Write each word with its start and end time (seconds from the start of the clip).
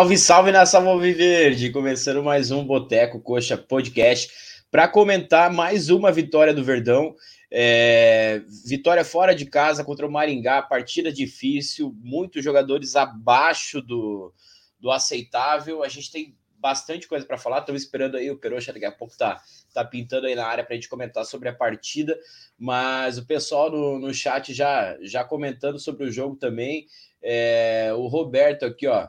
Salve, 0.00 0.16
salve 0.16 0.50
nação 0.50 0.98
Verde! 0.98 1.70
Começando 1.70 2.22
mais 2.22 2.50
um 2.50 2.64
Boteco 2.64 3.20
Coxa 3.20 3.58
Podcast 3.58 4.32
para 4.70 4.88
comentar 4.88 5.52
mais 5.52 5.90
uma 5.90 6.10
vitória 6.10 6.54
do 6.54 6.64
Verdão. 6.64 7.14
É, 7.50 8.40
vitória 8.66 9.04
fora 9.04 9.34
de 9.34 9.44
casa 9.44 9.84
contra 9.84 10.06
o 10.06 10.10
Maringá, 10.10 10.62
partida 10.62 11.12
difícil, 11.12 11.94
muitos 12.00 12.42
jogadores 12.42 12.96
abaixo 12.96 13.82
do, 13.82 14.32
do 14.80 14.90
aceitável. 14.90 15.82
A 15.82 15.88
gente 15.88 16.10
tem 16.10 16.34
bastante 16.56 17.06
coisa 17.06 17.26
para 17.26 17.36
falar. 17.36 17.58
Estamos 17.58 17.82
esperando 17.82 18.16
aí 18.16 18.30
o 18.30 18.38
Peroxa 18.38 18.72
daqui 18.72 18.86
a 18.86 18.92
pouco 18.92 19.14
tá, 19.18 19.38
tá 19.74 19.84
pintando 19.84 20.26
aí 20.26 20.34
na 20.34 20.46
área 20.46 20.64
para 20.64 20.72
a 20.72 20.76
gente 20.76 20.88
comentar 20.88 21.26
sobre 21.26 21.50
a 21.50 21.54
partida. 21.54 22.18
Mas 22.58 23.18
o 23.18 23.26
pessoal 23.26 23.70
no, 23.70 23.98
no 23.98 24.14
chat 24.14 24.54
já, 24.54 24.96
já 25.02 25.22
comentando 25.24 25.78
sobre 25.78 26.06
o 26.06 26.10
jogo 26.10 26.36
também. 26.36 26.86
É, 27.22 27.92
o 27.94 28.06
Roberto 28.06 28.64
aqui, 28.64 28.86
ó. 28.86 29.06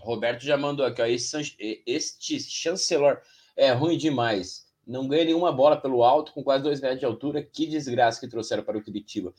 Roberto 0.00 0.42
já 0.42 0.56
mandou 0.56 0.84
aqui, 0.84 1.00
ó. 1.00 1.06
Este, 1.06 1.56
este 1.86 2.50
chancelor 2.50 3.20
é 3.56 3.72
ruim 3.72 3.96
demais. 3.96 4.66
Não 4.86 5.06
ganha 5.06 5.24
nenhuma 5.24 5.52
bola 5.52 5.80
pelo 5.80 6.02
alto, 6.02 6.32
com 6.32 6.42
quase 6.42 6.64
dois 6.64 6.80
metros 6.80 7.00
de 7.00 7.06
altura. 7.06 7.42
Que 7.42 7.66
desgraça 7.66 8.20
que 8.20 8.28
trouxeram 8.28 8.62
para 8.62 8.78
o 8.78 8.82
Curitiba. 8.82 9.32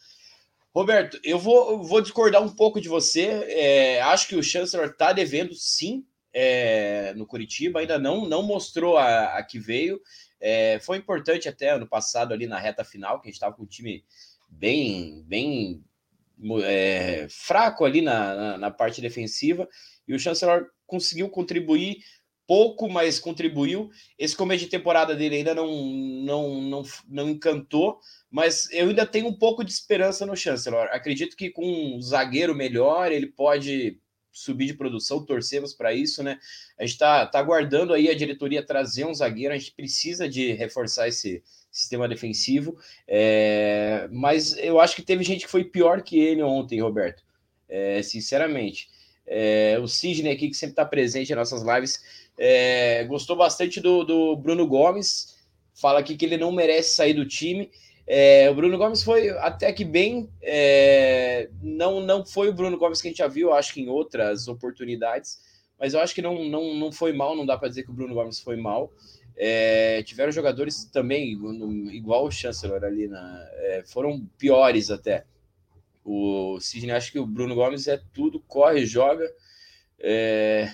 Roberto, 0.74 1.20
eu 1.24 1.38
vou, 1.38 1.84
vou 1.84 2.02
discordar 2.02 2.42
um 2.42 2.50
pouco 2.50 2.82
de 2.82 2.90
você. 2.90 3.28
É, 3.48 4.02
acho 4.02 4.28
que 4.28 4.36
o 4.36 4.44
Chancellor 4.44 4.88
está 4.88 5.14
devendo 5.14 5.54
sim 5.54 6.06
é, 6.34 7.14
no 7.16 7.28
Curitiba, 7.28 7.80
ainda 7.80 8.00
não, 8.00 8.26
não 8.26 8.42
mostrou 8.42 8.98
a, 8.98 9.38
a 9.38 9.44
que 9.44 9.60
veio. 9.60 10.02
É, 10.40 10.80
foi 10.80 10.98
importante 10.98 11.48
até 11.48 11.70
ano 11.70 11.88
passado 11.88 12.34
ali 12.34 12.48
na 12.48 12.58
reta 12.58 12.84
final, 12.84 13.22
que 13.22 13.28
a 13.28 13.30
gente 13.30 13.36
estava 13.36 13.56
com 13.56 13.64
um 13.64 13.68
time 13.68 14.04
bem, 14.50 15.24
bem 15.28 15.84
é, 16.64 17.28
fraco 17.30 17.86
ali 17.86 18.02
na, 18.02 18.36
na, 18.36 18.58
na, 18.58 18.72
parte 18.72 19.02
defensiva, 19.02 19.68
e 20.08 20.14
o 20.14 20.20
Chancellor 20.20 20.68
conseguiu 20.86 21.30
contribuir 21.30 21.98
pouco, 22.48 22.90
mas 22.90 23.20
contribuiu. 23.20 23.90
Esse 24.18 24.36
começo 24.36 24.66
de 24.66 24.70
temporada 24.70 25.16
dele 25.16 25.38
ainda 25.38 25.56
não, 25.56 25.68
não, 25.68 26.62
não, 26.62 26.84
não 27.08 27.30
encantou, 27.30 28.00
mas 28.30 28.70
eu 28.72 28.90
ainda 28.90 29.06
tenho 29.06 29.28
um 29.28 29.38
pouco 29.38 29.64
de 29.64 29.72
esperança 29.72 30.26
no 30.26 30.36
Chancellor. 30.36 30.88
Acredito 30.92 31.36
que 31.36 31.50
com 31.50 31.66
um 31.66 32.02
zagueiro 32.02 32.54
melhor, 32.54 33.12
ele 33.12 33.28
pode 33.28 34.00
subir 34.34 34.66
de 34.66 34.74
produção, 34.74 35.24
torcemos 35.24 35.74
para 35.74 35.94
isso, 35.94 36.24
né? 36.24 36.40
A 36.78 36.84
gente 36.84 36.94
está 36.94 37.26
tá 37.28 37.38
aguardando 37.38 37.94
aí 37.94 38.10
a 38.10 38.16
diretoria 38.16 38.66
trazer 38.66 39.06
um 39.06 39.14
zagueiro, 39.14 39.54
a 39.54 39.58
gente 39.58 39.72
precisa 39.72 40.28
de 40.28 40.52
reforçar 40.54 41.08
esse 41.08 41.44
sistema 41.72 42.08
defensivo, 42.08 42.78
é, 43.08 44.08
mas 44.12 44.58
eu 44.58 44.80
acho 44.80 44.96
que 44.96 45.02
teve 45.04 45.24
gente 45.24 45.46
que 45.46 45.52
foi 45.52 45.64
pior 45.64 46.02
que 46.02 46.20
ele 46.20 46.42
ontem, 46.42 46.82
Roberto, 46.82 47.24
é, 47.70 48.02
sinceramente. 48.02 48.90
É, 49.26 49.80
o 49.82 49.88
Sidney 49.88 50.34
aqui, 50.34 50.50
que 50.50 50.58
sempre 50.58 50.74
está 50.74 50.86
presente 50.86 51.32
em 51.32 51.36
nossas 51.36 51.62
lives, 51.64 52.04
é, 52.38 53.04
gostou 53.06 53.36
bastante 53.36 53.80
do, 53.80 54.04
do 54.04 54.36
Bruno 54.36 54.68
Gomes, 54.68 55.38
fala 55.74 56.00
aqui 56.00 56.16
que 56.16 56.26
ele 56.26 56.38
não 56.38 56.52
merece 56.52 56.96
sair 56.96 57.14
do 57.14 57.26
time, 57.26 57.72
é, 58.06 58.50
o 58.50 58.56
Bruno 58.56 58.78
Gomes 58.78 59.02
foi 59.02 59.30
até 59.30 59.72
que 59.72 59.86
bem, 59.86 60.30
é, 60.42 61.50
não, 61.62 62.02
não 62.02 62.26
foi 62.26 62.50
o 62.50 62.54
Bruno 62.54 62.78
Gomes 62.78 63.02
que 63.02 63.08
a 63.08 63.12
gente 63.12 63.20
já 63.20 63.28
viu, 63.28 63.54
acho 63.54 63.74
que 63.74 63.82
em 63.82 63.88
outras 63.88 64.48
oportunidades, 64.48 65.40
mas 65.80 65.94
eu 65.94 66.02
acho 66.02 66.14
que 66.14 66.22
não, 66.22 66.44
não, 66.44 66.74
não 66.76 66.92
foi 66.92 67.14
mal, 67.14 67.36
não 67.36 67.46
dá 67.46 67.58
para 67.58 67.70
dizer 67.70 67.84
que 67.84 67.92
o 67.92 67.94
Bruno 67.94 68.14
Gomes 68.14 68.40
foi 68.40 68.56
mal. 68.56 68.92
É, 69.36 70.04
tiveram 70.04 70.32
jogadores 70.32 70.86
também, 70.86 71.32
igual 71.92 72.26
o 72.26 72.32
Chancellor 72.32 72.84
ali, 72.84 73.08
na, 73.08 73.50
é, 73.54 73.84
foram 73.86 74.26
piores 74.38 74.92
até. 74.92 75.26
O 76.06 76.60
Sidney 76.60 76.92
acho 76.92 77.12
que 77.12 77.20
o 77.20 77.26
Bruno 77.26 77.56
Gomes 77.56 77.88
é 77.88 78.00
tudo, 78.14 78.40
corre, 78.42 78.86
joga, 78.86 79.26
é, 79.98 80.72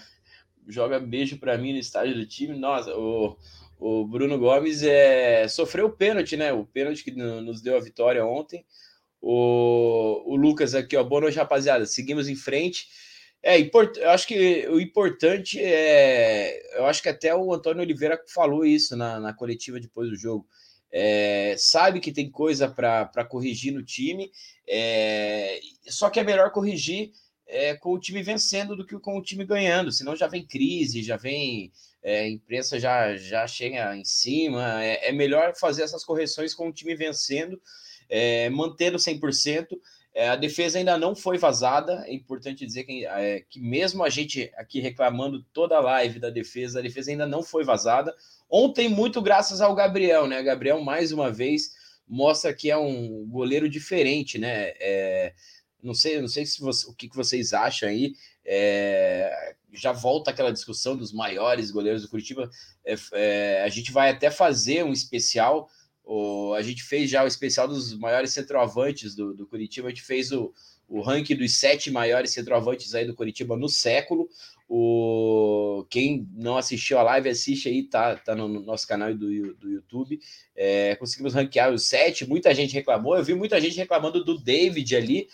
joga 0.68 1.00
beijo 1.00 1.38
para 1.38 1.58
mim 1.58 1.74
no 1.74 1.80
estádio 1.80 2.16
do 2.16 2.26
time. 2.26 2.58
Nossa, 2.58 2.94
o 2.96 3.38
o 3.80 4.06
Bruno 4.06 4.38
Gomes 4.38 4.84
é, 4.84 5.48
sofreu 5.48 5.86
o 5.88 5.92
pênalti, 5.92 6.36
né? 6.36 6.52
O 6.52 6.66
pênalti 6.66 7.02
que 7.02 7.12
nos 7.12 7.62
deu 7.62 7.78
a 7.78 7.82
vitória 7.82 8.26
ontem. 8.26 8.66
O, 9.22 10.22
o 10.26 10.36
Lucas 10.36 10.76
aqui, 10.76 10.98
ó. 10.98 11.04
Boa 11.04 11.22
noite, 11.22 11.38
rapaziada. 11.38 11.86
Seguimos 11.86 12.28
em 12.28 12.36
frente. 12.36 12.88
É, 13.42 13.58
import, 13.58 13.96
eu 13.96 14.10
acho 14.10 14.28
que 14.28 14.68
o 14.68 14.82
importante 14.82 15.58
é. 15.62 16.78
Eu 16.78 16.86
acho 16.88 17.02
que 17.02 17.08
até 17.08 17.34
o 17.34 17.54
Antônio 17.54 17.82
Oliveira 17.82 18.22
falou 18.28 18.66
isso 18.66 18.98
na, 18.98 19.18
na 19.18 19.34
coletiva 19.34 19.80
depois 19.80 20.10
do 20.10 20.16
jogo. 20.18 20.46
É, 20.92 21.56
sabe 21.58 22.02
que 22.02 22.12
tem 22.12 22.30
coisa 22.30 22.68
para 22.68 23.24
corrigir 23.24 23.72
no 23.72 23.84
time, 23.84 24.30
é, 24.68 25.60
só 25.88 26.10
que 26.10 26.20
é 26.20 26.24
melhor 26.24 26.52
corrigir 26.52 27.12
é, 27.50 27.76
com 27.76 27.94
o 27.94 28.00
time 28.00 28.22
vencendo 28.22 28.76
do 28.76 28.86
que 28.86 28.98
com 29.00 29.18
o 29.18 29.22
time 29.22 29.44
ganhando, 29.44 29.92
senão 29.92 30.16
já 30.16 30.28
vem 30.28 30.46
crise, 30.46 31.02
já 31.02 31.18
vem 31.18 31.72
é, 32.02 32.30
imprensa 32.30 32.80
já, 32.80 33.16
já 33.18 33.46
chega 33.48 33.96
em 33.96 34.06
cima. 34.06 34.84
É, 34.84 35.10
é, 35.10 35.12
melhor 35.12 35.56
fazer 35.56 35.84
essas 35.84 36.06
correções 36.06 36.54
com 36.54 36.70
o 36.70 36.74
time 36.74 36.96
vencendo, 36.96 37.60
é, 38.08 38.50
mantendo 38.50 38.98
100%. 38.98 39.68
É, 40.14 40.30
a 40.30 40.36
defesa 40.36 40.78
ainda 40.78 40.98
não 40.98 41.16
foi 41.16 41.38
vazada. 41.38 42.04
É 42.08 42.14
importante 42.14 42.66
dizer 42.66 42.84
que, 42.84 43.06
é, 43.06 43.42
que, 43.50 43.60
mesmo 43.60 44.04
a 44.04 44.10
gente 44.10 44.52
aqui 44.56 44.80
reclamando 44.80 45.44
toda 45.54 45.78
a 45.78 45.82
live 45.82 46.20
da 46.20 46.30
defesa, 46.30 46.80
a 46.80 46.84
defesa 46.84 47.12
ainda 47.12 47.28
não 47.28 47.44
foi 47.44 47.64
vazada. 47.64 48.16
Ontem, 48.50 48.90
muito 48.90 49.22
graças 49.22 49.62
ao 49.62 49.76
Gabriel, 49.76 50.28
né? 50.28 50.42
Gabriel, 50.42 50.82
mais 50.82 51.12
uma 51.12 51.32
vez, 51.32 51.72
mostra 52.08 52.54
que 52.54 52.72
é 52.72 52.78
um 52.78 53.28
goleiro 53.28 53.70
diferente, 53.70 54.40
né? 54.40 54.74
É, 54.80 55.34
não 55.82 55.94
sei, 55.94 56.20
não 56.20 56.28
sei 56.28 56.46
se 56.46 56.60
você, 56.60 56.88
o 56.88 56.94
que, 56.94 57.10
que 57.10 57.16
vocês 57.16 57.54
acham 57.54 57.90
aí. 57.90 58.14
É, 58.46 59.56
já 59.72 59.92
volta 59.92 60.32
aquela 60.32 60.52
discussão 60.52 60.96
dos 60.96 61.14
maiores 61.14 61.72
goleiros 61.72 62.02
do 62.02 62.10
Curitiba. 62.10 62.50
É, 62.86 62.96
é, 63.14 63.64
a 63.64 63.70
gente 63.70 63.92
vai 63.92 64.10
até 64.10 64.32
fazer 64.32 64.84
um 64.84 64.92
especial. 64.92 65.70
O, 66.04 66.54
a 66.54 66.62
gente 66.62 66.84
fez 66.84 67.10
já 67.10 67.24
o 67.24 67.28
especial 67.28 67.68
dos 67.68 67.96
maiores 67.98 68.32
centroavantes 68.32 69.16
do, 69.16 69.34
do 69.34 69.46
Curitiba. 69.46 69.88
A 69.88 69.92
gente 69.92 70.02
fez 70.02 70.32
o, 70.32 70.52
o 70.88 71.02
ranking 71.02 71.36
dos 71.36 71.56
sete 71.56 71.92
maiores 71.92 72.32
centroavantes 72.32 72.96
aí 72.96 73.06
do 73.06 73.16
Curitiba 73.16 73.56
no 73.56 73.70
século. 73.70 74.28
O, 74.68 75.86
quem 75.90 76.28
não 76.34 76.58
assistiu 76.58 77.00
a 77.00 77.04
live, 77.04 77.30
assiste 77.30 77.70
aí, 77.70 77.84
tá, 77.84 78.16
tá 78.16 78.36
no, 78.36 78.48
no 78.48 78.62
nosso 78.62 78.88
canal 78.88 79.14
do, 79.14 79.54
do 79.56 79.70
YouTube. 79.70 80.20
É, 80.56 80.96
conseguimos 80.96 81.34
ranquear 81.34 81.72
os 81.72 81.88
sete. 81.88 82.28
Muita 82.28 82.54
gente 82.54 82.74
reclamou. 82.74 83.16
Eu 83.16 83.24
vi 83.24 83.36
muita 83.36 83.62
gente 83.62 83.78
reclamando 83.78 84.24
do 84.24 84.38
David 84.38 84.96
ali. 84.96 85.28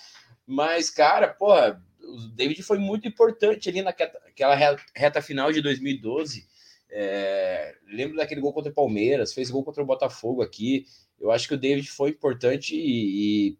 Mas, 0.45 0.89
cara, 0.89 1.27
porra, 1.27 1.81
o 2.01 2.27
David 2.29 2.61
foi 2.63 2.77
muito 2.77 3.07
importante 3.07 3.69
ali 3.69 3.81
naquela 3.81 4.55
reta 4.93 5.21
final 5.21 5.51
de 5.51 5.61
2012. 5.61 6.47
É, 6.89 7.75
lembro 7.87 8.15
daquele 8.15 8.41
gol 8.41 8.53
contra 8.53 8.71
o 8.71 8.75
Palmeiras, 8.75 9.33
fez 9.33 9.49
gol 9.49 9.63
contra 9.63 9.81
o 9.83 9.85
Botafogo 9.85 10.41
aqui. 10.41 10.85
Eu 11.19 11.31
acho 11.31 11.47
que 11.47 11.53
o 11.53 11.57
David 11.57 11.89
foi 11.89 12.11
importante 12.11 12.75
e, 12.75 13.49
e 13.49 13.57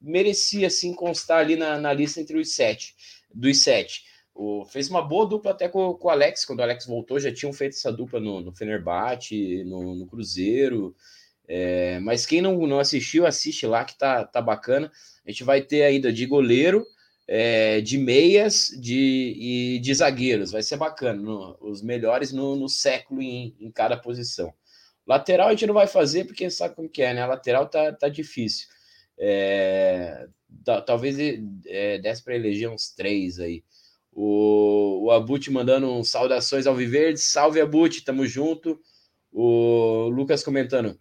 merecia 0.00 0.70
sim 0.70 0.94
constar 0.94 1.40
ali 1.40 1.56
na, 1.56 1.78
na, 1.78 1.92
lista 1.92 2.20
entre 2.20 2.38
os 2.38 2.54
sete, 2.54 2.94
dos 3.34 3.62
sete. 3.62 4.04
O, 4.34 4.64
fez 4.64 4.88
uma 4.88 5.02
boa 5.02 5.26
dupla 5.26 5.50
até 5.50 5.68
com, 5.68 5.94
com, 5.94 6.08
o 6.08 6.10
Alex, 6.10 6.44
quando 6.44 6.60
o 6.60 6.62
Alex 6.62 6.86
voltou, 6.86 7.18
já 7.18 7.32
tinham 7.32 7.52
feito 7.52 7.72
essa 7.72 7.92
dupla 7.92 8.20
no, 8.20 8.40
no 8.40 8.52
Fenerbahçe, 8.52 9.64
no, 9.64 9.94
no 9.94 10.06
Cruzeiro. 10.06 10.94
É, 11.48 12.00
mas 12.00 12.26
quem 12.26 12.40
não, 12.40 12.66
não 12.66 12.78
assistiu, 12.80 13.26
assiste 13.26 13.66
lá 13.66 13.84
que 13.84 13.96
tá, 13.96 14.24
tá 14.24 14.40
bacana. 14.40 14.90
A 15.24 15.30
gente 15.30 15.44
vai 15.44 15.62
ter 15.62 15.82
ainda 15.82 16.12
de 16.12 16.26
goleiro, 16.26 16.84
é, 17.26 17.80
de 17.80 17.98
meias 17.98 18.70
de, 18.80 19.34
e 19.36 19.78
de 19.78 19.94
zagueiros. 19.94 20.52
Vai 20.52 20.62
ser 20.62 20.76
bacana. 20.76 21.20
No, 21.20 21.56
os 21.60 21.82
melhores 21.82 22.32
no, 22.32 22.56
no 22.56 22.68
século 22.68 23.22
em, 23.22 23.54
em, 23.60 23.70
cada 23.70 23.96
posição. 23.96 24.52
Lateral 25.06 25.48
a 25.48 25.50
gente 25.52 25.66
não 25.66 25.74
vai 25.74 25.86
fazer 25.86 26.24
porque 26.24 26.50
sabe 26.50 26.74
como 26.74 26.88
que 26.88 27.02
é, 27.02 27.14
né? 27.14 27.22
A 27.22 27.26
lateral 27.26 27.68
tá, 27.68 27.92
tá 27.92 28.08
difícil. 28.08 28.66
É, 29.18 30.26
tá, 30.64 30.80
talvez 30.80 31.16
é, 31.66 31.98
desse 31.98 32.22
para 32.24 32.34
eleger 32.34 32.68
uns 32.68 32.90
três 32.90 33.38
aí. 33.38 33.62
O, 34.12 35.04
o 35.04 35.10
Abut 35.10 35.50
mandando 35.50 35.92
um 35.92 36.02
saudações 36.02 36.66
ao 36.66 36.74
Viverde. 36.74 37.20
Salve, 37.20 37.60
Abut, 37.60 38.02
tamo 38.04 38.26
junto. 38.26 38.80
O 39.30 40.08
Lucas 40.08 40.42
comentando. 40.42 40.98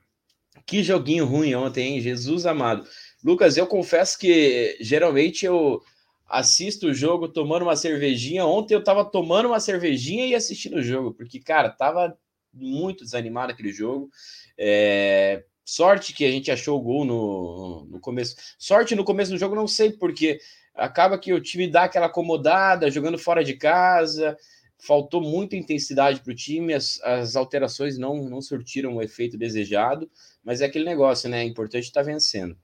Que 0.66 0.84
joguinho 0.84 1.26
ruim 1.26 1.54
ontem, 1.54 1.96
hein? 1.96 2.02
Jesus 2.02 2.46
amado. 2.46 2.88
Lucas, 3.24 3.58
eu 3.58 3.68
confesso 3.68 4.18
que 4.18 4.78
geralmente 4.82 5.46
eu 5.46 5.82
assisto 6.28 6.88
o 6.88 6.94
jogo 6.94 7.28
tomando 7.28 7.64
uma 7.64 7.76
cervejinha. 7.76 8.46
Ontem 8.46 8.74
eu 8.74 8.84
tava 8.84 9.06
tomando 9.06 9.48
uma 9.48 9.60
cervejinha 9.60 10.26
e 10.26 10.36
assistindo 10.36 10.78
o 10.78 10.84
jogo, 10.84 11.14
porque, 11.14 11.40
cara, 11.40 11.70
tava 11.70 12.18
muito 12.52 13.04
desanimado 13.04 13.52
aquele 13.52 13.72
jogo. 13.72 14.10
É... 14.58 15.44
Sorte 15.64 16.14
que 16.14 16.26
a 16.26 16.32
gente 16.32 16.52
achou 16.52 16.80
o 16.80 16.82
gol 16.82 17.06
no, 17.06 17.88
no 17.90 18.00
começo. 18.00 18.36
Sorte 18.58 18.96
no 18.96 19.04
começo 19.04 19.32
do 19.32 19.38
jogo, 19.38 19.56
não 19.56 19.68
sei 19.68 19.92
porque 19.92 20.40
acaba 20.76 21.18
que 21.18 21.34
o 21.34 21.42
time 21.42 21.68
dá 21.68 21.86
aquela 21.86 22.06
acomodada, 22.06 22.92
jogando 22.92 23.18
fora 23.18 23.44
de 23.44 23.56
casa. 23.56 24.38
Faltou 24.86 25.22
muita 25.22 25.56
intensidade 25.56 26.22
para 26.22 26.32
o 26.32 26.36
time, 26.36 26.74
as, 26.74 27.02
as 27.02 27.36
alterações 27.36 27.98
não, 27.98 28.30
não 28.30 28.42
surtiram 28.42 28.96
o 28.96 29.02
efeito 29.02 29.38
desejado, 29.38 30.10
mas 30.44 30.62
é 30.62 30.66
aquele 30.66 30.86
negócio, 30.86 31.28
né? 31.30 31.42
É 31.42 31.44
importante 31.44 31.86
estar 31.86 32.02
tá 32.02 32.06
vencendo. 32.06 32.56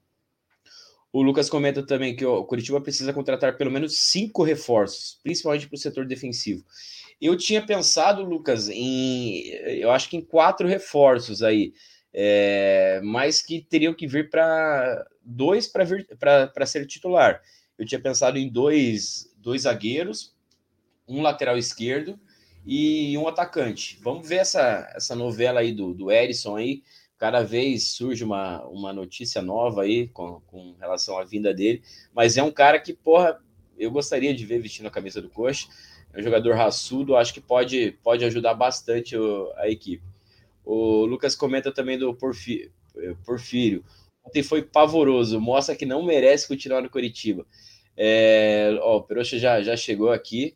O 1.12 1.20
Lucas 1.20 1.50
comenta 1.50 1.84
também 1.84 2.16
que 2.16 2.24
o 2.24 2.44
Curitiba 2.44 2.80
precisa 2.80 3.12
contratar 3.12 3.58
pelo 3.58 3.70
menos 3.70 3.98
cinco 3.98 4.42
reforços, 4.42 5.18
principalmente 5.22 5.68
para 5.68 5.74
o 5.76 5.78
setor 5.78 6.06
defensivo. 6.06 6.64
Eu 7.20 7.36
tinha 7.36 7.64
pensado, 7.64 8.24
Lucas, 8.24 8.68
em 8.68 9.48
eu 9.80 9.90
acho 9.90 10.08
que 10.08 10.16
em 10.16 10.24
quatro 10.24 10.66
reforços 10.66 11.42
aí, 11.42 11.74
é, 12.14 13.00
mas 13.04 13.42
que 13.42 13.60
teriam 13.60 13.92
que 13.92 14.06
vir 14.06 14.30
para 14.30 15.06
dois 15.22 15.66
para 15.66 16.66
ser 16.66 16.86
titular. 16.86 17.42
Eu 17.78 17.84
tinha 17.84 18.00
pensado 18.00 18.38
em 18.38 18.48
dois, 18.48 19.30
dois 19.36 19.62
zagueiros, 19.62 20.31
um 21.06 21.22
lateral 21.22 21.56
esquerdo 21.56 22.18
e 22.64 23.16
um 23.18 23.26
atacante. 23.26 23.98
Vamos 24.02 24.28
ver 24.28 24.36
essa, 24.36 24.90
essa 24.94 25.14
novela 25.14 25.60
aí 25.60 25.72
do, 25.72 25.92
do 25.92 26.10
Erisson 26.10 26.56
aí. 26.56 26.82
Cada 27.18 27.42
vez 27.42 27.88
surge 27.88 28.24
uma, 28.24 28.64
uma 28.66 28.92
notícia 28.92 29.40
nova 29.40 29.82
aí 29.82 30.08
com, 30.08 30.40
com 30.46 30.74
relação 30.80 31.18
à 31.18 31.24
vinda 31.24 31.54
dele, 31.54 31.82
mas 32.12 32.36
é 32.36 32.42
um 32.42 32.50
cara 32.50 32.80
que, 32.80 32.92
porra, 32.92 33.40
eu 33.78 33.90
gostaria 33.90 34.34
de 34.34 34.44
ver 34.44 34.60
vestindo 34.60 34.86
a 34.86 34.90
camisa 34.90 35.22
do 35.22 35.28
Coxa. 35.28 35.68
É 36.12 36.20
um 36.20 36.22
jogador 36.22 36.54
raçudo, 36.54 37.16
acho 37.16 37.32
que 37.32 37.40
pode, 37.40 37.92
pode 38.02 38.24
ajudar 38.24 38.54
bastante 38.54 39.16
o, 39.16 39.52
a 39.56 39.68
equipe. 39.68 40.02
O 40.64 41.04
Lucas 41.06 41.34
comenta 41.34 41.72
também 41.72 41.98
do 41.98 42.14
Porfírio. 42.14 42.72
Porfírio. 43.24 43.84
Ontem 44.24 44.42
foi 44.42 44.62
pavoroso, 44.62 45.40
mostra 45.40 45.74
que 45.74 45.86
não 45.86 46.02
merece 46.02 46.46
continuar 46.46 46.82
no 46.82 46.90
Curitiba. 46.90 47.46
É, 47.96 48.76
ó, 48.80 48.98
o 48.98 49.02
Peroxa 49.02 49.38
já, 49.38 49.62
já 49.62 49.76
chegou 49.76 50.10
aqui. 50.10 50.54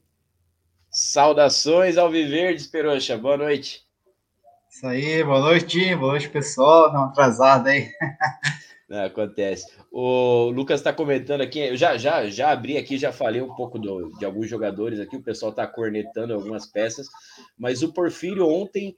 Saudações 0.98 1.98
ao 1.98 2.10
Viverdes, 2.10 2.66
Peroxa. 2.66 3.18
Boa 3.18 3.36
noite. 3.36 3.84
Isso 4.70 4.86
aí, 4.86 5.22
boa 5.22 5.40
noite. 5.40 5.94
Boa 5.94 6.12
noite, 6.12 6.30
pessoal. 6.30 6.90
Não 6.90 7.04
atrasado 7.04 7.66
aí. 7.66 7.90
Não, 8.88 9.04
acontece. 9.04 9.66
O 9.92 10.48
Lucas 10.48 10.80
está 10.80 10.94
comentando 10.94 11.42
aqui, 11.42 11.58
eu 11.58 11.76
já, 11.76 11.98
já, 11.98 12.26
já 12.30 12.50
abri 12.50 12.78
aqui, 12.78 12.96
já 12.96 13.12
falei 13.12 13.42
um 13.42 13.54
pouco 13.54 13.78
do, 13.78 14.08
de 14.18 14.24
alguns 14.24 14.48
jogadores 14.48 14.98
aqui, 14.98 15.16
o 15.16 15.22
pessoal 15.22 15.50
está 15.50 15.66
cornetando 15.66 16.32
algumas 16.32 16.64
peças, 16.64 17.08
mas 17.58 17.82
o 17.82 17.92
Porfírio 17.92 18.48
ontem, 18.48 18.96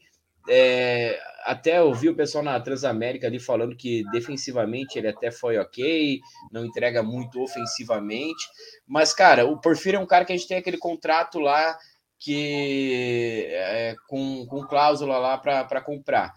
é, 0.48 1.18
até 1.44 1.82
ouvi 1.82 2.08
o 2.08 2.14
pessoal 2.14 2.44
na 2.44 2.60
Transamérica 2.60 3.26
ali 3.26 3.38
falando 3.38 3.76
que 3.76 4.02
defensivamente 4.12 4.98
ele 4.98 5.08
até 5.08 5.30
foi 5.30 5.58
ok, 5.58 6.20
não 6.52 6.64
entrega 6.64 7.02
muito 7.02 7.40
ofensivamente, 7.42 8.44
mas, 8.86 9.14
cara, 9.14 9.46
o 9.46 9.60
Porfírio 9.60 9.98
é 9.98 10.00
um 10.00 10.06
cara 10.06 10.24
que 10.24 10.32
a 10.32 10.36
gente 10.36 10.48
tem 10.48 10.58
aquele 10.58 10.78
contrato 10.78 11.38
lá 11.38 11.76
que 12.18 13.46
é, 13.50 13.94
com, 14.08 14.44
com 14.46 14.66
cláusula 14.66 15.18
lá 15.18 15.38
para 15.38 15.80
comprar 15.80 16.34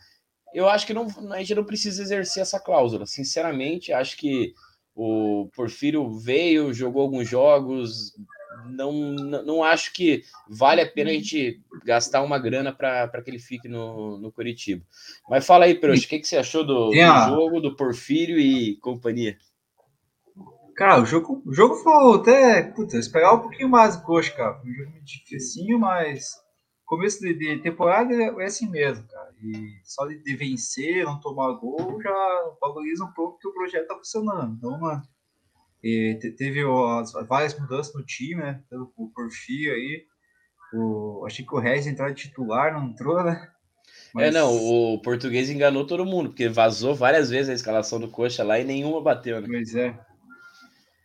eu 0.53 0.67
acho 0.67 0.85
que 0.85 0.93
não, 0.93 1.07
a 1.31 1.39
gente 1.39 1.55
não 1.55 1.63
precisa 1.63 2.01
exercer 2.01 2.41
essa 2.41 2.59
cláusula. 2.59 3.05
Sinceramente, 3.05 3.93
acho 3.93 4.17
que 4.17 4.53
o 4.93 5.49
Porfírio 5.55 6.19
veio, 6.19 6.73
jogou 6.73 7.03
alguns 7.03 7.27
jogos. 7.27 8.13
Não, 8.67 8.91
não, 8.91 9.63
acho 9.63 9.93
que 9.93 10.23
vale 10.47 10.81
a 10.81 10.89
pena 10.89 11.09
a 11.09 11.13
gente 11.13 11.61
gastar 11.83 12.21
uma 12.21 12.37
grana 12.37 12.73
para 12.73 13.21
que 13.23 13.29
ele 13.29 13.39
fique 13.39 13.67
no, 13.67 14.17
no 14.17 14.31
Curitiba. 14.31 14.83
Mas 15.29 15.45
fala 15.45 15.65
aí, 15.65 15.75
Perox, 15.75 16.03
o 16.03 16.07
que, 16.07 16.19
que 16.19 16.27
você 16.27 16.37
achou 16.37 16.65
do, 16.65 16.89
do 16.89 17.29
jogo, 17.29 17.61
do 17.61 17.75
Porfírio 17.75 18.39
e 18.39 18.77
companhia? 18.77 19.37
Cara, 20.75 21.01
o 21.01 21.05
jogo, 21.05 21.41
o 21.45 21.53
jogo 21.53 21.75
foi 21.75 22.19
até. 22.19 22.63
Puta, 22.63 22.95
eu 22.95 22.99
esperava 22.99 23.35
um 23.35 23.41
pouquinho 23.41 23.69
mais 23.69 23.97
do 23.97 24.03
Coxa, 24.03 24.31
cara. 24.31 24.59
Foi 24.59 24.71
um 24.71 24.73
jogo 24.73 24.91
difícil, 25.03 25.77
mas 25.77 26.41
começo 26.85 27.21
de, 27.21 27.33
de, 27.33 27.61
temporada 27.61 28.13
é 28.13 28.45
assim 28.45 28.69
mesmo, 28.69 29.07
cara. 29.07 29.31
E 29.41 29.79
só 29.83 30.05
de, 30.05 30.21
de, 30.21 30.35
vencer, 30.35 31.05
não 31.05 31.19
tomar 31.19 31.53
gol, 31.53 32.01
já 32.01 32.51
valoriza 32.59 33.05
um 33.05 33.13
pouco 33.13 33.37
que 33.39 33.47
o 33.47 33.53
projeto 33.53 33.87
tá 33.87 33.95
funcionando. 33.95 34.55
Então, 34.57 34.79
mano, 34.79 35.01
e 35.83 36.17
teve 36.37 36.61
as, 36.99 37.11
várias 37.27 37.57
mudanças 37.59 37.93
no 37.93 38.05
time, 38.05 38.41
né? 38.41 38.61
Pelo 38.69 38.87
Porfio 39.15 39.73
aí. 39.73 40.05
O, 40.73 41.25
achei 41.25 41.45
que 41.45 41.53
o 41.53 41.59
Regis 41.59 41.87
entrar 41.87 42.09
de 42.09 42.23
titular, 42.23 42.73
não 42.73 42.89
entrou, 42.89 43.23
né? 43.23 43.51
Mas... 44.13 44.27
É, 44.27 44.31
não, 44.31 44.53
o 44.53 45.01
português 45.01 45.49
enganou 45.49 45.85
todo 45.85 46.05
mundo, 46.05 46.29
porque 46.29 46.47
vazou 46.49 46.93
várias 46.93 47.29
vezes 47.29 47.49
a 47.49 47.53
escalação 47.53 47.99
do 47.99 48.09
Coxa 48.09 48.43
lá 48.43 48.59
e 48.59 48.63
nenhuma 48.63 49.01
bateu, 49.01 49.41
né? 49.41 49.47
Pois 49.49 49.75
é. 49.75 49.97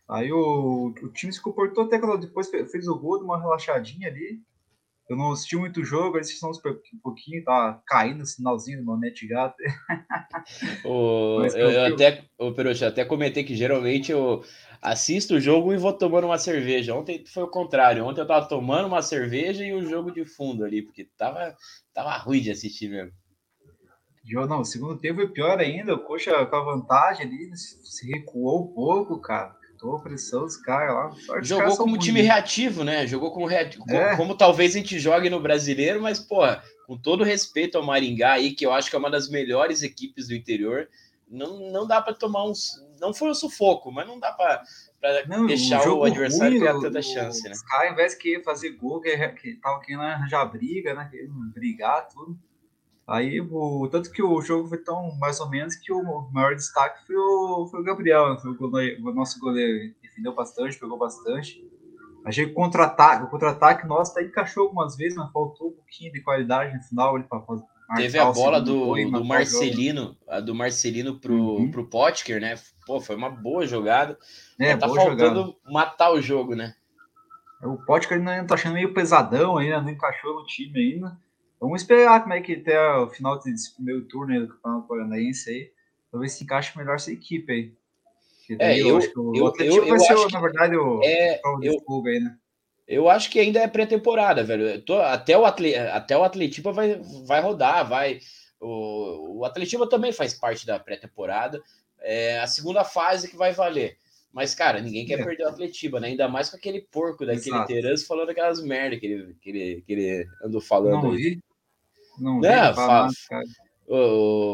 Aí 0.09 0.31
o, 0.31 0.93
o 1.01 1.09
time 1.09 1.33
se 1.33 1.41
comportou 1.41 1.83
até 1.83 1.99
quando 1.99 2.21
depois 2.21 2.49
fez 2.49 2.87
o 2.87 2.97
gol, 2.97 3.19
de 3.19 3.25
uma 3.25 3.39
relaxadinha 3.39 4.07
ali. 4.07 4.39
Eu 5.09 5.15
não 5.15 5.31
assisti 5.31 5.55
muito 5.55 5.79
o 5.79 5.85
jogo, 5.85 6.17
assisti 6.17 6.39
só 6.39 6.49
um 6.49 6.99
pouquinho, 7.01 7.43
tá 7.43 7.81
caindo 7.87 8.21
o 8.21 8.25
sinalzinho 8.25 8.79
do 8.79 8.85
meu 8.85 8.97
net 8.97 9.25
gato. 9.25 9.55
o, 10.83 11.45
eu, 11.45 11.71
eu 11.71 11.93
até, 11.93 12.25
o 12.37 12.51
Perucho, 12.51 12.85
até 12.85 13.05
comentei 13.05 13.43
que 13.43 13.55
geralmente 13.55 14.11
eu 14.11 14.43
assisto 14.81 15.35
o 15.35 15.39
jogo 15.39 15.73
e 15.73 15.77
vou 15.77 15.93
tomando 15.93 16.25
uma 16.25 16.37
cerveja. 16.37 16.95
Ontem 16.95 17.23
foi 17.25 17.43
o 17.43 17.49
contrário. 17.49 18.05
Ontem 18.05 18.21
eu 18.21 18.27
tava 18.27 18.47
tomando 18.47 18.87
uma 18.87 19.01
cerveja 19.01 19.63
e 19.63 19.73
o 19.73 19.87
jogo 19.87 20.11
de 20.11 20.25
fundo 20.25 20.63
ali, 20.63 20.81
porque 20.81 21.05
tava, 21.17 21.55
tava 21.93 22.17
ruim 22.17 22.41
de 22.41 22.51
assistir 22.51 22.89
mesmo. 22.89 23.11
Não, 24.29 24.59
o 24.59 24.65
segundo 24.65 24.97
tempo 24.97 25.21
foi 25.21 25.29
pior 25.29 25.59
ainda. 25.59 25.93
O 25.93 26.03
Coxa 26.03 26.45
com 26.45 26.55
a 26.55 26.63
vantagem 26.63 27.25
ali, 27.25 27.49
se 27.55 28.11
recuou 28.11 28.63
um 28.63 28.73
pouco, 28.73 29.21
cara 29.21 29.55
botou 29.77 29.99
pressão 29.99 30.43
os 30.43 30.57
caras 30.57 30.93
lá. 30.93 31.41
Jogou 31.41 31.77
como 31.77 31.97
time 31.97 32.21
reativo, 32.21 32.83
né? 32.83 33.05
Jogou 33.05 33.31
como 33.31 33.45
reativo. 33.45 33.83
É. 33.89 34.07
Como, 34.09 34.17
como, 34.17 34.37
talvez 34.37 34.75
a 34.75 34.79
gente 34.79 34.99
jogue 34.99 35.29
no 35.29 35.39
brasileiro, 35.39 36.01
mas, 36.01 36.19
pô, 36.19 36.41
com 36.85 36.97
todo 36.97 37.23
respeito 37.23 37.77
ao 37.77 37.85
Maringá 37.85 38.33
aí, 38.33 38.51
que 38.51 38.65
eu 38.65 38.73
acho 38.73 38.89
que 38.89 38.95
é 38.95 38.99
uma 38.99 39.11
das 39.11 39.29
melhores 39.29 39.83
equipes 39.83 40.27
do 40.27 40.35
interior, 40.35 40.89
não, 41.29 41.71
não 41.71 41.87
dá 41.87 42.01
para 42.01 42.13
tomar 42.13 42.45
uns. 42.45 42.83
Não 42.99 43.13
foi 43.13 43.29
um 43.29 43.33
sufoco, 43.33 43.91
mas 43.91 44.07
não 44.07 44.19
dá 44.19 44.31
para 44.31 44.63
deixar 45.45 45.87
o, 45.87 45.99
o 45.99 46.03
adversário 46.03 46.59
ter 46.59 46.79
tanta 46.79 47.01
chance, 47.01 47.43
né? 47.43 47.51
Os 47.51 47.61
caras, 47.61 47.87
ao 47.87 47.93
invés 47.93 48.17
de 48.17 48.43
fazer 48.43 48.71
gol, 48.71 48.99
que, 48.99 49.15
que 49.29 49.55
tava 49.55 49.79
querendo 49.81 50.01
arranjar 50.01 50.45
briga, 50.45 50.93
né? 50.95 51.07
Querendo 51.11 51.33
brigar, 51.53 52.07
tudo. 52.07 52.37
Aí, 53.07 53.39
o, 53.39 53.87
tanto 53.89 54.11
que 54.11 54.21
o 54.21 54.41
jogo 54.41 54.67
foi 54.67 54.79
tão 54.79 55.15
mais 55.17 55.39
ou 55.39 55.49
menos 55.49 55.75
que 55.75 55.93
o 55.93 56.29
maior 56.31 56.55
destaque 56.55 57.05
foi 57.05 57.15
o, 57.15 57.67
foi 57.69 57.79
o 57.79 57.83
Gabriel, 57.83 58.33
né? 58.33 58.39
foi 58.41 58.51
o, 58.51 58.57
goleiro, 58.57 59.07
o 59.07 59.13
nosso 59.13 59.39
goleiro. 59.39 59.93
Defendeu 60.01 60.33
bastante, 60.33 60.77
pegou 60.77 60.97
bastante. 60.97 61.65
Achei 62.25 62.45
que 62.45 62.51
o 62.51 62.55
contra-ataque, 62.55 63.23
o 63.23 63.29
contra-ataque 63.29 63.87
nosso 63.87 64.11
até 64.11 64.23
encaixou 64.23 64.63
algumas 64.63 64.97
vezes, 64.97 65.17
mas 65.17 65.31
faltou 65.31 65.69
um 65.69 65.71
pouquinho 65.71 66.11
de 66.11 66.21
qualidade 66.21 66.75
no 66.75 66.83
final 66.83 67.23
para. 67.23 67.41
Teve 67.95 68.19
a 68.19 68.31
bola 68.31 68.59
do, 68.59 68.93
do 68.95 69.23
Marcelino, 69.23 70.17
a 70.27 70.41
do 70.41 70.53
Marcelino 70.53 71.19
pro, 71.19 71.33
uhum. 71.33 71.71
pro 71.71 71.87
Potker, 71.87 72.41
né? 72.41 72.55
Pô, 72.85 72.99
foi 72.99 73.15
uma 73.15 73.29
boa 73.29 73.65
jogada. 73.65 74.17
É, 74.59 74.75
tá 74.75 74.87
faltando 74.87 75.39
jogada. 75.39 75.55
matar 75.65 76.11
o 76.11 76.21
jogo, 76.21 76.53
né? 76.53 76.75
O 77.63 77.77
Potker 77.77 78.17
ainda 78.17 78.45
tá 78.45 78.55
achando 78.55 78.73
meio 78.73 78.93
pesadão 78.93 79.57
ainda, 79.57 79.81
não 79.81 79.89
encaixou 79.89 80.35
no 80.35 80.45
time 80.45 80.79
ainda. 80.79 81.17
Vamos 81.59 81.81
esperar 81.81 82.21
como 82.21 82.33
é 82.33 82.41
que 82.41 82.53
até 82.53 82.79
o 82.97 83.09
final 83.09 83.39
desse 83.39 83.73
primeiro 83.73 84.03
turno 84.05 84.33
aí 84.33 84.39
do 84.41 84.47
Campeonato 84.49 84.87
Paranaense 84.87 85.49
aí, 85.49 85.71
talvez 86.11 86.33
se 86.33 86.43
encaixe 86.43 86.77
melhor 86.77 86.95
essa 86.95 87.11
equipe 87.11 87.51
aí. 87.51 87.73
É, 88.59 88.79
eu, 88.79 88.89
eu, 88.89 88.97
acho 88.97 89.11
que 89.11 89.19
o 89.19 89.35
eu, 89.35 89.47
Atlético 89.47 89.85
eu, 89.85 89.89
vai 89.89 89.99
ser, 89.99 90.31
na 90.31 90.39
verdade, 90.39 90.77
o 90.77 91.01
é, 91.03 91.41
eu, 91.63 91.81
fogo 91.85 92.07
aí, 92.07 92.19
né? 92.19 92.37
Eu 92.87 93.09
acho 93.09 93.29
que 93.29 93.39
ainda 93.39 93.59
é 93.59 93.67
pré-temporada, 93.67 94.43
velho. 94.43 94.81
Tô, 94.81 94.99
até 94.99 95.37
o 95.37 95.45
atle, 95.45 95.75
até 95.75 96.17
o 96.17 96.23
Atletiba 96.23 96.71
vai, 96.71 96.95
vai 97.25 97.41
rodar, 97.41 97.87
vai. 97.87 98.19
O, 98.61 99.39
o 99.39 99.45
Atletiba 99.45 99.89
também 99.89 100.13
faz 100.13 100.33
parte 100.33 100.65
da 100.65 100.79
pré-temporada. 100.79 101.61
É 101.99 102.39
a 102.39 102.47
segunda 102.47 102.85
fase 102.85 103.27
que 103.27 103.35
vai 103.35 103.51
valer. 103.51 103.97
Mas, 104.31 104.55
cara, 104.55 104.79
ninguém 104.79 105.05
quer 105.05 105.19
é. 105.19 105.23
perder 105.23 105.43
o 105.43 105.49
Atletiba, 105.49 105.99
né? 105.99 106.07
Ainda 106.07 106.29
mais 106.29 106.49
com 106.49 106.55
aquele 106.55 106.81
porco 106.81 107.25
daquele 107.25 107.65
Teranço 107.65 108.07
falando 108.07 108.29
aquelas 108.29 108.61
merda 108.61 108.97
que 108.97 109.05
ele, 109.05 109.35
que 109.41 109.49
ele, 109.49 109.81
que 109.81 109.93
ele 109.93 110.27
andou 110.43 110.61
falando. 110.61 111.03
Não 111.03 111.11
vi. 111.11 111.41
Não, 112.17 112.39
né? 112.39 112.73
Fa 112.73 113.09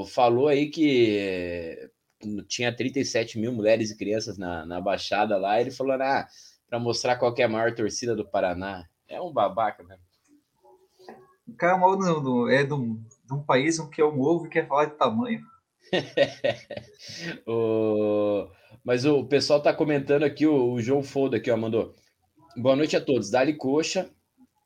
falou 0.08 0.48
aí 0.48 0.70
que 0.70 1.90
tinha 2.48 2.76
37 2.76 3.38
mil 3.38 3.52
mulheres 3.52 3.92
e 3.92 3.98
crianças 3.98 4.38
na, 4.38 4.66
na 4.66 4.80
Baixada 4.80 5.38
lá. 5.38 5.60
ele 5.60 5.72
falou, 5.72 5.94
ah, 5.94 6.28
para 6.74 6.80
mostrar 6.80 7.18
qual 7.18 7.36
é 7.38 7.44
a 7.44 7.48
maior 7.48 7.76
torcida 7.76 8.16
do 8.16 8.26
Paraná. 8.26 8.90
É 9.08 9.22
um 9.22 9.32
babaca 9.32 9.84
mesmo. 9.84 10.04
O 11.48 11.54
cara 11.54 11.80
é, 12.50 12.56
é 12.56 12.64
de 12.64 12.74
um, 12.74 12.96
de 12.96 13.32
um 13.32 13.44
país 13.44 13.80
que 13.92 14.02
é 14.02 14.04
um 14.04 14.20
ovo 14.20 14.48
e 14.48 14.50
quer 14.50 14.68
falar 14.68 14.86
de 14.86 14.96
tamanho. 14.96 15.40
o... 17.46 18.48
Mas 18.84 19.06
o 19.06 19.24
pessoal 19.24 19.62
tá 19.62 19.72
comentando 19.72 20.24
aqui, 20.24 20.48
o, 20.48 20.72
o 20.72 20.82
João 20.82 21.04
Foda 21.04 21.38
aqui, 21.38 21.52
ó, 21.52 21.56
mandou. 21.56 21.94
Boa 22.58 22.76
noite 22.76 22.98
a 22.98 23.02
todos. 23.02 23.30
Dali 23.30 23.54
Coxa, 23.54 24.10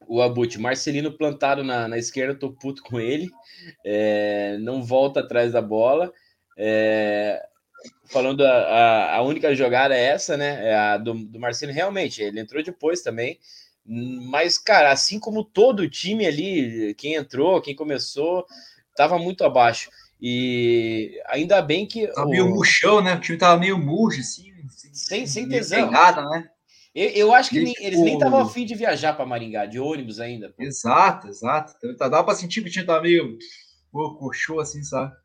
o 0.08 0.22
Abut, 0.22 0.58
Marcelino 0.58 1.12
plantado 1.12 1.62
na, 1.62 1.90
na 1.90 1.98
esquerda, 1.98 2.40
tô 2.40 2.54
puto 2.54 2.84
com 2.84 3.02
ele. 3.02 3.30
É, 3.86 4.58
não 4.60 4.82
volta 4.82 5.20
atrás 5.20 5.52
da 5.52 5.62
bola. 5.62 6.14
É, 6.58 7.46
falando 8.06 8.46
a, 8.46 8.52
a, 8.52 9.16
a, 9.16 9.22
única 9.22 9.54
jogada 9.56 9.96
é 9.96 10.04
essa, 10.06 10.38
né? 10.38 10.70
É 10.70 10.76
a 10.76 10.98
do, 10.98 11.14
do 11.14 11.40
Marcelino. 11.40 11.76
Realmente, 11.76 12.22
ele 12.22 12.40
entrou 12.40 12.64
depois 12.64 13.02
também. 13.02 13.40
Mas, 13.86 14.58
cara, 14.58 14.92
assim 14.92 15.20
como 15.20 15.44
todo 15.44 15.82
o 15.82 15.90
time 15.90 16.26
ali, 16.26 16.94
quem 16.96 17.16
entrou, 17.16 17.62
quem 17.62 17.76
começou, 17.76 18.46
tava 18.96 19.18
muito 19.18 19.44
abaixo. 19.44 19.90
E 20.20 21.22
ainda 21.28 21.62
bem 21.62 21.86
que. 21.86 22.08
Tava 22.08 22.28
o... 22.28 22.30
meio 22.30 22.50
murchão, 22.50 23.02
né? 23.02 23.16
O 23.16 23.22
time 23.22 23.38
tava 23.38 23.60
meio 23.60 23.78
murcho, 23.78 24.20
assim. 24.20 24.52
sem, 24.92 25.26
sem 25.26 25.48
tesão. 25.48 25.88
Pegada, 25.88 26.22
né? 26.24 26.50
Eu, 26.94 27.10
eu 27.10 27.34
acho 27.34 27.52
que 27.52 27.62
nem, 27.62 27.76
eles 27.80 28.00
nem 28.00 28.16
estavam 28.16 28.40
afim 28.40 28.66
de 28.66 28.74
viajar 28.74 29.14
para 29.14 29.26
Maringá, 29.26 29.66
de 29.68 29.80
ônibus 29.80 30.20
ainda. 30.20 30.50
Pô. 30.50 30.64
Exato, 30.64 31.28
exato. 31.28 31.74
Então, 31.84 32.10
dá 32.10 32.24
para 32.24 32.34
sentir 32.34 32.62
que 32.64 32.70
o 32.70 32.72
time 32.72 32.86
tá 32.86 33.00
meio 33.00 33.38
pô, 33.92 34.32
show 34.34 34.60
assim, 34.60 34.84
sabe? 34.84 35.16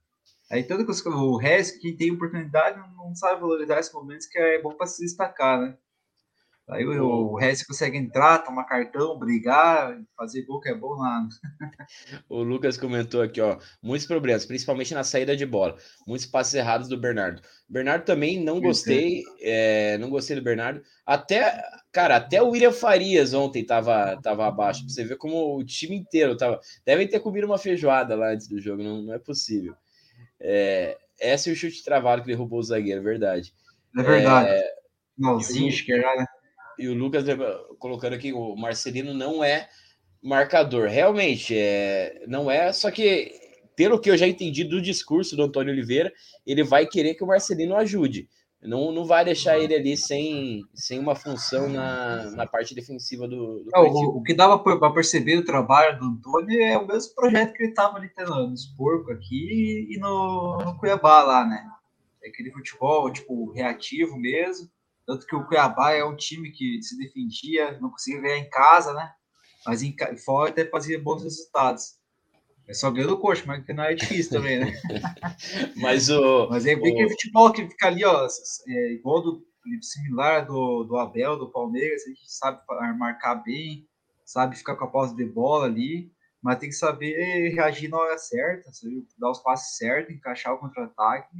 Aí 0.52 0.62
tanto 0.62 0.84
que 0.84 1.08
o 1.08 1.36
resto 1.38 1.80
que 1.80 1.96
tem 1.96 2.12
oportunidade 2.12 2.78
não 2.94 3.14
sabe 3.14 3.40
valorizar 3.40 3.80
esses 3.80 3.92
momentos 3.92 4.26
que 4.26 4.38
é 4.38 4.60
bom 4.60 4.74
para 4.74 4.86
se 4.86 5.02
destacar, 5.02 5.58
né? 5.58 5.74
Aí 6.68 6.86
o, 6.86 7.34
o 7.34 7.38
consegue 7.66 7.96
entrar, 7.96 8.38
tomar 8.38 8.64
cartão, 8.64 9.18
brigar, 9.18 9.98
fazer 10.14 10.42
gol 10.42 10.60
que 10.60 10.68
é 10.68 10.74
bom 10.74 10.92
lá. 10.92 11.26
o 12.28 12.42
Lucas 12.42 12.76
comentou 12.76 13.22
aqui, 13.22 13.40
ó, 13.40 13.58
muitos 13.82 14.06
problemas, 14.06 14.44
principalmente 14.44 14.94
na 14.94 15.02
saída 15.02 15.34
de 15.34 15.44
bola, 15.44 15.76
muitos 16.06 16.26
passes 16.26 16.54
errados 16.54 16.86
do 16.86 17.00
Bernardo. 17.00 17.42
Bernardo 17.68 18.04
também 18.04 18.42
não 18.42 18.60
gostei, 18.60 19.22
é, 19.40 19.96
não 19.98 20.10
gostei 20.10 20.36
do 20.36 20.42
Bernardo. 20.42 20.82
Até, 21.04 21.62
cara, 21.90 22.16
até 22.16 22.42
o 22.42 22.50
William 22.50 22.72
Farias 22.72 23.32
ontem 23.32 23.64
tava, 23.64 24.20
tava 24.22 24.46
abaixo. 24.46 24.84
Pra 24.84 24.92
você 24.92 25.04
ver 25.04 25.16
como 25.16 25.56
o 25.56 25.64
time 25.64 25.96
inteiro 25.96 26.36
tava. 26.36 26.60
Devem 26.84 27.08
ter 27.08 27.20
comido 27.20 27.46
uma 27.46 27.58
feijoada 27.58 28.14
lá 28.14 28.32
antes 28.32 28.46
do 28.46 28.60
jogo, 28.60 28.82
não, 28.82 29.02
não 29.02 29.14
é 29.14 29.18
possível. 29.18 29.74
É, 30.42 30.98
esse 31.20 31.48
é 31.48 31.52
o 31.52 31.56
chute 31.56 31.84
travado 31.84 32.22
que 32.22 32.28
derrubou 32.28 32.58
o 32.58 32.62
zagueiro, 32.62 33.00
é 33.00 33.02
verdade. 33.02 33.52
É 33.96 34.02
verdade. 34.02 34.48
É, 34.50 34.74
Malzinho, 35.16 35.68
esquerda, 35.68 36.14
né? 36.16 36.26
e 36.78 36.88
o 36.88 36.94
Lucas 36.94 37.24
colocando 37.78 38.14
aqui, 38.14 38.32
o 38.32 38.56
Marcelino 38.56 39.14
não 39.14 39.42
é 39.42 39.68
marcador. 40.22 40.88
Realmente, 40.88 41.56
é, 41.56 42.24
não 42.26 42.50
é, 42.50 42.72
só 42.72 42.90
que, 42.90 43.32
pelo 43.76 44.00
que 44.00 44.10
eu 44.10 44.16
já 44.16 44.26
entendi 44.26 44.64
do 44.64 44.80
discurso 44.80 45.36
do 45.36 45.42
Antônio 45.42 45.72
Oliveira, 45.72 46.12
ele 46.46 46.62
vai 46.62 46.86
querer 46.86 47.14
que 47.14 47.24
o 47.24 47.26
Marcelino 47.26 47.76
ajude. 47.76 48.28
Não, 48.62 48.92
não 48.92 49.04
vai 49.04 49.24
deixar 49.24 49.58
ele 49.58 49.74
ali 49.74 49.96
sem, 49.96 50.62
sem 50.72 50.98
uma 50.98 51.16
função 51.16 51.68
na, 51.68 52.30
na 52.30 52.46
parte 52.46 52.74
defensiva 52.76 53.26
do, 53.26 53.64
do 53.64 53.70
é, 53.74 53.80
o, 53.80 54.18
o, 54.18 54.22
que 54.22 54.34
dava 54.34 54.58
para 54.58 54.92
perceber 54.92 55.36
o 55.36 55.44
trabalho 55.44 55.98
do 55.98 56.04
Antônio 56.04 56.62
é 56.62 56.78
o 56.78 56.86
mesmo 56.86 57.12
projeto 57.14 57.52
que 57.54 57.62
ele 57.64 57.70
estava 57.70 57.96
ali 57.96 58.08
tendo 58.08 58.48
nos 58.48 58.66
porco 58.66 59.10
aqui 59.10 59.88
e 59.90 59.98
no, 59.98 60.58
no 60.64 60.78
Cuiabá 60.78 61.24
lá, 61.24 61.44
né? 61.44 61.66
É 62.22 62.28
aquele 62.28 62.52
futebol, 62.52 63.12
tipo, 63.12 63.50
reativo 63.50 64.16
mesmo 64.16 64.70
tanto 65.06 65.26
que 65.26 65.34
o 65.34 65.44
Cuiabá 65.44 65.92
é 65.92 66.04
um 66.04 66.16
time 66.16 66.50
que 66.50 66.80
se 66.82 66.96
defendia, 66.96 67.78
não 67.80 67.90
conseguia 67.90 68.20
ganhar 68.20 68.38
em 68.38 68.48
casa, 68.48 68.92
né? 68.94 69.12
Mas 69.66 69.82
em 69.82 69.94
fora 70.24 70.50
até 70.50 70.64
fazia 70.64 71.00
bons 71.00 71.22
resultados. 71.22 71.98
É 72.72 72.74
só 72.74 72.90
ganhando 72.90 73.12
o 73.12 73.18
coxa, 73.18 73.44
mas 73.46 73.62
que 73.66 73.74
não 73.74 73.84
é 73.84 73.92
difícil 73.92 74.32
também, 74.32 74.60
né? 74.60 74.72
mas 75.76 76.08
o. 76.08 76.48
Mas 76.48 76.64
é 76.64 76.74
bem 76.74 76.94
o... 76.94 76.96
que 76.96 77.10
futebol 77.10 77.52
que 77.52 77.68
fica 77.68 77.88
ali, 77.88 78.02
ó, 78.02 78.26
é 78.66 78.92
igual 78.94 79.20
do 79.20 79.46
similar 79.82 80.46
do, 80.46 80.82
do 80.82 80.96
Abel, 80.96 81.36
do 81.36 81.50
Palmeiras, 81.50 82.02
a 82.06 82.08
gente 82.08 82.32
sabe 82.32 82.62
marcar 82.96 83.34
bem, 83.34 83.86
sabe 84.24 84.56
ficar 84.56 84.74
com 84.74 84.86
a 84.86 84.90
pausa 84.90 85.14
de 85.14 85.24
bola 85.26 85.66
ali, 85.66 86.10
mas 86.40 86.58
tem 86.58 86.70
que 86.70 86.74
saber 86.74 87.50
reagir 87.50 87.90
na 87.90 87.98
hora 87.98 88.16
certa, 88.16 88.72
sabe? 88.72 89.06
dar 89.18 89.30
os 89.30 89.40
passos 89.40 89.76
certos, 89.76 90.14
encaixar 90.14 90.54
o 90.54 90.58
contra-ataque 90.58 91.36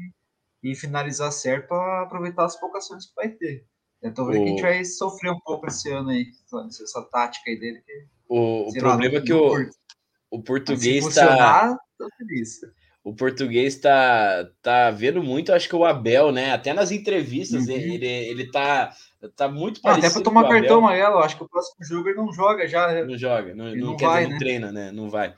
e 0.63 0.75
finalizar 0.77 1.33
certo 1.33 1.69
para 1.69 2.03
aproveitar 2.03 2.45
as 2.45 2.61
poucas 2.61 2.85
ações 2.85 3.07
que 3.07 3.15
vai 3.15 3.31
ter. 3.31 3.67
Então, 4.03 4.27
o... 4.27 4.31
que 4.31 4.37
a 4.37 4.47
gente 4.47 4.63
vai 4.63 4.85
sofrer 4.85 5.33
um 5.33 5.41
pouco 5.41 5.67
esse 5.67 5.91
ano 5.91 6.11
aí, 6.11 6.27
essa 6.69 7.03
tática 7.11 7.51
aí 7.51 7.59
dele. 7.59 7.81
Que, 7.81 8.07
o, 8.29 8.69
o 8.69 8.73
problema 8.75 9.15
lá, 9.15 9.21
é 9.21 9.25
que 9.25 9.33
o, 9.33 9.71
o 10.33 10.43
português 10.43 11.07
está. 11.07 11.77
O 13.05 13.15
português 13.15 13.75
está 13.75 14.49
tá 14.63 14.91
vendo 14.91 15.23
muito, 15.23 15.53
acho 15.53 15.69
que 15.69 15.77
o 15.77 15.85
Abel, 15.85 16.33
né? 16.33 16.53
Até 16.53 16.73
nas 16.73 16.91
entrevistas, 16.91 17.67
uhum. 17.67 17.73
ele, 17.73 18.07
ele 18.07 18.51
tá, 18.51 18.95
tá 19.37 19.49
muito 19.49 19.81
ah, 19.81 19.91
parecido. 19.91 20.07
Até 20.07 20.15
para 20.15 20.23
tomar 20.23 20.49
cartão 20.49 20.79
amarelo, 20.79 21.19
acho 21.19 21.37
que 21.37 21.43
o 21.43 21.49
próximo 21.49 21.85
jogo 21.85 22.09
ele 22.09 22.17
não 22.17 22.33
joga 22.33 22.67
já. 22.67 22.87
Né? 22.93 23.05
Não 23.05 23.19
joga, 23.19 23.55
não, 23.55 23.67
não, 23.67 23.77
não, 23.77 23.97
quer 23.97 24.07
vai, 24.07 24.21
dizer, 24.21 24.29
não 24.29 24.33
né? 24.33 24.39
treina, 24.39 24.73
né? 24.73 24.93
Não 24.93 25.11
vai. 25.11 25.35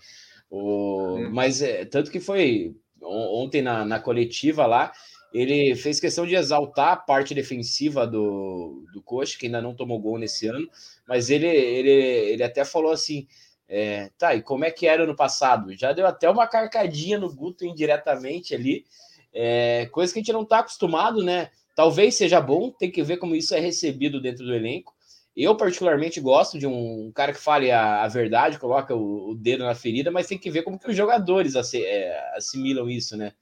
O, 0.48 1.16
é. 1.18 1.28
Mas 1.28 1.60
é, 1.60 1.84
tanto 1.84 2.10
que 2.10 2.20
foi 2.20 2.76
ontem 3.02 3.62
na, 3.62 3.84
na 3.84 3.98
coletiva 3.98 4.66
lá, 4.66 4.92
ele 5.32 5.74
fez 5.74 5.98
questão 5.98 6.26
de 6.26 6.36
exaltar 6.36 6.92
a 6.92 6.96
parte 6.96 7.34
defensiva 7.34 8.06
do, 8.06 8.84
do 8.92 9.02
Coxa, 9.02 9.36
que 9.36 9.46
ainda 9.46 9.60
não 9.60 9.74
tomou 9.74 9.98
gol 9.98 10.18
nesse 10.18 10.46
ano, 10.46 10.68
mas 11.08 11.30
ele, 11.30 11.48
ele, 11.48 11.90
ele 11.90 12.42
até 12.44 12.64
falou 12.64 12.92
assim: 12.92 13.26
é, 13.68 14.10
tá, 14.18 14.34
e 14.34 14.42
como 14.42 14.64
é 14.64 14.70
que 14.70 14.86
era 14.86 15.06
no 15.06 15.16
passado? 15.16 15.76
Já 15.76 15.92
deu 15.92 16.06
até 16.06 16.28
uma 16.28 16.46
carcadinha 16.46 17.18
no 17.18 17.34
Guto 17.34 17.64
indiretamente 17.64 18.54
ali, 18.54 18.84
é, 19.32 19.86
coisa 19.86 20.12
que 20.12 20.18
a 20.18 20.22
gente 20.22 20.32
não 20.32 20.42
está 20.42 20.60
acostumado, 20.60 21.22
né? 21.22 21.50
Talvez 21.74 22.14
seja 22.14 22.40
bom, 22.40 22.70
tem 22.70 22.90
que 22.90 23.02
ver 23.02 23.16
como 23.16 23.34
isso 23.34 23.54
é 23.54 23.58
recebido 23.58 24.20
dentro 24.20 24.44
do 24.44 24.54
elenco. 24.54 24.94
Eu, 25.36 25.56
particularmente, 25.56 26.20
gosto 26.20 26.56
de 26.58 26.66
um 26.66 27.10
cara 27.12 27.32
que 27.32 27.40
fale 27.40 27.70
a, 27.72 28.04
a 28.04 28.08
verdade, 28.08 28.58
coloca 28.58 28.94
o, 28.94 29.30
o, 29.30 29.34
dedo 29.34 29.64
na 29.64 29.74
ferida, 29.74 30.10
mas 30.10 30.28
tem 30.28 30.38
que 30.38 30.50
ver 30.50 30.62
como 30.62 30.78
que 30.78 30.88
os 30.88 30.96
jogadores 30.96 31.56
é, 31.74 32.36
assimilam 32.36 32.88
isso, 32.88 33.16
né? 33.16 33.32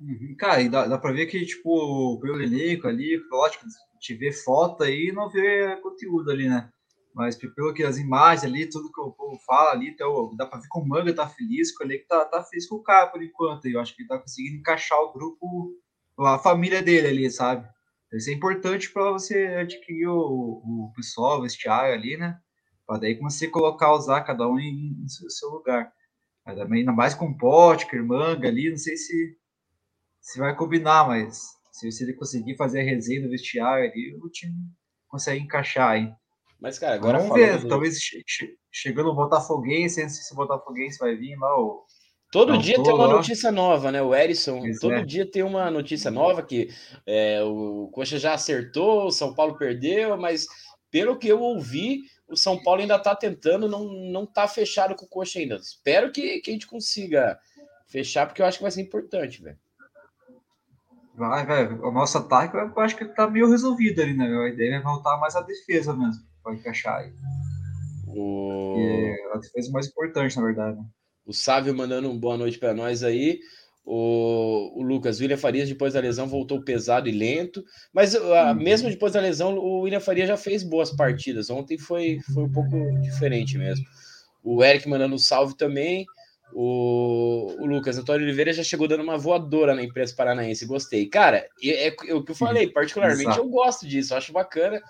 Uhum. 0.00 0.36
Cara, 0.38 0.62
e 0.62 0.68
dá, 0.68 0.86
dá 0.86 0.96
pra 0.96 1.10
ver 1.10 1.26
que, 1.26 1.44
tipo, 1.44 2.20
pelo 2.20 2.40
elenco 2.40 2.86
ali, 2.86 3.20
lógico, 3.30 3.64
te 3.98 4.14
vê 4.14 4.32
foto 4.32 4.84
aí 4.84 5.08
e 5.08 5.12
não 5.12 5.28
vê 5.28 5.76
conteúdo 5.82 6.30
ali, 6.30 6.48
né? 6.48 6.70
Mas 7.14 7.36
pelo 7.36 7.74
que 7.74 7.82
as 7.82 7.98
imagens 7.98 8.44
ali, 8.44 8.68
tudo 8.68 8.92
que 8.92 9.00
o 9.00 9.10
povo 9.10 9.38
fala 9.44 9.72
ali, 9.72 9.88
então, 9.88 10.34
dá 10.36 10.46
pra 10.46 10.58
ver 10.58 10.68
que 10.68 10.78
o 10.78 10.84
Manga 10.84 11.14
tá 11.14 11.28
feliz, 11.28 11.76
que 11.76 11.84
o 11.84 12.06
tá, 12.06 12.24
tá 12.24 12.42
feliz 12.44 12.68
com 12.68 12.76
o 12.76 12.82
cara 12.82 13.08
por 13.08 13.22
enquanto. 13.22 13.66
Eu 13.66 13.80
acho 13.80 13.94
que 13.94 14.02
ele 14.02 14.08
tá 14.08 14.18
conseguindo 14.18 14.58
encaixar 14.58 14.98
o 14.98 15.12
grupo, 15.12 15.74
a 16.18 16.38
família 16.38 16.82
dele 16.82 17.08
ali, 17.08 17.30
sabe? 17.30 17.68
Isso 18.12 18.30
é 18.30 18.32
importante 18.32 18.90
para 18.92 19.10
você 19.10 19.46
adquirir 19.60 20.08
o, 20.08 20.16
o 20.16 20.92
pessoal, 20.94 21.38
o 21.38 21.42
vestiário 21.42 21.94
ali, 21.94 22.16
né? 22.16 22.38
Para 22.86 22.98
daí 22.98 23.14
você 23.18 23.48
colocar, 23.48 23.92
usar 23.92 24.22
cada 24.22 24.48
um 24.48 24.58
em, 24.58 24.96
em 25.04 25.08
seu 25.08 25.50
lugar. 25.50 25.92
Ainda 26.44 26.92
mais 26.92 27.14
com 27.14 27.36
Potker, 27.36 28.04
Manga 28.04 28.48
ali, 28.48 28.70
não 28.70 28.76
sei 28.76 28.96
se 28.96 29.36
se 30.20 30.38
vai 30.38 30.54
combinar, 30.54 31.06
mas 31.06 31.48
se, 31.72 31.90
se 31.90 32.04
ele 32.04 32.12
conseguir 32.12 32.56
fazer 32.56 32.80
a 32.80 32.84
resenha 32.84 33.22
no 33.22 33.30
vestiário 33.30 33.90
ali, 33.90 34.14
o 34.22 34.28
time 34.28 34.54
consegue 35.08 35.42
encaixar 35.42 35.90
aí. 35.90 36.12
Mas, 36.60 36.78
cara, 36.78 36.94
agora 36.94 37.18
Vamos 37.18 37.34
ver, 37.34 37.66
talvez 37.66 37.98
che 37.98 38.22
che 38.26 38.56
chegando 38.70 39.10
o 39.10 39.14
Botafoguense, 39.14 39.94
sei 39.94 40.08
se 40.08 40.32
o 40.32 40.36
Botafoguense 40.36 40.98
vai 40.98 41.16
vir 41.16 41.36
lá. 41.38 41.56
Ou... 41.56 41.84
Todo 42.30 42.52
não, 42.52 42.60
dia 42.60 42.80
tem 42.80 42.92
uma 42.92 43.08
notícia 43.08 43.50
nova, 43.50 43.90
né? 43.90 44.00
O 44.02 44.14
Erisson, 44.14 44.62
todo 44.80 44.94
é. 44.94 45.04
dia 45.04 45.28
tem 45.28 45.42
uma 45.42 45.70
notícia 45.70 46.10
nova 46.10 46.42
que 46.42 46.68
é, 47.06 47.42
o 47.42 47.90
Coxa 47.92 48.18
já 48.18 48.34
acertou, 48.34 49.06
o 49.06 49.10
São 49.10 49.34
Paulo 49.34 49.56
perdeu, 49.56 50.16
mas 50.16 50.46
pelo 50.90 51.18
que 51.18 51.28
eu 51.28 51.40
ouvi, 51.40 52.02
o 52.28 52.36
São 52.36 52.62
Paulo 52.62 52.82
ainda 52.82 52.98
tá 52.98 53.16
tentando, 53.16 53.68
não, 53.68 53.84
não 53.84 54.26
tá 54.26 54.46
fechado 54.46 54.94
com 54.94 55.06
o 55.06 55.08
Coxa 55.08 55.38
ainda. 55.38 55.56
Espero 55.56 56.12
que, 56.12 56.40
que 56.40 56.50
a 56.50 56.52
gente 56.52 56.66
consiga 56.66 57.38
fechar, 57.88 58.26
porque 58.26 58.42
eu 58.42 58.46
acho 58.46 58.58
que 58.58 58.62
vai 58.62 58.70
ser 58.70 58.82
importante, 58.82 59.42
velho. 59.42 59.58
Vai, 61.14 61.44
velho. 61.44 61.84
O 61.84 61.90
nosso 61.90 62.16
ataque, 62.18 62.56
eu 62.56 62.78
acho 62.80 62.96
que 62.96 63.04
tá 63.06 63.28
meio 63.28 63.50
resolvido 63.50 64.00
ali, 64.00 64.14
né? 64.14 64.26
A 64.26 64.48
ideia 64.48 64.76
é 64.76 64.80
voltar 64.80 65.18
mais 65.18 65.34
a 65.34 65.40
defesa 65.40 65.92
mesmo, 65.92 66.22
para 66.42 66.54
encaixar 66.54 66.98
aí. 66.98 67.12
O... 68.06 68.76
É 68.78 69.36
a 69.36 69.38
defesa 69.38 69.70
mais 69.70 69.86
importante, 69.86 70.36
na 70.36 70.42
verdade. 70.42 70.76
Né? 70.78 70.84
O 71.24 71.32
Sávio 71.32 71.74
mandando 71.74 72.10
um 72.10 72.18
boa 72.18 72.36
noite 72.36 72.58
para 72.58 72.74
nós 72.74 73.02
aí. 73.02 73.38
O, 73.84 74.80
o 74.80 74.82
Lucas, 74.82 75.20
William 75.20 75.36
Farias, 75.36 75.68
depois 75.68 75.94
da 75.94 76.00
lesão, 76.00 76.28
voltou 76.28 76.62
pesado 76.62 77.08
e 77.08 77.12
lento. 77.12 77.64
Mas 77.92 78.14
uhum. 78.14 78.54
mesmo 78.54 78.88
depois 78.88 79.12
da 79.12 79.20
lesão, 79.20 79.56
o 79.56 79.80
William 79.80 80.00
Farias 80.00 80.28
já 80.28 80.36
fez 80.36 80.62
boas 80.62 80.90
partidas. 80.90 81.50
Ontem 81.50 81.78
foi, 81.78 82.20
foi 82.34 82.44
um 82.44 82.52
pouco 82.52 82.76
diferente 83.00 83.56
mesmo. 83.56 83.84
O 84.42 84.62
Eric 84.62 84.88
mandando 84.88 85.14
um 85.14 85.18
salve 85.18 85.56
também. 85.56 86.06
O, 86.52 87.54
o, 87.60 87.66
Lucas 87.66 87.96
Antônio 87.96 88.24
Oliveira 88.24 88.52
já 88.52 88.62
chegou 88.64 88.88
dando 88.88 89.02
uma 89.02 89.16
voadora 89.16 89.74
na 89.74 89.82
imprensa 89.82 90.14
paranaense. 90.16 90.66
Gostei. 90.66 91.06
Cara, 91.06 91.46
é, 91.62 91.88
é 91.88 92.14
o 92.14 92.24
que 92.24 92.32
eu 92.32 92.36
falei, 92.36 92.68
particularmente 92.68 93.22
Exato. 93.22 93.40
eu 93.40 93.48
gosto 93.48 93.86
disso, 93.86 94.14
acho 94.14 94.32
bacana. 94.32 94.80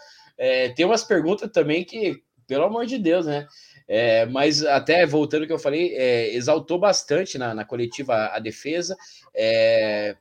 É, 0.41 0.71
tem 0.71 0.87
umas 0.87 1.05
perguntas 1.05 1.51
também 1.53 1.85
que, 1.85 2.23
pelo 2.47 2.65
amor 2.65 2.87
de 2.87 2.97
Deus, 2.97 3.27
né? 3.27 3.47
É, 3.87 4.25
mas 4.25 4.65
até 4.65 5.05
voltando 5.05 5.43
ao 5.43 5.47
que 5.47 5.53
eu 5.53 5.59
falei, 5.59 5.95
é, 5.95 6.35
exaltou 6.35 6.79
bastante 6.79 7.37
na, 7.37 7.55
na 7.55 7.63
coletiva 7.63 8.31
a, 8.33 8.39
defesa. 8.39 8.97
É, 9.35 10.17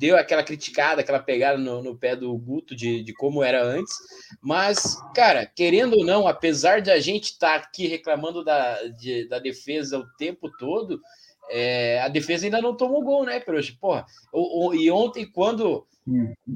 deu 0.00 0.16
aquela 0.16 0.42
criticada, 0.42 1.00
aquela 1.00 1.20
pegada 1.20 1.56
no, 1.58 1.80
no 1.80 1.96
pé 1.96 2.16
do 2.16 2.36
Guto 2.36 2.74
de, 2.74 3.04
de, 3.04 3.12
como 3.12 3.40
era 3.40 3.62
antes. 3.62 3.94
Mas, 4.40 4.96
cara, 5.14 5.46
querendo 5.46 5.96
ou 5.96 6.04
não, 6.04 6.26
apesar 6.26 6.80
de 6.80 6.90
a 6.90 6.98
gente 6.98 7.26
estar 7.26 7.60
tá 7.60 7.64
aqui 7.64 7.86
reclamando 7.86 8.42
da, 8.42 8.82
de, 8.88 9.28
da 9.28 9.38
defesa 9.38 9.96
o 9.96 10.08
tempo 10.16 10.50
todo, 10.58 11.00
é, 11.48 12.00
a 12.00 12.08
defesa 12.08 12.46
ainda 12.46 12.60
não 12.60 12.76
tomou 12.76 13.04
gol, 13.04 13.24
né, 13.24 13.38
Peruxa? 13.38 13.72
Porra, 13.80 14.06
o, 14.32 14.70
o, 14.70 14.74
e 14.74 14.90
ontem, 14.90 15.24
quando 15.24 15.86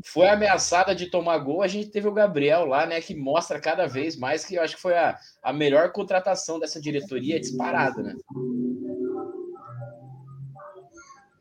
foi 0.04 0.28
ameaçada 0.28 0.94
de 0.94 1.06
tomar 1.06 1.38
gol, 1.38 1.62
a 1.62 1.68
gente 1.68 1.90
teve 1.90 2.08
o 2.08 2.12
Gabriel 2.12 2.66
lá, 2.66 2.86
né, 2.86 3.00
que 3.00 3.14
mostra 3.14 3.60
cada 3.60 3.86
vez 3.86 4.16
mais 4.16 4.44
que 4.44 4.56
eu 4.56 4.62
acho 4.62 4.76
que 4.76 4.82
foi 4.82 4.96
a, 4.96 5.16
a 5.42 5.52
melhor 5.52 5.92
contratação 5.92 6.58
dessa 6.58 6.80
diretoria 6.80 7.38
disparada, 7.38 8.02
né? 8.02 8.14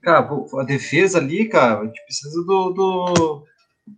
Cara, 0.01 0.29
a 0.59 0.63
defesa 0.63 1.17
ali, 1.17 1.49
cara, 1.49 1.81
a 1.81 1.85
gente 1.85 2.03
precisa 2.05 2.43
do, 2.45 2.69
do, 2.71 3.45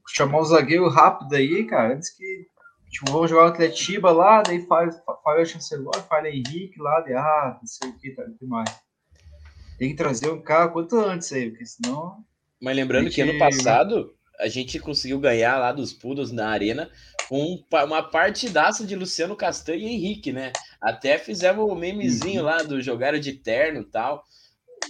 chamar 0.07 0.39
o 0.39 0.45
zagueiro 0.45 0.87
rápido 0.87 1.35
aí, 1.35 1.65
cara, 1.65 1.93
antes 1.93 2.09
que 2.15 2.47
tipo, 2.89 3.11
vamos 3.11 3.29
jogar 3.29 3.43
o 3.43 3.47
Atletiba 3.47 4.11
lá, 4.11 4.41
daí 4.41 4.65
falha, 4.65 4.89
o 4.89 5.45
chancelor, 5.45 5.95
falha 6.07 6.29
Henrique 6.29 6.79
lá, 6.79 7.01
daí, 7.01 7.13
ah, 7.13 7.57
não 7.59 7.67
sei 7.67 7.89
o 7.89 7.97
que, 7.97 8.11
tá, 8.11 8.23
demais. 8.39 8.69
Tem 9.77 9.89
que 9.89 9.95
trazer 9.95 10.29
um 10.31 10.41
cara 10.41 10.69
quanto 10.69 10.97
antes 10.97 11.31
aí, 11.31 11.49
porque 11.49 11.65
senão. 11.65 12.23
Mas 12.61 12.75
lembrando 12.75 13.05
gente... 13.05 13.15
que 13.15 13.21
ano 13.21 13.37
passado 13.37 14.13
a 14.39 14.47
gente 14.47 14.79
conseguiu 14.79 15.19
ganhar 15.19 15.57
lá 15.57 15.71
dos 15.71 15.93
Pudos 15.93 16.31
na 16.31 16.47
arena 16.47 16.89
com 17.27 17.63
uma 17.71 18.03
partidaça 18.03 18.85
de 18.85 18.95
Luciano 18.95 19.35
Castanho 19.35 19.79
e 19.79 19.85
Henrique, 19.85 20.31
né? 20.31 20.53
Até 20.79 21.17
fizemos 21.17 21.65
o 21.65 21.73
um 21.73 21.75
memezinho 21.75 22.41
uhum. 22.41 22.45
lá 22.45 22.63
do 22.63 22.81
jogaram 22.81 23.19
de 23.19 23.33
terno 23.33 23.81
e 23.81 23.85
tal. 23.85 24.23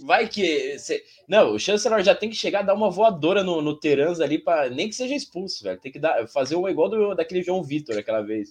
Vai 0.04 0.28
que. 0.28 0.78
Cê... 0.78 1.04
Não, 1.28 1.54
o 1.54 1.60
Chancellor 1.60 2.04
já 2.04 2.14
tem 2.14 2.30
que 2.30 2.36
chegar 2.36 2.60
a 2.60 2.64
dar 2.64 2.74
uma 2.76 2.92
voadora 2.92 3.44
no, 3.44 3.62
no 3.62 3.80
Terans 3.80 4.20
ali, 4.20 4.38
para 4.38 4.70
nem 4.70 4.90
que 4.90 4.96
seja 4.96 5.16
expulso, 5.16 5.64
velho. 5.64 5.80
Tem 5.80 5.92
que 5.92 6.00
dar, 6.00 6.28
fazer 6.28 6.56
um 6.56 6.68
igual 6.70 6.90
do, 6.90 7.16
daquele 7.16 7.42
João 7.42 7.64
Vitor 7.64 7.98
aquela 7.98 8.22
vez. 8.22 8.50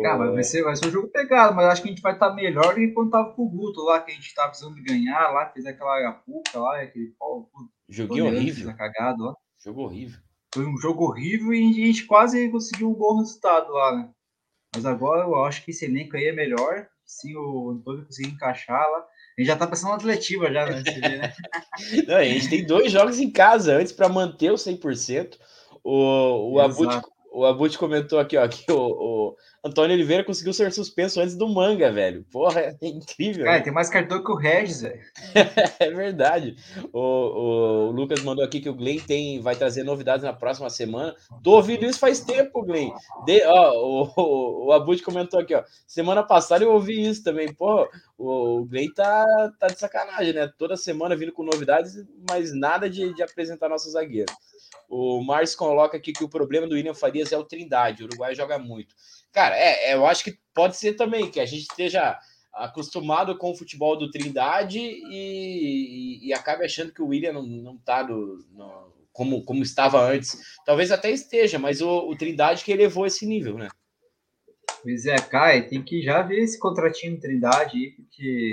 Cara, 0.00 0.30
vai 0.30 0.42
ser, 0.42 0.62
vai 0.62 0.74
ser 0.74 0.86
um 0.86 0.90
jogo 0.90 1.08
pegado, 1.08 1.54
mas 1.54 1.66
acho 1.66 1.82
que 1.82 1.88
a 1.88 1.90
gente 1.90 2.02
vai 2.02 2.14
estar 2.14 2.30
tá 2.30 2.34
melhor 2.34 2.74
do 2.74 2.76
que 2.76 2.88
quando 2.88 3.10
tava 3.10 3.32
com 3.32 3.42
o 3.42 3.48
Guto 3.48 3.82
lá, 3.82 4.00
que 4.00 4.12
a 4.12 4.14
gente 4.14 4.34
tava 4.34 4.48
precisando 4.48 4.76
de 4.76 4.82
ganhar 4.82 5.30
lá, 5.30 5.50
fez 5.50 5.66
aquela 5.66 5.94
arapuca 5.96 6.58
lá, 6.58 6.80
aquele 6.80 7.14
pau. 7.18 7.50
Joguinho 7.88 8.26
horrível. 8.26 8.74
Cagado, 8.74 9.24
ó. 9.24 9.34
Jogo 9.62 9.82
horrível. 9.82 10.20
Foi 10.54 10.66
um 10.66 10.76
jogo 10.78 11.04
horrível 11.04 11.52
e 11.52 11.82
a 11.82 11.86
gente 11.86 12.06
quase 12.06 12.48
conseguiu 12.50 12.90
um 12.90 12.94
bom 12.94 13.18
resultado 13.18 13.72
lá, 13.72 13.96
né? 13.96 14.10
Mas 14.74 14.86
agora 14.86 15.24
eu 15.24 15.44
acho 15.44 15.64
que 15.64 15.70
esse 15.70 15.84
elenco 15.84 16.16
aí 16.16 16.26
é 16.26 16.32
melhor. 16.32 16.86
Se 17.04 17.36
o 17.36 17.70
Antônio 17.70 18.06
conseguir 18.06 18.30
encaixar 18.30 18.80
lá. 18.80 18.98
A 18.98 19.40
gente 19.40 19.48
já 19.48 19.56
tá 19.56 19.66
pensando 19.66 19.90
na 19.90 19.96
atletiva 19.96 20.52
já, 20.52 20.66
né? 20.66 20.82
né? 20.82 21.34
Não, 22.06 22.16
a 22.16 22.24
gente 22.24 22.48
tem 22.48 22.66
dois 22.66 22.92
jogos 22.92 23.18
em 23.18 23.30
casa 23.30 23.74
antes 23.74 23.92
para 23.92 24.08
manter 24.08 24.50
o 24.50 24.56
100%. 24.56 25.38
O, 25.84 26.52
o 26.52 26.60
Abut, 26.60 27.02
o 27.32 27.46
Abut 27.46 27.78
comentou 27.78 28.18
aqui, 28.18 28.36
ó, 28.36 28.46
que 28.46 28.70
o, 28.70 28.76
o 28.78 29.36
Antônio 29.64 29.94
Oliveira 29.94 30.22
conseguiu 30.22 30.52
ser 30.52 30.70
suspenso 30.70 31.20
antes 31.20 31.34
do 31.34 31.48
manga, 31.48 31.90
velho. 31.90 32.26
Porra, 32.30 32.60
é 32.60 32.76
incrível. 32.82 33.44
Cara, 33.44 33.58
né? 33.58 33.64
tem 33.64 33.72
mais 33.72 33.88
cartão 33.88 34.22
que 34.22 34.30
o 34.30 34.36
Regis, 34.36 34.82
velho. 34.82 35.00
é 35.80 35.90
verdade. 35.90 36.56
O, 36.92 37.00
o, 37.00 37.88
o, 37.88 37.90
Lucas 37.90 38.22
mandou 38.22 38.44
aqui 38.44 38.60
que 38.60 38.68
o 38.68 38.74
Glenn 38.74 38.98
tem, 39.00 39.40
vai 39.40 39.56
trazer 39.56 39.82
novidades 39.82 40.24
na 40.24 40.32
próxima 40.32 40.68
semana. 40.68 41.14
Tô 41.42 41.52
ouvindo 41.52 41.86
isso 41.86 41.98
faz 41.98 42.20
tempo, 42.20 42.62
Glenn. 42.62 42.90
De, 43.24 43.42
ó, 43.46 43.72
o, 43.72 44.12
o, 44.14 44.66
o 44.66 44.72
Abud 44.72 45.02
comentou 45.02 45.40
aqui, 45.40 45.54
ó. 45.54 45.62
Semana 45.86 46.22
passada 46.22 46.64
eu 46.64 46.72
ouvi 46.72 47.02
isso 47.02 47.24
também. 47.24 47.52
Pô, 47.54 47.88
o, 48.18 48.60
o 48.60 48.64
Glenn 48.66 48.92
tá, 48.94 49.52
tá 49.58 49.68
de 49.68 49.78
sacanagem, 49.78 50.34
né? 50.34 50.52
Toda 50.58 50.76
semana 50.76 51.16
vindo 51.16 51.32
com 51.32 51.42
novidades, 51.42 52.04
mas 52.28 52.52
nada 52.52 52.90
de, 52.90 53.14
de 53.14 53.22
apresentar 53.22 53.70
nosso 53.70 53.90
zagueiro. 53.90 54.32
O 54.88 55.22
Márcio 55.22 55.56
coloca 55.56 55.96
aqui 55.96 56.12
que 56.12 56.22
o 56.22 56.28
problema 56.28 56.66
do 56.66 56.74
William 56.74 56.92
É 57.30 57.38
o 57.38 57.44
Trindade. 57.44 58.02
O 58.02 58.06
Uruguai 58.06 58.34
joga 58.34 58.58
muito. 58.58 58.94
Cara, 59.32 59.56
é, 59.56 59.90
é, 59.90 59.94
eu 59.94 60.06
acho 60.06 60.24
que 60.24 60.38
pode 60.54 60.76
ser 60.76 60.94
também 60.94 61.30
que 61.30 61.38
a 61.38 61.46
gente 61.46 61.62
esteja 61.62 62.18
acostumado 62.52 63.36
com 63.38 63.50
o 63.50 63.56
futebol 63.56 63.96
do 63.96 64.10
Trindade 64.10 64.78
e, 64.78 66.20
e, 66.22 66.28
e 66.28 66.34
acabe 66.34 66.64
achando 66.64 66.92
que 66.92 67.00
o 67.00 67.06
William 67.06 67.32
não, 67.32 67.42
não 67.42 67.78
tá 67.78 68.02
no, 68.02 68.44
no, 68.50 68.92
como, 69.12 69.42
como 69.44 69.62
estava 69.62 70.02
antes. 70.02 70.56
Talvez 70.64 70.90
até 70.90 71.10
esteja, 71.10 71.58
mas 71.58 71.80
o, 71.80 72.08
o 72.08 72.16
Trindade 72.16 72.64
que 72.64 72.72
elevou 72.72 73.06
esse 73.06 73.26
nível, 73.26 73.56
né? 73.56 73.68
Pois 74.82 75.06
é, 75.06 75.16
Kai, 75.16 75.68
tem 75.68 75.82
que 75.82 76.02
já 76.02 76.22
ver 76.22 76.42
esse 76.42 76.58
contratinho 76.58 77.20
Trindade 77.20 77.76
aí, 77.76 77.90
porque 77.92 78.50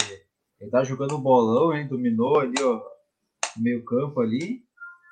ele 0.59 0.71
tá 0.71 0.83
jogando 0.83 1.17
bolão, 1.17 1.73
hein? 1.73 1.87
Dominou 1.87 2.39
ali, 2.39 2.61
ó, 2.61 2.81
meio 3.57 3.83
campo 3.83 4.21
ali. 4.21 4.63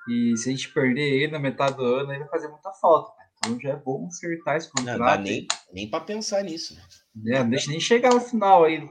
E 0.10 0.38
se 0.38 0.50
a 0.50 0.52
gente 0.52 0.72
perder 0.72 1.02
ele 1.02 1.32
na 1.32 1.39
metade 1.39 1.76
do 1.76 1.84
ano, 1.84 2.12
aí 2.12 2.20
vai 2.20 2.30
fazer 2.30 2.48
muita 2.48 2.72
falta. 2.74 3.16
Então 3.48 3.60
já 3.60 3.70
é 3.70 3.76
bom 3.76 4.08
acertar 4.08 4.58
esse 4.58 4.70
contrato. 4.70 5.00
Não 5.00 5.06
dá 5.06 5.18
nem, 5.18 5.48
nem 5.72 5.90
para 5.90 6.04
pensar 6.04 6.44
nisso. 6.44 6.78
É, 7.26 7.40
não 7.40 7.50
deixa 7.50 7.72
nem 7.72 7.80
chegar 7.80 8.14
ao 8.14 8.20
final 8.20 8.66
aí. 8.66 8.88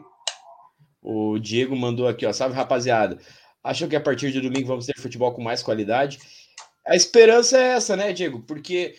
O 1.03 1.39
Diego 1.39 1.77
mandou 1.77 2.09
aqui, 2.09 2.27
ó. 2.27 2.33
Salve, 2.33 2.57
rapaziada. 2.57 3.19
Acham 3.63 3.89
que 3.89 3.97
a 3.97 4.01
partir 4.01 4.33
de 4.33 4.41
domingo 4.41 4.67
vamos 4.67 4.87
ter 4.87 4.99
futebol 4.99 5.33
com 5.33 5.43
mais 5.43 5.63
qualidade? 5.63 6.19
A 6.87 6.97
esperança 6.97 7.59
é 7.59 7.69
essa, 7.75 7.97
né, 7.97 8.13
Diego? 8.13 8.41
Porque, 8.43 8.97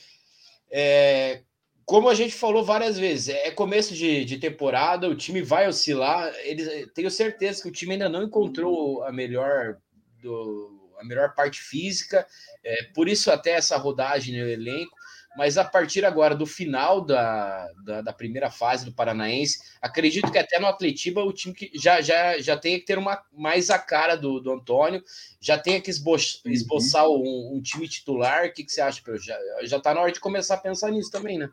é, 0.70 1.42
como 1.86 2.10
a 2.10 2.14
gente 2.14 2.34
falou 2.34 2.64
várias 2.64 2.98
vezes, 3.00 3.30
é 3.30 3.52
começo 3.52 3.94
de, 3.94 4.26
de 4.26 4.38
temporada, 4.38 5.10
o 5.10 5.16
time 5.16 5.42
vai 5.42 5.68
oscilar. 5.68 6.34
Eles, 6.44 6.90
tenho 6.94 7.10
certeza 7.10 7.64
que 7.64 7.70
o 7.70 7.72
time 7.72 7.94
ainda 7.94 8.10
não 8.10 8.24
encontrou 8.24 9.04
a 9.04 9.12
melhor 9.12 9.78
do, 10.22 10.78
a 11.00 11.06
melhor 11.06 11.34
parte 11.34 11.62
física, 11.62 12.28
é, 12.64 12.84
por 12.94 13.08
isso 13.08 13.32
até 13.32 13.52
essa 13.52 13.78
rodagem 13.78 14.38
no 14.38 14.48
elenco 14.48 14.97
mas 15.38 15.56
a 15.56 15.64
partir 15.64 16.04
agora 16.04 16.36
do 16.36 16.48
final 16.48 17.00
da, 17.00 17.72
da, 17.84 18.02
da, 18.02 18.12
primeira 18.12 18.50
fase 18.50 18.84
do 18.84 18.92
Paranaense, 18.92 19.60
acredito 19.80 20.32
que 20.32 20.38
até 20.40 20.60
no 20.60 20.66
Atletiba 20.66 21.24
o 21.24 21.32
time 21.32 21.54
que 21.54 21.70
já, 21.76 22.02
já, 22.02 22.40
já 22.40 22.58
tem 22.58 22.80
que 22.80 22.86
ter 22.88 22.98
uma, 22.98 23.24
mais 23.32 23.70
a 23.70 23.78
cara 23.78 24.16
do, 24.16 24.40
do 24.40 24.52
Antônio, 24.52 25.04
já 25.40 25.56
tem 25.56 25.80
que 25.80 25.92
esbo, 25.92 26.14
uhum. 26.14 26.52
esboçar 26.52 27.08
um, 27.08 27.54
um, 27.54 27.62
time 27.62 27.88
titular. 27.88 28.48
O 28.48 28.52
que, 28.52 28.64
que 28.64 28.72
você 28.72 28.82
acha, 28.82 29.00
Pedro? 29.06 29.22
Já, 29.22 29.38
já 29.62 29.80
tá 29.80 29.94
na 29.94 30.02
hora 30.02 30.12
de 30.12 30.20
começar 30.20 30.56
a 30.56 30.60
pensar 30.60 30.90
nisso 30.90 31.12
também, 31.12 31.38
né? 31.38 31.48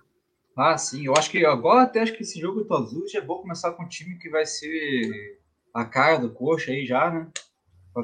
Ah, 0.57 0.79
sim, 0.79 1.05
eu 1.05 1.13
acho 1.15 1.31
que 1.31 1.45
agora 1.45 1.83
até 1.83 2.01
acho 2.01 2.15
que 2.15 2.23
esse 2.23 2.41
jogo 2.41 2.65
do 2.65 2.75
Azul 2.75 3.07
já 3.07 3.19
é 3.19 3.23
bom 3.23 3.43
começar 3.43 3.73
com 3.73 3.85
um 3.85 3.89
time 3.89 4.17
que 4.19 4.31
vai 4.31 4.47
ser 4.47 5.39
a 5.75 5.85
cara 5.85 6.17
do 6.17 6.31
coxa 6.33 6.71
aí 6.71 6.87
já, 6.87 7.11
né? 7.11 7.29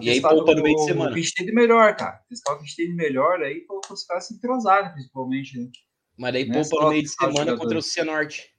E 0.01 0.11
aí 0.11 0.21
poupa 0.21 0.55
no 0.55 0.63
meio 0.63 0.77
de 0.77 0.85
semana. 0.85 1.11
O 1.11 1.15
que 1.15 1.21
a 1.21 1.23
gente 1.23 1.35
tem 1.35 1.47
de 1.47 1.53
melhor, 1.53 1.97
cara. 1.97 2.21
Testar 2.29 2.53
o 2.53 2.57
que 2.57 2.63
a 2.63 2.67
gente 2.67 2.77
tem 2.77 2.87
de 2.89 2.95
melhor 2.95 3.43
aí 3.43 3.61
para 3.61 3.93
os 3.93 4.05
caras 4.05 4.27
se 4.27 4.35
entrosarem, 4.35 4.93
principalmente, 4.93 5.59
né? 5.59 5.69
Mas 6.17 6.35
aí 6.35 6.53
poupa 6.53 6.85
no 6.85 6.91
meio 6.91 7.03
de 7.03 7.09
semana 7.09 7.57
contra 7.57 7.79
o 7.79 7.83
Cianorte. 7.83 8.55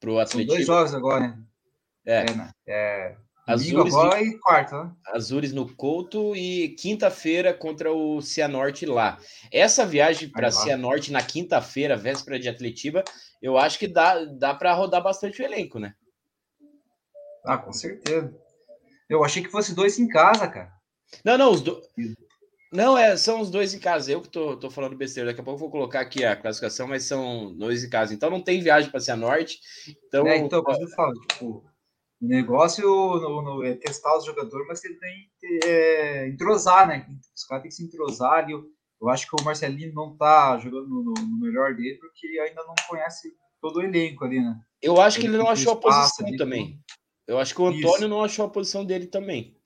Pro 0.00 0.18
Atlético. 0.18 0.52
São 0.52 0.56
dois 0.56 0.66
jogos 0.66 0.94
agora, 0.94 1.28
né? 1.28 1.42
É. 2.06 2.20
é, 2.20 2.34
né? 2.34 2.50
é 2.66 3.16
Azures 3.46 3.94
agora 3.94 4.22
e 4.22 4.38
quarta, 4.38 4.84
né? 4.84 4.92
Azures 5.06 5.52
no 5.52 5.74
Couto 5.74 6.34
e 6.36 6.70
quinta-feira 6.70 7.52
contra 7.52 7.92
o 7.92 8.20
Cianorte 8.20 8.86
lá. 8.86 9.18
Essa 9.52 9.84
viagem 9.84 10.28
para 10.28 10.50
Cianorte 10.50 11.12
na 11.12 11.22
quinta-feira, 11.22 11.96
véspera 11.96 12.38
de 12.38 12.48
Atletiba, 12.48 13.02
eu 13.42 13.58
acho 13.58 13.78
que 13.78 13.88
dá, 13.88 14.24
dá 14.24 14.54
para 14.54 14.72
rodar 14.72 15.02
bastante 15.02 15.42
o 15.42 15.44
elenco, 15.44 15.78
né? 15.78 15.94
Ah, 17.44 17.58
com 17.58 17.72
certeza. 17.72 18.34
Eu 19.10 19.24
achei 19.24 19.42
que 19.42 19.50
fosse 19.50 19.74
dois 19.74 19.98
em 19.98 20.06
casa, 20.06 20.46
cara. 20.46 20.72
Não, 21.24 21.36
não, 21.36 21.50
os 21.50 21.60
dois. 21.60 21.84
Não, 22.72 22.96
é, 22.96 23.16
são 23.16 23.40
os 23.40 23.50
dois 23.50 23.74
em 23.74 23.80
casa. 23.80 24.12
Eu 24.12 24.22
que 24.22 24.28
tô, 24.28 24.56
tô 24.56 24.70
falando 24.70 24.96
besteira. 24.96 25.28
Daqui 25.28 25.40
a 25.40 25.44
pouco 25.44 25.56
eu 25.56 25.60
vou 25.60 25.70
colocar 25.70 26.00
aqui 26.00 26.24
a 26.24 26.36
classificação, 26.36 26.86
mas 26.86 27.02
são 27.02 27.52
dois 27.56 27.82
em 27.82 27.90
casa. 27.90 28.14
Então 28.14 28.30
não 28.30 28.40
tem 28.40 28.62
viagem 28.62 28.88
para 28.88 29.00
ser 29.00 29.10
a 29.10 29.16
norte. 29.16 29.58
Então, 30.06 30.24
é, 30.28 30.36
então, 30.38 30.62
eu 30.64 30.88
falo, 30.90 31.14
tipo, 31.22 31.64
o 32.22 32.26
negócio 32.26 32.86
no, 32.86 33.42
no, 33.42 33.64
é 33.64 33.74
testar 33.74 34.16
os 34.16 34.24
jogadores, 34.24 34.66
mas 34.68 34.84
ele 34.84 34.94
tem 34.94 35.30
que 35.40 35.66
é, 35.66 36.28
entrosar, 36.28 36.86
né? 36.86 37.08
Os 37.34 37.44
caras 37.44 37.62
têm 37.62 37.70
que 37.70 37.74
se 37.74 37.84
entrosar 37.84 38.44
ali. 38.44 38.52
Eu, 38.52 38.62
eu 39.02 39.08
acho 39.08 39.28
que 39.28 39.42
o 39.42 39.44
Marcelinho 39.44 39.92
não 39.92 40.16
tá 40.16 40.56
jogando 40.58 40.86
no, 40.86 41.02
no, 41.02 41.40
melhor 41.40 41.74
dele, 41.74 41.98
porque 41.98 42.28
ainda 42.38 42.62
não 42.62 42.74
conhece 42.88 43.32
todo 43.60 43.78
o 43.78 43.82
elenco 43.82 44.24
ali, 44.24 44.40
né? 44.40 44.54
Eu 44.80 45.00
acho 45.00 45.18
que 45.18 45.26
ele, 45.26 45.34
ele 45.34 45.42
não 45.42 45.50
achou 45.50 45.72
a 45.72 45.76
posição 45.76 46.26
ali, 46.26 46.36
também. 46.36 46.80
Eu 47.30 47.38
acho 47.38 47.54
que 47.54 47.62
o 47.62 47.66
Antônio 47.66 47.96
isso. 47.96 48.08
não 48.08 48.24
achou 48.24 48.44
a 48.44 48.50
posição 48.50 48.84
dele 48.84 49.06
também. 49.06 49.56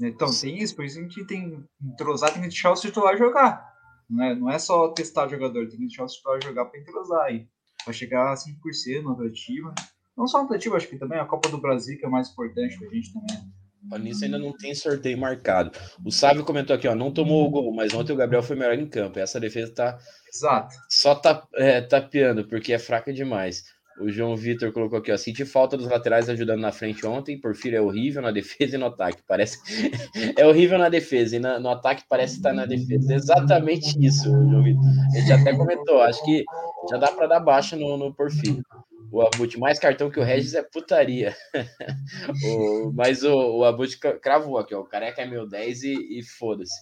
Então, 0.00 0.28
tem 0.28 0.58
isso, 0.58 0.74
por 0.74 0.84
isso 0.84 0.98
a 0.98 1.02
gente 1.02 1.24
tem 1.24 1.50
que 1.50 1.86
entrosar, 1.86 2.32
tem 2.32 2.42
que 2.42 2.48
deixar 2.48 2.72
o 2.72 2.74
titular 2.74 3.16
jogar. 3.16 3.72
Não 4.10 4.24
é, 4.24 4.34
não 4.34 4.50
é 4.50 4.58
só 4.58 4.88
testar 4.88 5.28
o 5.28 5.30
jogador, 5.30 5.68
tem 5.68 5.78
que 5.78 5.86
deixar 5.86 6.02
o 6.02 6.08
titular 6.08 6.42
jogar 6.42 6.64
para 6.64 6.80
entrosar 6.80 7.26
aí. 7.26 7.46
Para 7.84 7.92
chegar 7.92 8.32
a 8.32 8.34
5% 8.34 9.04
na 9.04 9.10
rotativa. 9.10 9.72
Não 10.16 10.26
só 10.26 10.38
na 10.38 10.44
rotativa, 10.48 10.76
acho 10.76 10.88
que 10.88 10.98
também 10.98 11.20
a 11.20 11.24
Copa 11.24 11.48
do 11.48 11.60
Brasil, 11.60 11.96
que 11.96 12.04
é 12.04 12.08
mais 12.08 12.30
importante 12.30 12.76
para 12.76 12.88
a 12.88 12.90
gente 12.92 13.12
também. 13.12 13.54
Nisso 14.00 14.24
ainda 14.24 14.38
não 14.38 14.52
tem 14.52 14.74
sorteio 14.74 15.16
marcado. 15.16 15.70
O 16.04 16.10
Sávio 16.10 16.44
comentou 16.44 16.74
aqui, 16.74 16.88
ó, 16.88 16.94
não 16.94 17.12
tomou 17.12 17.46
o 17.46 17.50
gol, 17.50 17.72
mas 17.72 17.94
ontem 17.94 18.12
o 18.12 18.16
Gabriel 18.16 18.42
foi 18.42 18.56
melhor 18.56 18.76
em 18.76 18.88
campo. 18.88 19.18
Essa 19.20 19.38
defesa 19.38 19.72
tá 19.72 19.98
Exato. 20.34 20.74
só 20.88 21.14
tá, 21.14 21.46
é, 21.54 21.82
tapeando, 21.82 22.48
porque 22.48 22.72
é 22.72 22.78
fraca 22.78 23.12
demais. 23.12 23.62
O 24.00 24.08
João 24.10 24.36
Vitor 24.36 24.72
colocou 24.72 24.98
aqui, 24.98 25.12
ó. 25.12 25.16
Senti 25.16 25.44
falta 25.44 25.76
dos 25.76 25.88
laterais 25.88 26.28
ajudando 26.28 26.60
na 26.60 26.72
frente 26.72 27.06
ontem. 27.06 27.40
Porfírio 27.40 27.78
é 27.78 27.80
horrível 27.80 28.22
na 28.22 28.30
defesa 28.30 28.76
e 28.76 28.78
no 28.78 28.86
ataque. 28.86 29.22
Parece. 29.26 29.58
é 30.36 30.46
horrível 30.46 30.78
na 30.78 30.88
defesa 30.88 31.36
e 31.36 31.38
na, 31.38 31.60
no 31.60 31.68
ataque 31.68 32.04
parece 32.08 32.36
estar 32.36 32.52
na 32.52 32.66
defesa. 32.66 33.14
Exatamente 33.14 33.94
isso, 34.04 34.24
João 34.24 34.62
Vitor. 34.62 34.82
A 35.14 35.18
gente 35.18 35.32
até 35.32 35.56
comentou. 35.56 36.02
Acho 36.02 36.24
que 36.24 36.44
já 36.90 36.96
dá 36.96 37.12
para 37.12 37.26
dar 37.26 37.40
baixa 37.40 37.76
no, 37.76 37.96
no 37.96 38.12
Porfírio. 38.12 38.64
O 39.12 39.22
Abut, 39.22 39.58
mais 39.60 39.78
cartão 39.78 40.10
que 40.10 40.18
o 40.18 40.24
Regis 40.24 40.54
é 40.54 40.62
putaria. 40.62 41.36
o, 42.44 42.92
mas 42.92 43.22
o, 43.22 43.58
o 43.58 43.64
Abut 43.64 43.96
cravou 44.20 44.58
aqui, 44.58 44.74
ó. 44.74 44.80
O 44.80 44.84
careca 44.84 45.22
é 45.22 45.26
meu 45.26 45.46
10 45.48 45.82
e, 45.84 46.18
e 46.18 46.22
foda-se. 46.24 46.74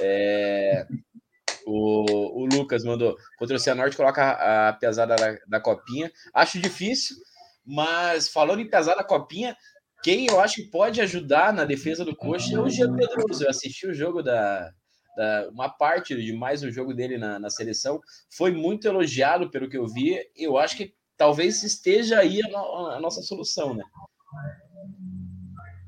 É, 0.00 0.86
o, 1.66 2.42
o 2.42 2.46
Lucas 2.46 2.84
mandou 2.84 3.16
contra 3.38 3.56
o 3.56 3.58
Cianorte, 3.58 3.96
coloca 3.96 4.22
a, 4.22 4.68
a 4.68 4.72
pesada 4.72 5.16
da, 5.16 5.38
da, 5.46 5.60
copinha. 5.60 6.10
Acho 6.34 6.58
difícil, 6.58 7.16
mas 7.64 8.28
falando 8.28 8.60
em 8.60 8.68
pesada 8.68 8.98
da 8.98 9.04
copinha, 9.04 9.56
quem 10.02 10.26
eu 10.26 10.40
acho 10.40 10.56
que 10.56 10.70
pode 10.70 11.00
ajudar 11.00 11.52
na 11.52 11.64
defesa 11.64 12.04
do 12.04 12.16
Coxa 12.16 12.54
é 12.54 12.58
o 12.58 12.68
Jean 12.68 12.94
Pedroso. 12.94 13.44
Eu 13.44 13.50
assisti 13.50 13.86
o 13.86 13.94
jogo 13.94 14.22
da, 14.22 14.72
da, 15.16 15.48
uma 15.50 15.68
parte 15.68 16.16
de 16.16 16.32
mais 16.32 16.62
um 16.62 16.70
jogo 16.70 16.92
dele 16.92 17.16
na, 17.18 17.38
na 17.38 17.50
seleção. 17.50 18.00
Foi 18.30 18.50
muito 18.50 18.86
elogiado 18.86 19.50
pelo 19.50 19.68
que 19.68 19.76
eu 19.76 19.86
vi. 19.86 20.18
Eu 20.36 20.58
acho 20.58 20.76
que 20.76 20.94
talvez 21.16 21.62
esteja 21.62 22.18
aí 22.18 22.40
a, 22.44 22.48
no, 22.48 22.86
a 22.90 23.00
nossa 23.00 23.22
solução, 23.22 23.74
né? 23.74 23.84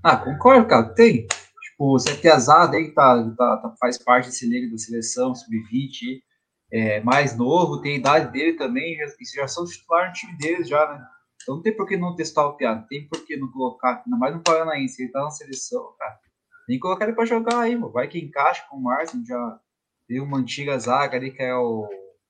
Ah, 0.03 0.17
concordo, 0.19 0.69
cara. 0.69 0.95
Tem. 0.95 1.27
Tipo, 1.75 1.91
você 1.91 2.15
tem 2.17 2.31
azar 2.31 2.71
aí 2.71 2.85
que 2.85 2.95
tá, 2.95 3.35
tá, 3.37 3.57
tá, 3.57 3.75
faz 3.81 3.99
parte 3.99 4.27
desse 4.27 4.49
liga 4.49 4.71
da 4.71 4.79
seleção, 4.79 5.35
sub-20, 5.35 6.23
é, 6.73 7.01
mais 7.01 7.37
novo, 7.37 7.81
tem 7.81 7.95
a 7.95 7.99
idade 7.99 8.33
dele 8.33 8.57
também, 8.57 8.97
já, 8.97 9.07
já 9.43 9.49
são 9.49 9.65
titular 9.65 10.07
no 10.07 10.13
time 10.13 10.37
deles 10.39 10.69
já, 10.69 10.87
né? 10.93 11.05
Então 11.43 11.57
não 11.57 11.63
tem 11.63 11.77
por 11.77 11.87
que 11.87 11.97
não 11.97 12.15
testar 12.15 12.47
o 12.47 12.57
piada, 12.57 12.87
tem 12.89 13.09
por 13.09 13.25
que 13.27 13.37
não 13.37 13.51
colocar, 13.51 14.03
ainda 14.07 14.17
mais 14.17 14.35
no 14.35 14.43
Paranaense, 14.43 15.03
ele 15.03 15.11
tá 15.11 15.21
na 15.21 15.31
seleção, 15.31 15.95
cara. 15.99 16.19
Nem 16.69 16.79
colocar 16.79 17.07
ele 17.07 17.15
pra 17.15 17.27
jogar 17.27 17.61
aí, 17.61 17.75
mano. 17.75 17.93
vai 17.93 18.07
que 18.07 18.19
encaixa 18.19 18.65
com 18.71 18.77
o 18.77 18.83
Márcio, 18.83 19.21
já 19.27 19.61
tem 20.07 20.21
uma 20.21 20.39
antiga 20.39 20.79
zaga 20.79 21.17
ali 21.17 21.33
que 21.33 21.43
é 21.43 21.55
o 21.55 21.89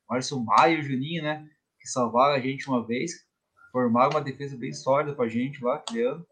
Márcio 0.08 0.42
Maio 0.42 0.78
e 0.78 0.80
o 0.80 0.82
Juninho, 0.82 1.22
né? 1.22 1.46
Que 1.78 1.86
salvaram 1.86 2.34
a 2.34 2.40
gente 2.40 2.66
uma 2.66 2.84
vez, 2.84 3.12
formaram 3.70 4.10
uma 4.10 4.22
defesa 4.22 4.56
bem 4.56 4.72
sólida 4.72 5.14
pra 5.14 5.28
gente 5.28 5.62
lá, 5.62 5.78
criando. 5.78 6.26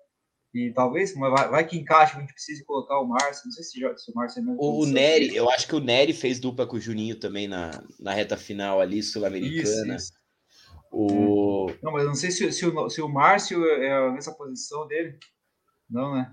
E 0.55 0.71
talvez, 0.71 1.15
vai, 1.15 1.49
vai 1.49 1.67
que 1.67 1.79
encaixa, 1.79 2.19
a 2.19 2.21
gente 2.21 2.35
precise 2.35 2.63
colocar 2.65 3.01
o 3.01 3.07
Márcio. 3.07 3.47
Não 3.47 3.53
sei 3.53 3.65
se, 3.65 3.73
se 3.73 4.11
o 4.11 4.15
Márcio 4.15 4.41
é 4.41 4.43
mesmo. 4.43 4.61
O, 4.61 4.83
o 4.83 4.87
Nery, 4.87 5.35
eu 5.35 5.49
acho 5.49 5.67
que 5.67 5.75
o 5.75 5.81
Nery 5.81 6.13
fez 6.13 6.39
dupla 6.39 6.67
com 6.67 6.77
o 6.77 6.81
Juninho 6.81 7.19
também 7.19 7.49
na, 7.49 7.83
na 7.99 8.13
reta 8.13 8.37
final 8.37 8.81
ali, 8.81 9.03
sul-americana. 9.03 9.97
O... 10.91 11.71
Não, 11.83 11.91
mas 11.91 12.03
eu 12.03 12.09
não 12.09 12.15
sei 12.15 12.31
se, 12.31 12.53
se, 12.53 12.67
o, 12.67 12.91
se 12.91 13.01
o 13.01 13.09
Márcio 13.09 13.65
é 13.65 14.13
nessa 14.13 14.33
posição 14.33 14.87
dele. 14.87 15.19
Não, 15.89 16.15
né? 16.15 16.31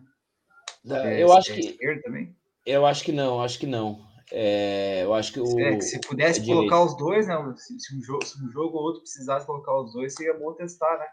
É, 0.90 1.24
eu 1.24 1.32
acho 1.32 1.54
é 1.54 1.56
que. 1.56 2.02
também? 2.02 2.36
Eu 2.66 2.86
acho 2.86 3.04
que 3.06 3.14
não, 3.14 3.42
acho 3.42 3.58
que 3.58 3.68
não. 3.68 4.06
É, 4.32 5.04
eu 5.04 5.14
acho 5.14 5.32
que 5.32 5.40
o. 5.40 5.60
É, 5.60 5.76
que 5.76 5.82
se 5.82 6.00
pudesse 6.02 6.42
é 6.42 6.46
colocar 6.46 6.84
os 6.84 6.96
dois, 6.98 7.26
né? 7.26 7.36
Se, 7.58 7.80
se, 7.80 7.98
um 7.98 8.02
jogo, 8.02 8.26
se 8.26 8.44
um 8.44 8.50
jogo 8.50 8.78
ou 8.78 8.84
outro 8.84 9.02
precisasse 9.02 9.46
colocar 9.46 9.74
os 9.80 9.94
dois, 9.94 10.14
seria 10.14 10.38
bom 10.38 10.54
testar, 10.54 10.98
né? 11.00 11.06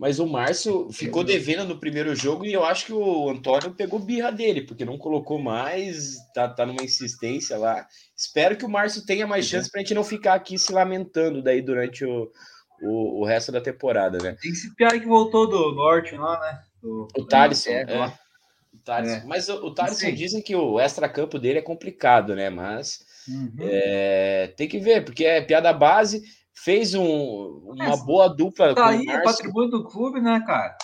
Mas 0.00 0.18
o 0.18 0.26
Márcio 0.26 0.90
ficou 0.90 1.22
devendo 1.22 1.66
no 1.66 1.78
primeiro 1.78 2.14
jogo 2.14 2.46
e 2.46 2.52
eu 2.54 2.64
acho 2.64 2.86
que 2.86 2.92
o 2.94 3.28
Antônio 3.28 3.74
pegou 3.74 3.98
birra 3.98 4.32
dele, 4.32 4.62
porque 4.62 4.82
não 4.82 4.96
colocou 4.96 5.38
mais, 5.38 6.16
tá, 6.32 6.48
tá 6.48 6.64
numa 6.64 6.82
insistência 6.82 7.58
lá. 7.58 7.86
Espero 8.16 8.56
que 8.56 8.64
o 8.64 8.68
Márcio 8.68 9.04
tenha 9.04 9.26
mais 9.26 9.44
uhum. 9.44 9.50
chance 9.50 9.70
para 9.70 9.78
a 9.78 9.84
gente 9.84 9.92
não 9.92 10.02
ficar 10.02 10.32
aqui 10.32 10.58
se 10.58 10.72
lamentando 10.72 11.42
daí 11.42 11.60
durante 11.60 12.02
o, 12.06 12.32
o, 12.80 13.20
o 13.20 13.24
resto 13.26 13.52
da 13.52 13.60
temporada, 13.60 14.16
né? 14.16 14.34
Tem 14.40 14.50
esse 14.50 14.74
piada 14.74 14.98
que 14.98 15.04
voltou 15.04 15.46
do 15.46 15.72
norte 15.72 16.16
lá, 16.16 16.40
né? 16.40 16.62
Do, 16.80 17.06
o 17.14 17.26
Thaleson, 17.26 17.68
é, 17.68 17.82
é. 17.82 19.02
é. 19.02 19.24
Mas 19.26 19.50
o, 19.50 19.66
o 19.66 19.74
Thaleson 19.74 20.12
dizem 20.12 20.40
que 20.40 20.56
o 20.56 20.80
extra-campo 20.80 21.38
dele 21.38 21.58
é 21.58 21.62
complicado, 21.62 22.34
né? 22.34 22.48
Mas 22.48 23.00
uhum. 23.28 23.52
é, 23.60 24.50
tem 24.56 24.66
que 24.66 24.78
ver, 24.78 25.04
porque 25.04 25.26
é 25.26 25.42
piada 25.42 25.70
base 25.74 26.22
fez 26.54 26.94
um, 26.94 27.72
uma 27.72 27.94
é, 27.94 27.96
boa 27.96 28.28
dupla. 28.28 28.74
Tá 28.74 28.88
aí, 28.88 29.08
é 29.08 29.22
patrimônio 29.22 29.70
do 29.70 29.84
clube, 29.84 30.20
né, 30.20 30.42
cara? 30.46 30.76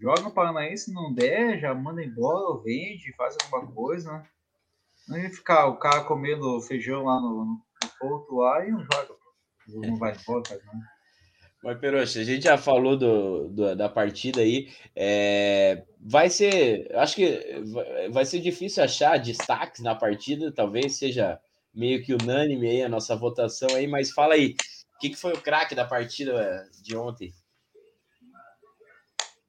Joga 0.00 0.22
no 0.22 0.30
Paranaense, 0.30 0.92
não 0.92 1.12
der, 1.14 1.58
já 1.60 1.74
manda 1.74 2.04
embora, 2.04 2.62
vende, 2.62 3.14
faz 3.16 3.36
alguma 3.42 3.72
coisa, 3.72 4.12
né? 4.12 4.26
Não 5.08 5.18
ia 5.18 5.30
ficar 5.30 5.66
o 5.66 5.78
cara 5.78 6.04
comendo 6.04 6.60
feijão 6.60 7.04
lá 7.04 7.18
no, 7.20 7.44
no 7.44 7.90
ponto 7.98 8.36
lá 8.36 8.66
e 8.66 8.70
não 8.70 8.80
joga. 8.80 9.14
Não 9.68 9.96
vai 9.96 10.14
embora, 10.14 10.42
nada. 10.50 10.98
Mas, 11.62 11.78
Peroxa, 11.80 12.20
a 12.20 12.24
gente 12.24 12.44
já 12.44 12.56
falou 12.56 12.96
do, 12.96 13.48
do, 13.48 13.74
da 13.74 13.88
partida 13.88 14.40
aí. 14.40 14.68
É, 14.94 15.84
vai 16.00 16.30
ser. 16.30 16.88
Acho 16.94 17.16
que 17.16 17.62
vai 18.10 18.24
ser 18.24 18.40
difícil 18.40 18.82
achar 18.84 19.18
destaques 19.18 19.82
na 19.82 19.94
partida, 19.94 20.52
talvez 20.52 20.96
seja 20.96 21.40
meio 21.74 22.02
que 22.02 22.14
unânime 22.14 22.68
aí 22.68 22.82
a 22.82 22.88
nossa 22.88 23.16
votação 23.16 23.68
aí, 23.74 23.86
mas 23.86 24.10
fala 24.10 24.34
aí. 24.34 24.54
O 24.98 25.00
que, 25.00 25.10
que 25.10 25.16
foi 25.16 25.32
o 25.32 25.40
craque 25.40 25.76
da 25.76 25.84
partida 25.84 26.68
de 26.82 26.96
ontem? 26.96 27.32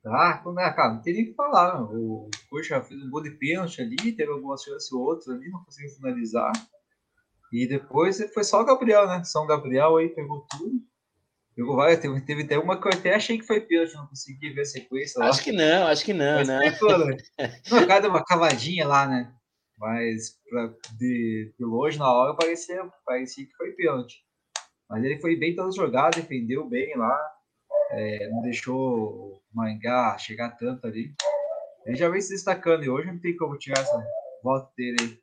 Ah, 0.05 0.43
né, 0.53 0.71
cara, 0.73 0.93
não 0.93 1.01
teria 1.01 1.25
que 1.25 1.33
falar. 1.33 1.81
O 1.91 2.29
Coxa 2.51 2.79
fez 2.83 3.03
um 3.03 3.09
gol 3.09 3.23
de 3.23 3.31
pênalti 3.31 3.81
ali, 3.81 4.13
teve 4.13 4.31
algumas 4.31 4.61
chances 4.61 4.91
outras 4.91 5.27
ali, 5.27 5.49
não 5.49 5.63
conseguiu 5.63 5.89
finalizar. 5.95 6.51
E 7.51 7.67
depois 7.67 8.23
foi 8.31 8.43
só 8.43 8.61
o 8.61 8.65
Gabriel, 8.65 9.07
né? 9.07 9.23
São 9.23 9.47
Gabriel 9.47 9.97
aí 9.97 10.09
pegou 10.09 10.45
tudo. 10.51 10.83
Pegou 11.55 11.75
várias, 11.75 11.99
teve, 11.99 12.21
teve 12.21 12.43
até 12.43 12.59
uma 12.59 12.79
que 12.79 12.87
eu 12.87 12.93
até 12.93 13.15
achei 13.15 13.39
que 13.39 13.47
foi 13.47 13.59
pênalti, 13.59 13.95
não 13.95 14.05
consegui 14.05 14.53
ver 14.53 14.61
a 14.61 14.65
sequência 14.65 15.19
lá. 15.19 15.29
Acho 15.29 15.43
que 15.43 15.51
não, 15.51 15.87
acho 15.87 16.05
que 16.05 16.13
não, 16.13 16.35
Mas 16.35 16.47
né? 16.47 16.71
Pegou, 16.71 17.07
né? 17.07 17.17
Não, 17.71 17.87
cada 17.87 18.07
uma 18.07 18.23
cavadinha 18.23 18.87
lá, 18.87 19.07
né? 19.07 19.33
Mas 19.79 20.37
pra, 20.47 20.67
de, 20.95 21.53
de 21.57 21.65
longe, 21.65 21.97
na 21.97 22.13
hora, 22.13 22.35
parecia, 22.35 22.87
parecia 23.03 23.47
que 23.47 23.55
foi 23.55 23.71
pênalti. 23.71 24.28
Mas 24.89 25.03
ele 25.03 25.19
foi 25.19 25.35
bem 25.35 25.55
toda 25.55 25.71
jogada, 25.71 26.19
defendeu 26.19 26.67
bem 26.67 26.95
lá, 26.97 27.17
é, 27.91 28.27
não 28.29 28.41
deixou 28.41 28.75
o 28.75 29.41
Mangá 29.53 30.17
chegar 30.17 30.57
tanto 30.57 30.87
ali. 30.87 31.13
Ele 31.85 31.95
já 31.95 32.09
vem 32.09 32.21
se 32.21 32.33
destacando 32.33 32.83
e 32.83 32.89
hoje 32.89 33.11
não 33.11 33.19
tem 33.19 33.35
como 33.35 33.57
tirar 33.57 33.81
essa 33.81 34.03
volta 34.43 34.71
dele 34.75 34.97
aí. 35.01 35.19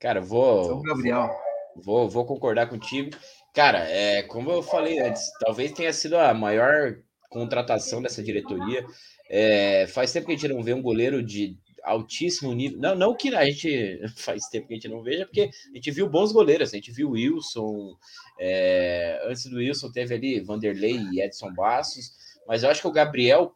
Cara, 0.00 0.20
vou. 0.20 0.64
São 0.64 0.82
Gabriel. 0.82 1.30
Vou, 1.76 2.08
vou 2.08 2.24
concordar 2.24 2.68
contigo. 2.68 3.10
Cara, 3.54 3.78
é, 3.90 4.22
como 4.22 4.50
eu 4.50 4.62
falei 4.62 4.98
antes, 4.98 5.30
talvez 5.40 5.72
tenha 5.72 5.92
sido 5.92 6.16
a 6.16 6.32
maior 6.32 6.96
contratação 7.28 8.00
dessa 8.00 8.22
diretoria. 8.22 8.84
É, 9.28 9.86
faz 9.88 10.12
tempo 10.12 10.26
que 10.26 10.32
a 10.32 10.36
gente 10.36 10.52
não 10.52 10.62
vê 10.62 10.72
um 10.72 10.82
goleiro 10.82 11.22
de 11.22 11.58
altíssimo 11.86 12.52
nível. 12.52 12.78
Não, 12.78 12.94
não 12.94 13.14
que 13.14 13.34
a 13.34 13.44
gente 13.44 14.00
faz 14.16 14.48
tempo 14.48 14.66
que 14.66 14.74
a 14.74 14.76
gente 14.76 14.88
não 14.88 15.02
veja, 15.02 15.24
porque 15.24 15.50
a 15.72 15.76
gente 15.76 15.90
viu 15.90 16.08
bons 16.08 16.32
goleiros, 16.32 16.72
a 16.72 16.76
gente 16.76 16.90
viu 16.90 17.10
Wilson, 17.10 17.96
é, 18.38 19.22
antes 19.24 19.46
do 19.46 19.56
Wilson 19.56 19.90
teve 19.92 20.14
ali 20.14 20.40
Vanderlei 20.40 20.98
e 21.12 21.20
Edson 21.20 21.52
Bastos, 21.54 22.12
mas 22.46 22.62
eu 22.62 22.70
acho 22.70 22.80
que 22.80 22.88
o 22.88 22.92
Gabriel, 22.92 23.54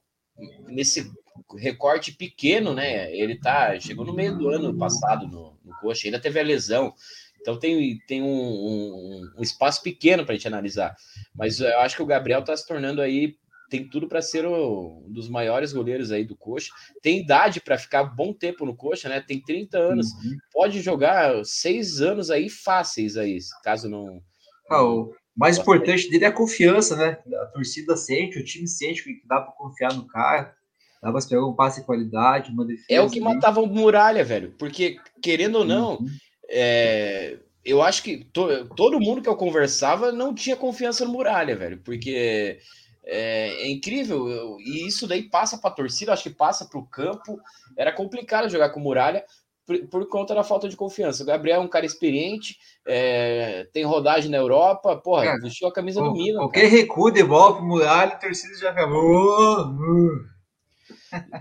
nesse 0.68 1.10
recorte 1.58 2.12
pequeno, 2.12 2.74
né? 2.74 3.14
Ele 3.14 3.38
tá. 3.38 3.78
Chegou 3.80 4.04
no 4.04 4.12
meio 4.12 4.36
do 4.36 4.48
ano 4.48 4.76
passado 4.76 5.26
no, 5.26 5.58
no 5.64 5.76
coxa, 5.80 6.06
ainda 6.06 6.20
teve 6.20 6.38
a 6.38 6.44
lesão. 6.44 6.94
Então 7.40 7.58
tem, 7.58 7.98
tem 8.06 8.22
um, 8.22 8.26
um, 8.26 9.32
um 9.38 9.42
espaço 9.42 9.82
pequeno 9.82 10.24
para 10.24 10.34
a 10.34 10.36
gente 10.36 10.46
analisar. 10.46 10.94
Mas 11.34 11.60
eu 11.60 11.78
acho 11.80 11.96
que 11.96 12.02
o 12.02 12.06
Gabriel 12.06 12.40
está 12.40 12.56
se 12.56 12.66
tornando 12.66 13.00
aí 13.00 13.36
tem 13.70 13.88
tudo 13.88 14.08
para 14.08 14.20
ser 14.20 14.44
um 14.44 15.04
dos 15.08 15.28
maiores 15.28 15.72
goleiros 15.72 16.10
aí 16.10 16.24
do 16.24 16.36
Coxa. 16.36 16.72
Tem 17.00 17.20
idade 17.20 17.60
para 17.60 17.78
ficar 17.78 18.02
bom 18.02 18.32
tempo 18.32 18.66
no 18.66 18.74
Coxa, 18.74 19.08
né? 19.08 19.20
Tem 19.20 19.40
30 19.40 19.78
anos. 19.78 20.12
Uhum. 20.12 20.36
Pode 20.52 20.80
jogar 20.82 21.44
seis 21.44 22.00
anos 22.00 22.30
aí 22.30 22.50
fáceis 22.50 23.16
aí, 23.16 23.38
caso 23.62 23.88
não. 23.88 24.20
Ah, 24.68 24.82
o 24.82 25.14
mais 25.36 25.56
importante 25.56 26.10
dele 26.10 26.24
é 26.24 26.28
a 26.28 26.32
confiança, 26.32 26.96
né? 26.96 27.18
A 27.40 27.46
torcida 27.46 27.96
sente, 27.96 28.38
o 28.38 28.44
time 28.44 28.66
sente 28.66 29.04
que 29.04 29.22
dá 29.26 29.40
para 29.40 29.52
confiar 29.52 29.94
no 29.94 30.06
cara. 30.06 30.54
Dá 31.00 31.10
para 31.10 31.26
pegar 31.26 31.46
um 31.46 31.54
passe 31.54 31.80
de 31.80 31.86
qualidade, 31.86 32.50
uma 32.50 32.66
defesa. 32.66 32.86
É 32.90 33.00
o 33.00 33.08
que 33.08 33.20
matava 33.20 33.60
o 33.60 33.66
Muralha, 33.66 34.22
velho. 34.22 34.54
Porque, 34.58 34.98
querendo 35.22 35.60
ou 35.60 35.64
não, 35.64 35.92
uhum. 35.92 36.08
é, 36.50 37.38
eu 37.64 37.80
acho 37.80 38.02
que 38.02 38.24
to, 38.24 38.66
todo 38.76 39.00
mundo 39.00 39.22
que 39.22 39.28
eu 39.28 39.36
conversava 39.36 40.12
não 40.12 40.34
tinha 40.34 40.56
confiança 40.56 41.04
no 41.04 41.12
Muralha, 41.12 41.56
velho. 41.56 41.78
Porque 41.78 42.58
é, 43.04 43.62
é 43.62 43.70
incrível, 43.70 44.28
eu, 44.28 44.56
e 44.60 44.86
isso 44.86 45.06
daí 45.06 45.22
passa 45.22 45.58
para 45.58 45.70
a 45.70 45.74
torcida, 45.74 46.12
acho 46.12 46.24
que 46.24 46.30
passa 46.30 46.66
para 46.66 46.78
o 46.78 46.86
campo. 46.86 47.40
Era 47.76 47.92
complicado 47.92 48.48
jogar 48.48 48.70
com 48.70 48.80
Muralha 48.80 49.24
por, 49.66 49.78
por, 49.88 50.08
conta 50.08 50.34
da 50.34 50.42
falta 50.42 50.68
de 50.68 50.76
confiança. 50.76 51.22
O 51.22 51.26
Gabriel 51.26 51.60
é 51.60 51.64
um 51.64 51.68
cara 51.68 51.86
experiente, 51.86 52.58
é, 52.86 53.66
tem 53.72 53.84
rodagem 53.84 54.30
na 54.30 54.36
Europa, 54.36 54.96
porra, 54.96 55.24
cara, 55.24 55.40
vestiu 55.40 55.68
a 55.68 55.72
camisa 55.72 56.00
do 56.02 56.12
Milan. 56.12 56.40
Qualquer 56.40 56.62
cara. 56.62 56.72
recuo 56.72 57.10
de 57.10 57.22
bola 57.22 57.56
pro 57.56 57.64
Muralha, 57.64 58.12
a 58.12 58.16
torcida 58.16 58.56
já 58.56 58.70
acabou. 58.70 59.74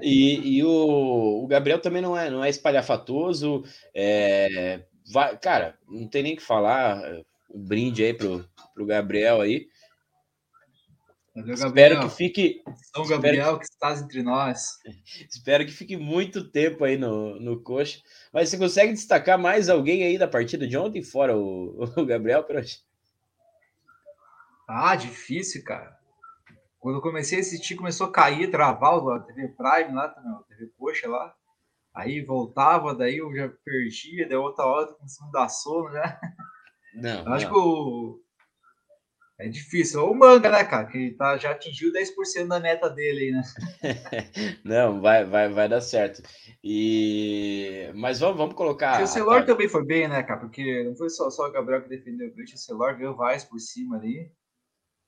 E, 0.02 0.58
e 0.58 0.64
o, 0.64 1.44
o, 1.44 1.48
Gabriel 1.48 1.80
também 1.80 2.02
não 2.02 2.18
é, 2.18 2.30
não 2.30 2.44
é 2.44 2.50
espalhafatoso. 2.50 3.64
É, 3.94 4.82
vai, 5.12 5.38
cara, 5.38 5.78
não 5.88 6.08
tem 6.08 6.24
nem 6.24 6.36
que 6.36 6.42
falar. 6.42 7.02
Um 7.52 7.64
brinde 7.64 8.04
aí 8.04 8.14
pro, 8.14 8.46
pro 8.74 8.86
Gabriel 8.86 9.42
aí. 9.42 9.68
Valeu, 11.40 11.54
espero 11.54 12.00
que 12.02 12.10
fique. 12.10 12.64
São 12.94 13.08
Gabriel, 13.08 13.54
que... 13.54 13.60
que 13.60 13.72
estás 13.72 14.02
entre 14.02 14.22
nós. 14.22 14.78
espero 15.30 15.66
que 15.66 15.72
fique 15.72 15.96
muito 15.96 16.50
tempo 16.52 16.84
aí 16.84 16.98
no, 16.98 17.40
no 17.40 17.62
coxa. 17.62 18.00
Mas 18.34 18.50
você 18.50 18.58
consegue 18.58 18.94
destacar 18.94 19.38
mais 19.38 19.70
alguém 19.70 20.04
aí 20.04 20.18
da 20.18 20.28
partida 20.28 20.68
de 20.68 20.78
ontem, 20.78 21.04
fora 21.04 21.38
o, 21.38 21.84
o 21.98 22.06
Gabriel, 22.06 22.44
Perotti? 22.44 22.84
Ah, 24.68 24.96
difícil, 24.96 25.64
cara. 25.64 25.98
Quando 26.80 26.96
eu 26.96 27.02
comecei 27.02 27.40
a 27.40 27.42
assistir, 27.42 27.76
começou 27.76 28.08
a 28.08 28.12
cair, 28.12 28.52
travar 28.52 28.98
o 28.98 29.20
TV 29.22 29.50
Prime 29.50 29.96
lá, 29.96 30.06
a 30.06 30.44
TV 30.48 30.72
Coxa 30.78 31.10
lá. 31.10 31.34
Aí 31.94 32.22
voltava, 32.24 32.96
daí 32.96 33.18
eu 33.18 33.36
já 33.36 33.50
perdia, 33.66 34.28
daí 34.28 34.38
outra 34.38 34.66
hora 34.66 34.94
começando 34.94 35.30
a 35.30 35.42
dar 35.42 35.50
sono, 35.50 35.90
né? 35.90 36.20
Não. 36.94 37.34
Acho 37.34 37.46
não. 37.46 37.54
que 37.54 37.60
o 37.60 38.22
É 39.40 39.48
difícil. 39.48 40.02
Ou 40.04 40.12
o 40.12 40.16
Manga, 40.20 40.50
né, 40.50 40.66
cara? 40.66 40.86
Que 40.88 41.12
tá, 41.12 41.38
já 41.38 41.52
atingiu 41.52 41.94
10% 41.94 42.48
da 42.48 42.60
meta 42.60 42.90
dele 42.90 43.20
aí, 43.20 43.32
né? 43.32 43.44
não, 44.66 45.00
vai, 45.00 45.24
vai, 45.24 45.48
vai 45.48 45.70
dar 45.70 45.80
certo. 45.80 46.22
E... 46.62 47.90
Mas 47.96 48.20
vamos, 48.20 48.38
vamos 48.38 48.56
colocar. 48.56 49.02
O 49.02 49.08
Celor 49.08 49.46
também 49.46 49.70
foi 49.70 49.86
bem, 49.86 50.10
né, 50.10 50.22
cara? 50.24 50.42
Porque 50.42 50.84
não 50.84 50.94
foi 50.96 51.10
só, 51.10 51.30
só 51.30 51.48
o 51.48 51.52
Gabriel 51.52 51.82
que 51.82 51.90
defendeu 51.90 52.28
o 52.28 52.32
O 52.32 52.58
Celor 52.58 52.98
veio 52.98 53.12
o 53.12 53.16
Vaz 53.16 53.46
por 53.46 53.60
cima 53.60 53.96
ali. 53.96 54.30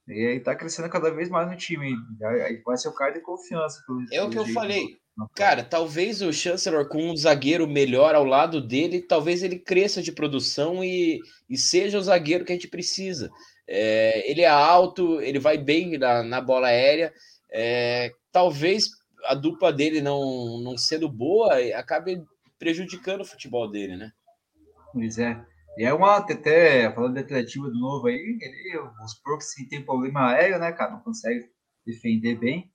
E 0.07 0.27
aí 0.27 0.39
tá 0.39 0.55
crescendo 0.55 0.89
cada 0.89 1.11
vez 1.11 1.29
mais 1.29 1.49
no 1.49 1.57
time. 1.57 1.93
Aí 2.23 2.61
vai 2.65 2.77
ser 2.77 2.87
o 2.87 2.93
cara 2.93 3.11
de 3.11 3.19
confiança. 3.19 3.83
É 4.13 4.23
o 4.23 4.29
que 4.29 4.39
eu 4.39 4.45
falei. 4.47 4.97
Cara, 5.35 5.63
talvez 5.63 6.21
o 6.21 6.31
Chancellor 6.31 6.87
com 6.87 7.11
um 7.11 7.15
zagueiro 7.15 7.67
melhor 7.67 8.15
ao 8.15 8.23
lado 8.23 8.65
dele, 8.65 9.01
talvez 9.01 9.43
ele 9.43 9.59
cresça 9.59 10.01
de 10.01 10.11
produção 10.11 10.83
e, 10.83 11.19
e 11.49 11.57
seja 11.57 11.97
o 11.97 12.01
zagueiro 12.01 12.45
que 12.45 12.51
a 12.51 12.55
gente 12.55 12.69
precisa. 12.69 13.29
É, 13.67 14.29
ele 14.29 14.41
é 14.41 14.47
alto, 14.49 15.21
ele 15.21 15.39
vai 15.39 15.57
bem 15.57 15.97
na, 15.97 16.23
na 16.23 16.41
bola 16.41 16.67
aérea. 16.67 17.13
É, 17.51 18.11
talvez 18.31 18.89
a 19.25 19.35
dupla 19.35 19.71
dele 19.71 20.01
não, 20.01 20.59
não 20.59 20.77
sendo 20.77 21.09
boa 21.09 21.55
acabe 21.75 22.23
prejudicando 22.57 23.21
o 23.21 23.25
futebol 23.25 23.69
dele, 23.69 23.97
né? 23.97 24.11
Pois 24.93 25.17
é. 25.17 25.43
E 25.77 25.83
é 25.83 25.93
uma, 25.93 26.17
até 26.17 26.93
falando 26.93 27.13
de 27.13 27.21
atletiva 27.21 27.69
do 27.69 27.79
novo 27.79 28.07
aí, 28.07 28.15
ele, 28.15 28.77
os 29.03 29.13
porcos 29.15 29.53
que 29.53 29.67
tem 29.67 29.83
problema 29.83 30.31
aéreo, 30.31 30.59
né, 30.59 30.71
cara, 30.71 30.91
não 30.91 30.99
consegue 30.99 31.49
defender 31.85 32.35
bem. 32.37 32.71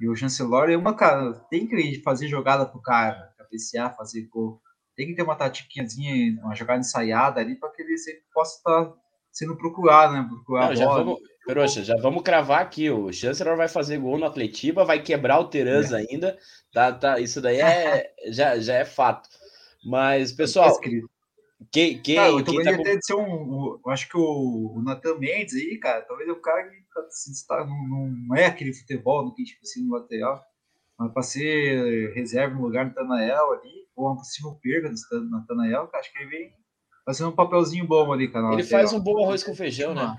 E 0.00 0.08
o 0.08 0.14
Chancellor 0.14 0.70
é 0.70 0.76
uma, 0.76 0.96
cara, 0.96 1.34
tem 1.50 1.66
que 1.66 2.00
fazer 2.02 2.28
jogada 2.28 2.64
pro 2.64 2.80
cara, 2.80 3.34
cabecear, 3.36 3.96
fazer 3.96 4.26
gol. 4.28 4.62
Tem 4.96 5.08
que 5.08 5.14
ter 5.14 5.22
uma 5.22 5.36
tatiquinhazinha, 5.36 6.40
uma 6.42 6.54
jogada 6.54 6.80
ensaiada 6.80 7.40
ali 7.40 7.56
para 7.56 7.70
que 7.70 7.82
ele 7.82 7.98
sempre 7.98 8.22
possa 8.32 8.56
estar 8.56 8.84
tá 8.86 8.94
sendo 9.32 9.56
procurado, 9.56 10.12
né? 10.12 10.26
Procurar 10.28 10.68
Não, 10.68 10.76
já 10.76 10.86
vamos, 10.86 11.20
Peroxa, 11.46 11.82
já 11.82 11.96
vamos 11.96 12.22
cravar 12.22 12.62
aqui. 12.62 12.90
O 12.90 13.12
Chancellor 13.12 13.56
vai 13.56 13.68
fazer 13.68 13.98
gol 13.98 14.18
no 14.18 14.26
Atletiba, 14.26 14.84
vai 14.84 15.02
quebrar 15.02 15.38
o 15.38 15.48
Terans 15.48 15.92
é. 15.92 15.96
ainda. 15.96 16.38
Tá, 16.72 16.92
tá, 16.92 17.18
isso 17.18 17.40
daí 17.40 17.60
é, 17.60 18.12
já, 18.30 18.58
já 18.58 18.74
é 18.74 18.84
fato. 18.84 19.28
Mas, 19.84 20.32
pessoal. 20.32 20.78
Que, 21.70 21.98
que, 21.98 22.16
ah, 22.16 22.28
eu 22.28 22.42
quem 22.42 22.62
tá... 22.62 22.72
de 22.72 23.04
ser 23.04 23.14
um, 23.14 23.20
um, 23.20 23.80
Eu 23.84 23.92
acho 23.92 24.08
que 24.08 24.16
o, 24.16 24.76
o 24.76 24.82
Nathan 24.82 25.18
Mendes 25.18 25.54
aí, 25.54 25.78
cara, 25.78 26.00
talvez 26.02 26.26
é 26.26 26.32
o 26.32 26.40
cara 26.40 26.66
que 26.66 26.76
tá, 27.46 27.66
não, 27.66 28.08
não 28.08 28.34
é 28.34 28.46
aquele 28.46 28.72
futebol 28.72 29.24
no 29.24 29.34
que 29.34 29.42
a 29.42 29.44
gente 29.44 29.58
precisa 29.58 29.84
no 29.84 29.92
lateral. 29.92 30.42
Mas 30.98 31.12
para 31.12 31.22
ser 31.22 32.14
reserva 32.14 32.54
no 32.54 32.62
lugar 32.62 32.88
do 32.88 32.94
Tanael 32.94 33.52
ali, 33.52 33.86
ou 33.94 34.06
uma 34.06 34.16
possível 34.16 34.58
perda 34.62 34.88
do 34.88 35.30
Natanael, 35.30 35.88
acho 35.94 36.12
que 36.12 36.18
ele 36.18 36.30
vem 36.30 36.52
fazendo 37.04 37.30
um 37.30 37.34
papelzinho 37.34 37.86
bom 37.86 38.12
ali, 38.12 38.28
cara. 38.30 38.52
Ele 38.52 38.64
faz 38.64 38.92
um 38.92 39.00
bom 39.00 39.22
arroz 39.22 39.42
com 39.42 39.54
feijão, 39.54 39.94
né? 39.94 40.16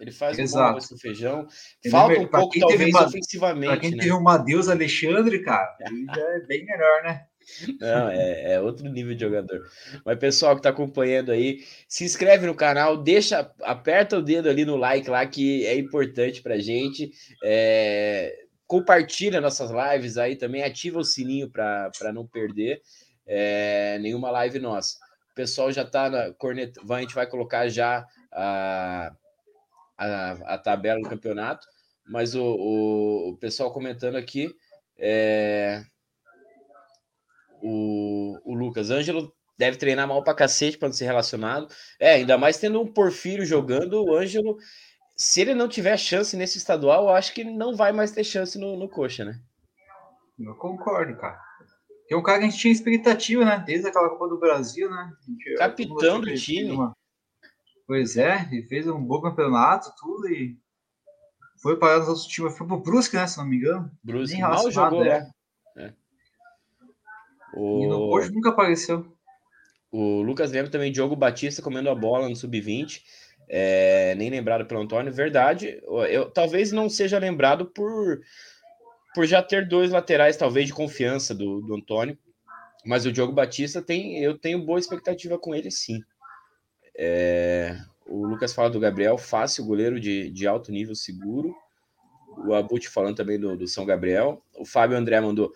Ele 0.00 0.10
faz 0.10 0.38
Exato. 0.38 0.58
um 0.58 0.62
bom 0.62 0.70
arroz 0.70 0.86
com 0.88 0.98
feijão. 0.98 1.46
Falta 1.90 2.20
um 2.20 2.26
pouco, 2.26 2.58
talvez, 2.58 2.94
uma, 2.94 3.06
ofensivamente. 3.06 3.66
Para 3.72 3.80
quem 3.80 3.90
né? 3.92 3.96
teve 3.98 4.12
uma 4.12 4.36
Deus 4.36 4.68
Alexandre, 4.68 5.42
cara, 5.42 5.76
ele 5.80 6.04
já 6.06 6.22
é 6.22 6.40
bem 6.40 6.64
melhor, 6.64 7.02
né? 7.04 7.24
Não, 7.80 8.08
é, 8.08 8.54
é, 8.54 8.60
outro 8.60 8.88
nível 8.88 9.14
de 9.14 9.20
jogador. 9.20 9.62
Mas 10.04 10.18
pessoal 10.18 10.54
que 10.54 10.60
está 10.60 10.70
acompanhando 10.70 11.30
aí, 11.30 11.60
se 11.86 12.04
inscreve 12.04 12.46
no 12.46 12.54
canal, 12.54 12.96
deixa, 12.96 13.50
aperta 13.62 14.18
o 14.18 14.22
dedo 14.22 14.48
ali 14.48 14.64
no 14.64 14.76
like 14.76 15.08
lá 15.08 15.24
que 15.26 15.64
é 15.66 15.76
importante 15.78 16.42
para 16.42 16.58
gente. 16.58 17.10
É, 17.44 18.34
compartilha 18.66 19.40
nossas 19.40 19.70
lives 19.70 20.16
aí 20.16 20.36
também, 20.36 20.62
ativa 20.62 20.98
o 20.98 21.04
sininho 21.04 21.50
para 21.50 22.12
não 22.12 22.26
perder 22.26 22.80
é, 23.26 23.98
nenhuma 24.00 24.30
live 24.30 24.58
nossa. 24.58 24.96
O 25.34 25.40
pessoal 25.42 25.72
já 25.72 25.82
está 25.82 26.08
na 26.08 26.32
corneta, 26.32 26.80
a 26.88 27.00
gente 27.00 27.12
vai 27.12 27.26
colocar 27.26 27.68
já 27.68 28.06
a, 28.30 29.12
a, 29.98 30.30
a 30.54 30.58
tabela 30.58 31.02
do 31.02 31.08
campeonato, 31.08 31.66
mas 32.06 32.36
o, 32.36 32.44
o, 32.44 33.30
o 33.30 33.36
pessoal 33.38 33.72
comentando 33.72 34.14
aqui. 34.14 34.54
É, 34.96 35.82
o, 37.60 38.38
o 38.44 38.54
Lucas 38.54 38.92
Ângelo 38.92 39.34
deve 39.58 39.76
treinar 39.76 40.06
mal 40.06 40.22
pra 40.22 40.36
cacete 40.36 40.78
para 40.78 40.86
não 40.86 40.92
ser 40.94 41.06
relacionado. 41.06 41.66
É, 41.98 42.12
ainda 42.12 42.38
mais 42.38 42.58
tendo 42.58 42.80
um 42.80 42.86
Porfírio 42.86 43.44
jogando, 43.44 44.04
o 44.04 44.14
Ângelo, 44.14 44.56
se 45.16 45.40
ele 45.40 45.52
não 45.52 45.68
tiver 45.68 45.96
chance 45.96 46.36
nesse 46.36 46.58
estadual, 46.58 47.06
eu 47.06 47.10
acho 47.10 47.34
que 47.34 47.42
não 47.42 47.74
vai 47.74 47.90
mais 47.90 48.12
ter 48.12 48.22
chance 48.22 48.56
no, 48.56 48.76
no 48.76 48.88
Coxa, 48.88 49.24
né? 49.24 49.40
Eu 50.38 50.54
concordo, 50.54 51.16
cara. 51.16 51.40
Tem 52.14 52.20
um 52.20 52.22
cara 52.22 52.38
que 52.38 52.44
a 52.44 52.48
gente 52.48 52.60
tinha 52.60 52.72
expectativa, 52.72 53.44
né? 53.44 53.64
Desde 53.66 53.88
aquela 53.88 54.08
Copa 54.08 54.28
do 54.28 54.38
Brasil, 54.38 54.88
né? 54.88 55.12
Gente, 55.26 55.56
Capitão 55.56 56.20
do 56.20 56.32
time. 56.36 56.70
Uma... 56.70 56.96
Pois 57.88 58.16
é, 58.16 58.48
ele 58.52 58.62
fez 58.62 58.86
um 58.86 59.02
bom 59.02 59.20
campeonato, 59.20 59.92
tudo, 59.98 60.28
e 60.28 60.56
foi 61.60 61.76
para 61.76 62.00
os 62.00 62.06
outros 62.06 62.26
times. 62.26 62.56
Foi 62.56 62.68
pro 62.68 62.78
Brusque, 62.78 63.16
né? 63.16 63.26
Se 63.26 63.36
não 63.36 63.44
me 63.44 63.56
engano. 63.56 63.90
Brusque 64.00 64.40
mal 64.40 64.70
jogou, 64.70 65.04
né? 65.04 65.28
É. 65.76 65.92
O... 67.52 68.14
hoje 68.14 68.30
nunca 68.30 68.50
apareceu. 68.50 69.12
O 69.90 70.22
Lucas 70.22 70.52
lembra 70.52 70.70
também 70.70 70.92
Diogo 70.92 71.16
Batista 71.16 71.62
comendo 71.62 71.90
a 71.90 71.96
bola 71.96 72.28
no 72.28 72.36
sub-20. 72.36 73.02
É, 73.48 74.14
nem 74.14 74.30
lembrado 74.30 74.66
pelo 74.66 74.82
Antônio. 74.82 75.12
Verdade, 75.12 75.82
eu 76.08 76.30
talvez 76.30 76.70
não 76.70 76.88
seja 76.88 77.18
lembrado 77.18 77.66
por, 77.66 78.20
por 79.14 79.26
já 79.26 79.42
ter 79.42 79.68
dois 79.68 79.90
laterais, 79.90 80.36
talvez, 80.36 80.66
de 80.66 80.72
confiança 80.72 81.34
do, 81.34 81.60
do 81.60 81.74
Antônio. 81.74 82.18
Mas 82.84 83.06
o 83.06 83.12
Diogo 83.12 83.32
Batista 83.32 83.80
tem, 83.80 84.18
eu 84.18 84.36
tenho 84.36 84.64
boa 84.64 84.78
expectativa 84.78 85.38
com 85.38 85.54
ele, 85.54 85.70
sim. 85.70 86.02
É, 86.96 87.78
o 88.06 88.26
Lucas 88.26 88.52
fala 88.52 88.70
do 88.70 88.80
Gabriel, 88.80 89.16
fácil, 89.16 89.64
goleiro 89.64 89.98
de, 89.98 90.30
de 90.30 90.46
alto 90.46 90.70
nível, 90.70 90.94
seguro. 90.94 91.54
O 92.46 92.52
Abut 92.52 92.88
falando 92.88 93.16
também 93.16 93.38
do, 93.38 93.56
do 93.56 93.66
São 93.66 93.86
Gabriel. 93.86 94.42
O 94.58 94.66
Fábio 94.66 94.96
André 94.96 95.20
mandou: 95.20 95.52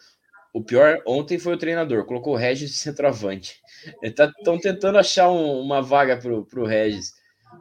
o 0.53 0.63
pior 0.63 1.03
ontem 1.07 1.39
foi 1.39 1.55
o 1.55 1.59
treinador, 1.59 2.05
colocou 2.05 2.35
o 2.35 2.37
Regis 2.37 2.71
de 2.71 2.77
centroavante. 2.77 3.61
Estão 4.03 4.33
tá, 4.33 4.59
tentando 4.61 4.99
achar 4.99 5.31
um, 5.31 5.61
uma 5.61 5.83
vaga 5.83 6.17
para 6.17 6.61
o 6.61 6.67
Regis. 6.67 7.13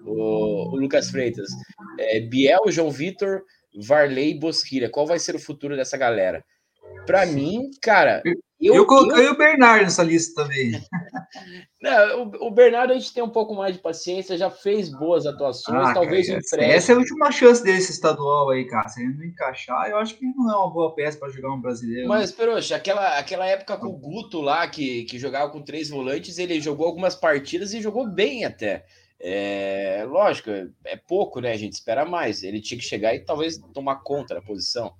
O, 0.06 0.74
o, 0.74 0.76
Lucas 0.76 1.10
Freitas. 1.10 1.50
É, 2.00 2.20
Biel, 2.20 2.64
João 2.68 2.90
Vitor, 2.90 3.44
Varley 3.86 4.32
e 4.32 4.40
Bosquilha. 4.40 4.90
Qual 4.90 5.06
vai 5.06 5.20
ser 5.20 5.36
o 5.36 5.40
futuro 5.40 5.76
dessa 5.76 5.98
galera? 5.98 6.44
Para 7.06 7.26
mim, 7.26 7.70
cara, 7.82 8.22
eu, 8.60 8.74
eu 8.74 8.86
coloquei 8.86 9.28
eu... 9.28 9.32
o 9.32 9.38
Bernardo 9.38 9.84
nessa 9.84 10.04
lista 10.04 10.44
também. 10.44 10.72
Não, 11.80 12.24
o, 12.24 12.48
o, 12.48 12.52
Bernardo 12.52 12.92
a 12.92 12.96
gente 12.96 13.14
tem 13.14 13.24
um 13.24 13.30
pouco 13.30 13.54
mais 13.54 13.76
de 13.76 13.82
paciência, 13.82 14.38
já 14.38 14.50
fez 14.50 14.90
boas 14.90 15.28
atuações, 15.28 15.90
ah, 15.90 15.94
talvez 15.94 16.28
cara, 16.28 16.40
essa, 16.40 16.62
essa 16.62 16.92
é 16.92 16.96
a 16.96 16.98
última 16.98 17.32
chance 17.32 17.64
desse 17.64 17.92
estadual 17.92 18.50
aí, 18.50 18.66
cara. 18.66 18.90
Se 18.90 19.02
ele 19.02 19.14
não 19.14 19.24
encaixar, 19.24 19.90
eu 19.90 19.98
acho 19.98 20.16
que 20.16 20.26
não 20.26 20.52
é 20.52 20.56
uma 20.56 20.74
boa 20.74 20.96
peça 20.96 21.20
para 21.20 21.30
jogar 21.30 21.54
um 21.54 21.62
brasileiro. 21.62 22.08
Mas, 22.08 22.32
Peroxa, 22.32 22.76
aquela, 22.76 23.20
aquela 23.20 23.46
época 23.46 23.78
com 23.78 23.88
o 23.88 23.98
Guto 23.98 24.42
lá, 24.42 24.68
que, 24.68 25.04
que 25.04 25.20
jogava 25.20 25.52
com 25.52 25.62
três 25.62 25.90
volantes, 25.90 26.40
ele 26.40 26.60
jogou 26.60 26.88
algumas 26.88 27.16
partidas 27.16 27.74
e 27.74 27.82
jogou 27.82 28.08
bem 28.08 28.44
até. 28.44 28.86
É, 29.20 30.06
lógico, 30.08 30.50
é 30.86 30.96
pouco, 30.96 31.40
né? 31.40 31.52
A 31.52 31.58
gente 31.58 31.74
espera 31.74 32.06
mais. 32.06 32.44
Ele 32.44 32.62
tinha 32.62 32.80
que 32.80 32.86
chegar 32.86 33.16
e 33.16 33.20
talvez 33.20 33.58
tomar 33.74 33.98
conta 33.98 34.36
da 34.36 34.42
posição. 34.42 34.94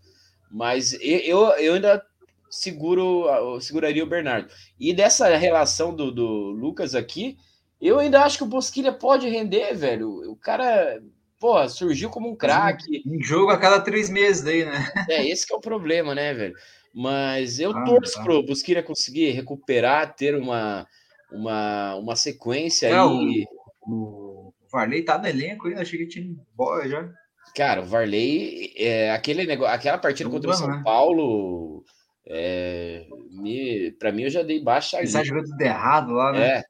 Mas 0.50 0.94
eu, 1.02 1.50
eu 1.58 1.74
ainda 1.74 2.04
seguro, 2.50 3.60
seguraria 3.60 4.04
o 4.04 4.08
Bernardo. 4.08 4.50
E 4.80 4.94
dessa 4.94 5.36
relação 5.36 5.94
do, 5.94 6.12
do 6.12 6.28
Lucas 6.52 6.96
aqui, 6.96 7.38
eu 7.80 8.00
ainda 8.00 8.24
acho 8.24 8.38
que 8.38 8.44
o 8.44 8.48
Bosquilha 8.48 8.92
pode 8.92 9.28
render, 9.30 9.74
velho. 9.76 10.32
O 10.32 10.36
cara, 10.36 11.02
pô, 11.40 11.68
surgiu 11.70 12.10
como 12.10 12.30
um 12.30 12.36
craque. 12.36 13.04
Um 13.06 13.22
jogo 13.22 13.52
a 13.52 13.58
cada 13.58 13.80
três 13.80 14.10
meses 14.10 14.44
daí, 14.44 14.66
né? 14.66 14.92
É, 15.10 15.28
esse 15.28 15.46
que 15.46 15.54
é 15.54 15.58
o 15.58 15.62
problema, 15.62 16.16
né, 16.16 16.34
velho? 16.34 16.56
Mas 16.94 17.60
eu 17.60 17.72
ah, 17.72 17.84
torço 17.84 18.16
tá. 18.16 18.24
pro 18.24 18.44
Bosquilha 18.44 18.82
conseguir 18.82 19.32
recuperar, 19.32 20.16
ter 20.16 20.36
uma, 20.36 20.88
uma, 21.32 21.96
uma 21.96 22.16
sequência 22.16 22.88
é, 22.88 22.98
aí. 22.98 23.46
O, 23.88 24.54
o 24.62 24.68
Varley 24.72 25.04
tá 25.04 25.18
no 25.18 25.28
elenco 25.28 25.68
ainda, 25.68 25.82
achei 25.82 26.00
que 26.00 26.08
tinha 26.08 26.26
embora 26.26 26.88
já. 26.90 27.10
Cara, 27.56 27.82
o 27.82 27.86
Varley, 27.86 28.74
é, 28.78 29.12
aquele 29.12 29.46
negócio, 29.46 29.74
aquela 29.74 29.98
partida 29.98 30.30
contra 30.30 30.50
o 30.50 30.54
São 30.54 30.68
né? 30.68 30.82
Paulo, 30.84 31.84
é, 32.26 33.08
me, 33.32 33.92
para 33.92 34.12
mim, 34.12 34.24
eu 34.24 34.30
já 34.30 34.44
dei 34.44 34.62
baixa. 34.62 34.98
Ele 34.98 35.06
está 35.06 35.24
jogando 35.24 35.50
tudo 35.50 35.62
errado 35.62 36.12
lá, 36.12 36.34
né? 36.34 36.48
É. 36.48 36.64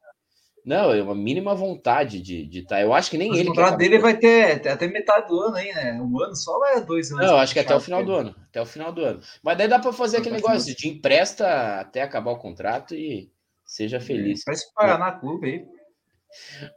Não, 0.63 0.91
é 0.91 1.01
uma 1.01 1.15
mínima 1.15 1.55
vontade 1.55 2.21
de 2.21 2.41
estar. 2.41 2.51
De 2.51 2.67
tá. 2.67 2.81
Eu 2.81 2.93
acho 2.93 3.09
que 3.09 3.17
nem 3.17 3.29
Mas 3.29 3.39
ele. 3.39 3.49
O 3.49 3.53
contrato 3.53 3.77
dele 3.77 3.99
vai 3.99 4.17
ter 4.17 4.67
até 4.67 4.85
metade 4.85 5.29
do 5.29 5.39
ano 5.39 5.55
aí, 5.55 5.73
né? 5.73 5.93
Um 5.93 6.21
ano 6.21 6.35
só 6.35 6.59
vai 6.59 6.83
dois 6.83 7.09
anos. 7.09 7.25
Não, 7.25 7.37
acho 7.37 7.53
que 7.53 7.59
até 7.59 7.73
o 7.73 7.79
final 7.79 8.03
do 8.03 8.13
ano. 8.13 8.35
Até 8.49 8.61
o 8.61 8.65
final 8.65 8.91
do 8.91 9.01
ano. 9.01 9.21
Mas 9.41 9.57
daí 9.57 9.69
dá 9.69 9.79
para 9.79 9.93
fazer 9.93 10.17
aquele 10.17 10.35
negócio 10.35 10.75
de 10.75 10.89
empresta 10.89 11.79
até 11.79 12.01
acabar 12.01 12.31
o 12.31 12.37
contrato 12.37 12.93
e 12.93 13.31
seja 13.65 14.01
feliz. 14.01 14.43
Parece 14.43 14.73
Paraná 14.73 15.13
Clube 15.13 15.47
aí. 15.47 15.76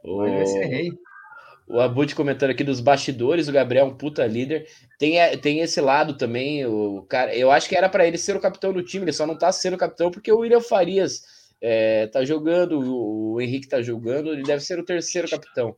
O... 0.03 0.25
O 1.67 1.79
Abud 1.79 2.13
comentando 2.15 2.49
aqui 2.49 2.65
dos 2.65 2.81
bastidores, 2.81 3.47
o 3.47 3.51
Gabriel 3.51 3.85
é 3.85 3.89
um 3.89 3.95
puta 3.95 4.27
líder. 4.27 4.67
Tem, 4.99 5.19
é, 5.19 5.37
tem 5.37 5.61
esse 5.61 5.79
lado 5.79 6.17
também, 6.17 6.65
o 6.65 7.01
cara. 7.07 7.33
Eu 7.33 7.49
acho 7.49 7.69
que 7.69 7.77
era 7.77 7.87
para 7.87 8.05
ele 8.05 8.17
ser 8.17 8.35
o 8.35 8.41
capitão 8.41 8.73
do 8.73 8.83
time, 8.83 9.05
ele 9.05 9.13
só 9.13 9.25
não 9.25 9.37
tá 9.37 9.49
sendo 9.53 9.77
capitão 9.77 10.11
porque 10.11 10.29
o 10.29 10.39
William 10.39 10.59
Farias 10.59 11.23
é, 11.61 12.07
tá 12.07 12.25
jogando, 12.25 12.77
o, 12.77 13.39
Henrique 13.39 13.69
tá 13.69 13.81
jogando, 13.81 14.33
ele 14.33 14.43
deve 14.43 14.61
ser 14.61 14.79
o 14.79 14.85
terceiro 14.85 15.29
capitão. 15.29 15.73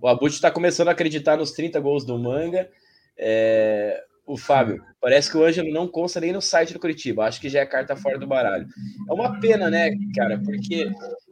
O 0.00 0.08
Abut 0.08 0.34
está 0.34 0.50
começando 0.50 0.88
a 0.88 0.92
acreditar 0.92 1.36
nos 1.36 1.52
30 1.52 1.78
gols 1.78 2.04
do 2.04 2.18
Manga. 2.18 2.68
É, 3.16 4.02
o 4.26 4.36
Fábio, 4.36 4.82
parece 5.00 5.30
que 5.30 5.36
o 5.36 5.44
Ângelo 5.44 5.70
não 5.70 5.86
consta 5.86 6.18
nem 6.18 6.32
no 6.32 6.42
site 6.42 6.72
do 6.72 6.80
Curitiba. 6.80 7.24
Acho 7.24 7.40
que 7.40 7.48
já 7.48 7.60
é 7.60 7.66
carta 7.66 7.94
fora 7.94 8.18
do 8.18 8.26
baralho. 8.26 8.66
É 9.08 9.12
uma 9.12 9.38
pena, 9.38 9.70
né, 9.70 9.90
cara? 10.16 10.40
Porque 10.42 10.90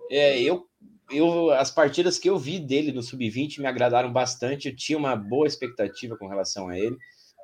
é, 0.09 0.41
eu, 0.41 0.70
eu, 1.11 1.51
as 1.51 1.71
partidas 1.71 2.19
que 2.19 2.29
eu 2.29 2.39
vi 2.39 2.59
dele 2.59 2.93
no 2.93 3.03
Sub-20 3.03 3.59
me 3.61 3.67
agradaram 3.67 4.13
bastante. 4.13 4.69
Eu 4.69 4.77
tinha 4.77 4.99
uma 4.99 5.17
boa 5.17 5.47
expectativa 5.47 6.17
com 6.17 6.29
relação 6.29 6.69
a 6.69 6.79
ele. 6.79 6.97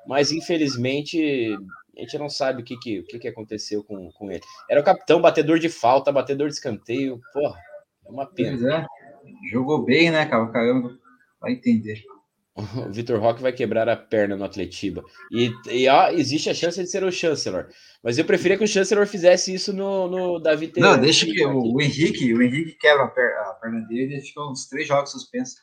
Mas, 0.07 0.31
infelizmente, 0.31 1.55
a 1.97 2.01
gente 2.01 2.17
não 2.17 2.29
sabe 2.29 2.61
o 2.61 2.65
que, 2.65 2.77
que, 2.77 2.99
o 2.99 3.03
que, 3.05 3.19
que 3.19 3.27
aconteceu 3.27 3.83
com, 3.83 4.09
com 4.11 4.31
ele. 4.31 4.41
Era 4.69 4.79
o 4.79 4.83
capitão, 4.83 5.21
batedor 5.21 5.59
de 5.59 5.69
falta, 5.69 6.11
batedor 6.11 6.47
de 6.47 6.53
escanteio. 6.53 7.19
Porra, 7.33 7.59
é 8.05 8.09
uma 8.09 8.25
pena. 8.25 8.77
É. 8.77 8.85
Jogou 9.51 9.83
bem, 9.83 10.09
né, 10.09 10.25
cara? 10.25 10.47
Caramba, 10.47 10.97
vai 11.41 11.51
entender. 11.51 12.03
O 12.87 12.91
Vitor 12.91 13.19
Roque 13.19 13.41
vai 13.41 13.53
quebrar 13.53 13.87
a 13.87 13.95
perna 13.95 14.35
no 14.35 14.43
Atletiba. 14.43 15.03
E, 15.31 15.51
e 15.69 15.87
ó, 15.87 16.09
existe 16.09 16.49
a 16.49 16.53
chance 16.53 16.81
de 16.81 16.89
ser 16.89 17.03
o 17.03 17.11
Chancellor. 17.11 17.67
Mas 18.03 18.17
eu 18.17 18.25
preferia 18.25 18.57
que 18.57 18.63
o 18.63 18.67
Chancellor 18.67 19.05
fizesse 19.05 19.53
isso 19.53 19.73
no, 19.73 20.07
no 20.07 20.39
Davi 20.39 20.71
Não, 20.77 20.99
deixa 20.99 21.25
que 21.25 21.45
o, 21.45 21.75
o, 21.75 21.81
Henrique, 21.81 22.33
o 22.33 22.41
Henrique 22.41 22.77
quebra 22.79 23.05
a 23.05 23.07
perna, 23.07 23.41
a 23.41 23.53
perna 23.53 23.81
dele 23.87 24.17
e 24.17 24.21
fica 24.21 24.41
uns 24.41 24.67
três 24.67 24.87
jogos 24.87 25.11
suspensos. 25.11 25.59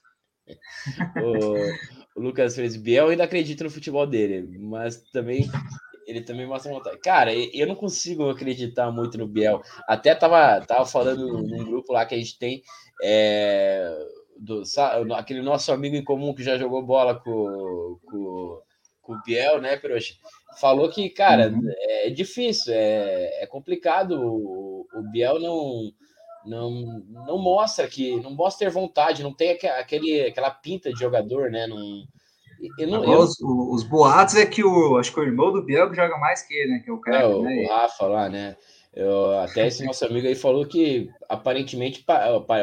o, 1.16 2.20
o 2.20 2.22
Lucas 2.22 2.54
fez 2.54 2.76
Biel 2.76 3.08
ainda 3.08 3.24
acredita 3.24 3.64
no 3.64 3.70
futebol 3.70 4.06
dele, 4.06 4.58
mas 4.58 5.02
também 5.10 5.48
ele 6.06 6.20
também 6.20 6.46
mostra 6.46 6.72
vontade. 6.72 6.98
Cara, 6.98 7.32
eu 7.34 7.66
não 7.66 7.74
consigo 7.74 8.28
acreditar 8.28 8.90
muito 8.90 9.16
no 9.18 9.26
Biel. 9.26 9.62
Até 9.88 10.14
tava, 10.14 10.60
tava 10.66 10.86
falando 10.86 11.26
num 11.42 11.64
grupo 11.64 11.92
lá 11.92 12.04
que 12.04 12.14
a 12.14 12.18
gente 12.18 12.38
tem. 12.38 12.62
É, 13.02 13.90
do, 14.38 14.62
aquele 15.14 15.42
nosso 15.42 15.72
amigo 15.72 15.96
em 15.96 16.04
comum 16.04 16.34
que 16.34 16.42
já 16.42 16.56
jogou 16.58 16.82
bola 16.82 17.14
com, 17.14 17.98
com, 18.04 18.60
com 19.02 19.12
o 19.14 19.22
Biel, 19.22 19.60
né, 19.60 19.76
Peroxa? 19.76 20.14
Falou 20.60 20.88
que, 20.88 21.10
cara, 21.10 21.48
uhum. 21.48 21.62
é 21.78 22.10
difícil, 22.10 22.72
é, 22.72 23.42
é 23.42 23.46
complicado. 23.46 24.20
O, 24.20 24.86
o 24.94 25.02
Biel 25.10 25.40
não, 25.40 25.92
não, 26.44 26.70
não 27.26 27.38
mostra 27.38 27.88
que 27.88 28.20
não 28.20 28.30
mostra 28.30 28.66
ter 28.66 28.72
vontade, 28.72 29.22
não 29.22 29.34
tem 29.34 29.50
aquele, 29.50 30.26
aquela 30.26 30.50
pinta 30.50 30.92
de 30.92 30.98
jogador, 30.98 31.50
né? 31.50 31.66
Não, 31.66 32.04
eu 32.78 32.88
não, 32.88 33.04
eu... 33.04 33.18
Os, 33.18 33.40
os, 33.40 33.82
boatos 33.82 34.36
é 34.36 34.46
que 34.46 34.64
o 34.64 34.96
acho 34.96 35.12
que 35.12 35.20
o 35.20 35.24
irmão 35.24 35.52
do 35.52 35.62
Biel 35.62 35.92
joga 35.92 36.16
mais 36.18 36.42
que 36.42 36.54
ele, 36.54 36.72
né? 36.72 36.78
Que 36.78 36.90
é 36.90 36.92
o 36.92 37.00
cara, 37.00 37.24
é, 37.24 37.38
né? 37.40 37.64
O 37.64 37.68
Rafa 37.68 38.06
lá, 38.06 38.28
né? 38.28 38.56
Eu, 38.94 39.38
até 39.40 39.66
esse 39.66 39.84
nosso 39.84 40.04
amigo 40.04 40.26
aí 40.26 40.36
falou 40.36 40.64
que 40.64 41.10
aparentemente 41.28 42.04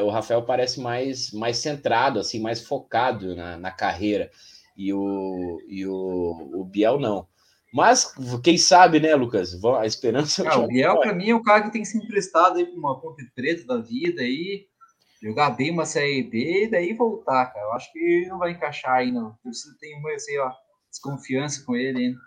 o 0.04 0.10
Rafael 0.10 0.44
parece 0.44 0.80
mais, 0.80 1.32
mais 1.34 1.58
centrado, 1.58 2.20
assim, 2.20 2.40
mais 2.40 2.66
focado 2.66 3.36
na, 3.36 3.58
na 3.58 3.72
carreira. 3.72 4.32
E 4.78 4.94
o, 4.94 5.62
e 5.68 5.86
o, 5.86 6.52
o 6.54 6.64
Biel 6.64 7.00
não. 7.00 7.28
Mas 7.74 8.14
quem 8.44 8.58
sabe, 8.58 9.00
né, 9.00 9.14
Lucas? 9.14 9.58
A 9.80 9.86
esperança. 9.86 10.48
Ah, 10.48 10.60
o 10.60 10.68
Biel, 10.68 11.00
para 11.00 11.14
mim, 11.14 11.30
é 11.30 11.36
o 11.36 11.44
cara 11.44 11.64
que 11.64 11.72
tem 11.72 11.82
que 11.82 11.88
ser 11.88 11.98
emprestado 11.98 12.58
aí 12.58 12.66
para 12.66 12.80
uma 12.80 13.00
ponte 13.00 13.26
preta 13.36 13.66
da 13.66 13.78
vida 13.78 14.22
aí, 14.22 14.68
jogar 15.22 15.52
bem 15.52 15.72
uma 15.72 15.86
série 15.86 16.24
B 16.24 16.66
e 16.66 16.72
daí 16.72 16.94
voltar, 16.94 17.46
cara. 17.48 17.66
Eu 17.66 17.74
acho 17.74 17.92
que 17.92 18.26
não 18.28 18.40
vai 18.40 18.52
encaixar 18.52 18.96
aí, 18.96 19.12
não. 19.12 19.38
Eu 19.46 19.52
tenho 19.80 20.00
uma, 20.00 20.18
sei 20.18 20.38
lá, 20.38 20.56
desconfiança 20.90 21.64
com 21.66 21.76
ele 21.76 22.06
ainda. 22.06 22.20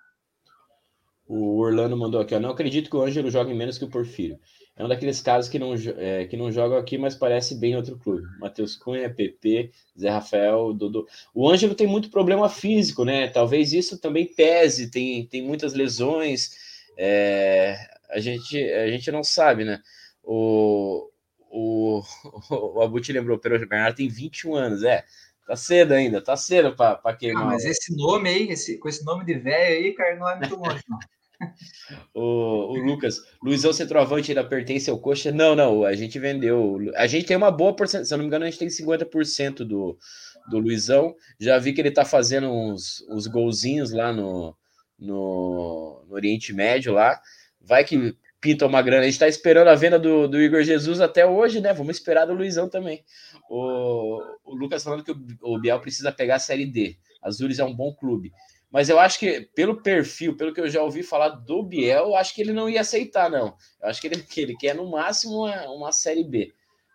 O 1.26 1.58
Orlando 1.58 1.96
mandou 1.96 2.20
aqui, 2.20 2.34
ó. 2.34 2.40
Não 2.40 2.50
acredito 2.50 2.90
que 2.90 2.96
o 2.96 3.02
Ângelo 3.02 3.30
jogue 3.30 3.54
menos 3.54 3.78
que 3.78 3.84
o 3.84 3.90
Porfírio. 3.90 4.38
É 4.76 4.84
um 4.84 4.88
daqueles 4.88 5.20
casos 5.20 5.48
que 5.48 5.58
não, 5.58 5.72
é, 5.96 6.26
que 6.26 6.36
não 6.36 6.50
jogam 6.50 6.76
aqui, 6.76 6.98
mas 6.98 7.14
parece 7.14 7.54
bem 7.54 7.76
outro 7.76 7.96
clube. 7.96 8.26
Matheus 8.40 8.76
Cunha, 8.76 9.08
PP, 9.08 9.70
Zé 9.98 10.10
Rafael, 10.10 10.72
Dodô. 10.72 11.06
O 11.32 11.48
Ângelo 11.48 11.76
tem 11.76 11.86
muito 11.86 12.10
problema 12.10 12.48
físico, 12.48 13.04
né? 13.04 13.28
Talvez 13.28 13.72
isso 13.72 14.00
também 14.00 14.26
pese, 14.26 14.90
tem, 14.90 15.26
tem 15.26 15.42
muitas 15.42 15.74
lesões. 15.74 16.50
É, 16.98 17.76
a, 18.10 18.18
gente, 18.18 18.58
a 18.58 18.90
gente 18.90 19.10
não 19.12 19.22
sabe, 19.22 19.64
né? 19.64 19.80
O, 20.24 21.08
o, 21.48 22.02
o 22.50 22.80
Abuti 22.82 23.12
lembrou, 23.12 23.38
o 23.38 23.40
Bernardo 23.40 23.96
tem 23.96 24.08
21 24.08 24.56
anos, 24.56 24.82
é. 24.82 25.04
Tá 25.46 25.56
cedo 25.56 25.92
ainda, 25.92 26.22
tá 26.22 26.36
cedo 26.36 26.74
para 26.74 27.16
queimar. 27.16 27.42
Ah, 27.42 27.46
mas 27.46 27.64
esse 27.64 27.94
nome 27.94 28.30
aí, 28.30 28.48
esse, 28.48 28.78
com 28.78 28.88
esse 28.88 29.04
nome 29.04 29.24
de 29.26 29.34
velho 29.34 29.84
aí, 29.84 29.92
cara, 29.92 30.16
não 30.16 30.28
é 30.28 30.36
muito 30.38 30.56
longe, 30.56 30.82
não. 30.88 30.98
o, 32.14 32.72
o, 32.72 32.76
Lucas, 32.78 33.20
Luizão 33.42 33.72
Centroavante 33.72 34.30
ainda 34.30 34.42
pertence 34.42 34.88
ao 34.88 34.98
Coxa? 34.98 35.30
Não, 35.30 35.54
não, 35.54 35.84
a 35.84 35.94
gente 35.94 36.18
vendeu. 36.18 36.78
A 36.96 37.06
gente 37.06 37.26
tem 37.26 37.36
uma 37.36 37.50
boa 37.50 37.74
porcentagem, 37.74 38.06
se 38.06 38.14
eu 38.14 38.18
não 38.18 38.24
me 38.24 38.28
engano, 38.28 38.44
a 38.44 38.50
gente 38.50 38.58
tem 38.58 38.68
50% 38.68 39.56
do, 39.64 39.98
do 40.50 40.58
Luizão. 40.58 41.14
Já 41.38 41.58
vi 41.58 41.74
que 41.74 41.80
ele 41.80 41.90
tá 41.90 42.04
fazendo 42.04 42.50
uns, 42.50 43.04
uns 43.10 43.26
golzinhos 43.26 43.92
lá 43.92 44.12
no, 44.12 44.56
no, 44.98 46.04
no 46.08 46.14
Oriente 46.14 46.54
Médio 46.54 46.94
lá. 46.94 47.20
Vai 47.60 47.84
que 47.84 48.16
pinta 48.44 48.66
uma 48.66 48.82
grana. 48.82 49.04
A 49.04 49.06
gente 49.06 49.18
tá 49.18 49.26
esperando 49.26 49.68
a 49.68 49.74
venda 49.74 49.98
do, 49.98 50.28
do 50.28 50.38
Igor 50.38 50.62
Jesus 50.62 51.00
até 51.00 51.24
hoje, 51.24 51.62
né? 51.62 51.72
Vamos 51.72 51.96
esperar 51.96 52.26
do 52.26 52.34
Luizão 52.34 52.68
também. 52.68 53.02
O, 53.48 54.20
o 54.44 54.54
Lucas 54.54 54.84
falando 54.84 55.02
que 55.02 55.12
o, 55.12 55.16
o 55.40 55.58
Biel 55.58 55.80
precisa 55.80 56.12
pegar 56.12 56.36
a 56.36 56.38
Série 56.38 56.66
D. 56.66 56.98
Azures 57.22 57.58
é 57.58 57.64
um 57.64 57.74
bom 57.74 57.94
clube. 57.94 58.34
Mas 58.70 58.90
eu 58.90 58.98
acho 58.98 59.18
que, 59.18 59.48
pelo 59.54 59.80
perfil, 59.80 60.36
pelo 60.36 60.52
que 60.52 60.60
eu 60.60 60.68
já 60.68 60.82
ouvi 60.82 61.02
falar 61.02 61.30
do 61.30 61.62
Biel, 61.62 62.08
eu 62.08 62.16
acho 62.16 62.34
que 62.34 62.42
ele 62.42 62.52
não 62.52 62.68
ia 62.68 62.82
aceitar, 62.82 63.30
não. 63.30 63.56
Eu 63.80 63.88
acho 63.88 63.98
que 63.98 64.08
ele, 64.08 64.16
que 64.22 64.42
ele 64.42 64.54
quer, 64.58 64.74
no 64.74 64.90
máximo, 64.90 65.44
uma, 65.44 65.70
uma 65.70 65.92
Série 65.92 66.24
B. 66.24 66.52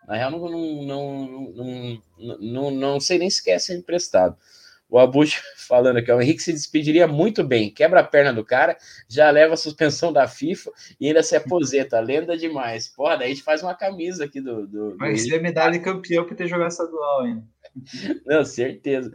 Na 0.08 0.18
real, 0.18 0.30
não, 0.30 0.50
não, 0.50 0.86
não, 0.86 2.04
não, 2.20 2.40
não, 2.40 2.72
não 2.72 3.00
sei 3.00 3.18
nem 3.18 3.30
se 3.30 3.44
quer 3.44 3.58
ser 3.58 3.76
emprestado. 3.76 4.38
O 4.90 4.98
Abucho 4.98 5.42
falando 5.68 5.98
aqui, 5.98 6.12
o 6.12 6.20
Henrique 6.20 6.42
se 6.42 6.52
despediria 6.52 7.08
muito 7.08 7.44
bem, 7.44 7.70
quebra 7.70 8.00
a 8.00 8.04
perna 8.04 8.34
do 8.34 8.44
cara, 8.44 8.76
já 9.08 9.30
leva 9.30 9.54
a 9.54 9.58
suspensão 9.58 10.12
da 10.12 10.28
FIFA 10.28 10.72
e 11.00 11.08
ainda 11.08 11.22
se 11.22 11.36
aposenta. 11.36 12.00
Lenda 12.00 12.36
demais. 12.36 12.88
Porra, 12.88 13.18
daí 13.18 13.28
a 13.28 13.30
gente 13.30 13.44
faz 13.44 13.62
uma 13.62 13.76
camisa 13.76 14.26
aqui 14.26 14.42
do. 14.42 14.66
do 14.66 14.98
Vai 14.98 15.16
ser 15.16 15.42
medalha 15.42 15.74
de 15.74 15.80
campeão 15.80 16.26
por 16.26 16.36
ter 16.36 16.48
jogado 16.48 16.72
estadual 16.72 17.22
ainda. 17.22 17.44
Não, 18.26 18.44
certeza. 18.44 19.12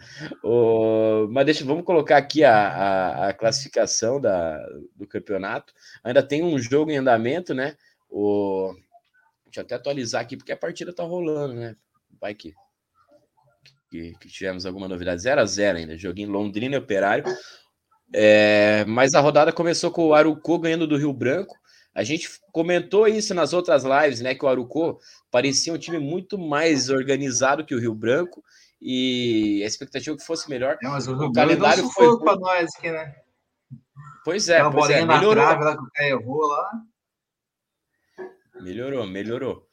Mas 1.31 1.45
deixa, 1.45 1.65
vamos 1.65 1.85
colocar 1.85 2.19
aqui 2.19 2.45
a, 2.45 2.55
a, 2.55 3.29
a, 3.29 3.35
classificação 3.35 4.21
da, 4.21 4.65
do 4.95 5.07
campeonato. 5.07 5.73
Ainda 6.05 6.23
tem 6.23 6.43
um 6.43 6.59
jogo 6.59 6.91
em 6.91 6.99
andamento, 6.99 7.53
né? 7.53 7.77
O... 8.09 8.73
Deixa 9.47 9.61
eu 9.61 9.65
até 9.65 9.75
atualizar 9.75 10.23
aqui, 10.23 10.37
porque 10.37 10.53
a 10.53 10.57
partida 10.57 10.93
tá 10.93 11.03
rolando, 11.03 11.55
né? 11.55 11.77
Vai 12.21 12.35
que, 12.35 12.55
que, 13.91 14.13
que 14.21 14.29
tivemos 14.29 14.67
alguma 14.67 14.89
novidade. 14.89 15.23
0 15.23 15.41
a 15.41 15.45
0 15.45 15.79
ainda, 15.79 15.97
joguinho 15.97 16.31
Londrina 16.31 16.75
e 16.75 16.79
Operário. 16.79 17.25
É... 18.13 18.85
Mas 18.87 19.15
a 19.15 19.21
rodada 19.21 19.53
começou 19.53 19.91
com 19.91 20.09
o 20.09 20.15
Arucô 20.15 20.59
ganhando 20.59 20.87
do 20.87 20.97
Rio 20.97 21.13
Branco. 21.13 21.57
A 21.95 22.03
gente 22.03 22.29
comentou 22.51 23.07
isso 23.07 23.33
nas 23.35 23.53
outras 23.53 23.85
lives, 23.85 24.21
né? 24.21 24.35
Que 24.35 24.45
o 24.45 24.49
Arucô 24.49 24.99
parecia 25.31 25.73
um 25.73 25.79
time 25.79 25.99
muito 25.99 26.37
mais 26.37 26.91
organizado 26.91 27.65
que 27.65 27.75
o 27.75 27.81
Rio 27.81 27.95
Branco 27.95 28.43
e 28.81 29.63
a 29.63 29.67
expectativa 29.67 30.15
é 30.15 30.19
que 30.19 30.27
fosse 30.27 30.51
melhor. 30.51 30.77
É, 30.83 30.89
mas 30.89 31.07
o, 31.07 31.15
o 31.15 31.33
calendário 31.33 31.89
foi 31.91 32.19
para 32.19 32.37
nós 32.37 32.71
aqui, 32.77 32.91
né? 32.91 33.15
Pois 34.25 34.49
é, 34.49 34.63
pois 34.71 34.91
é, 34.91 35.05
melhorou. 35.05 35.45
Trave, 35.45 35.65
lá, 35.65 35.77
que 35.77 36.05
errou 36.05 36.47
lá. 36.47 36.71
Melhorou, 38.61 39.07
melhorou. 39.07 39.67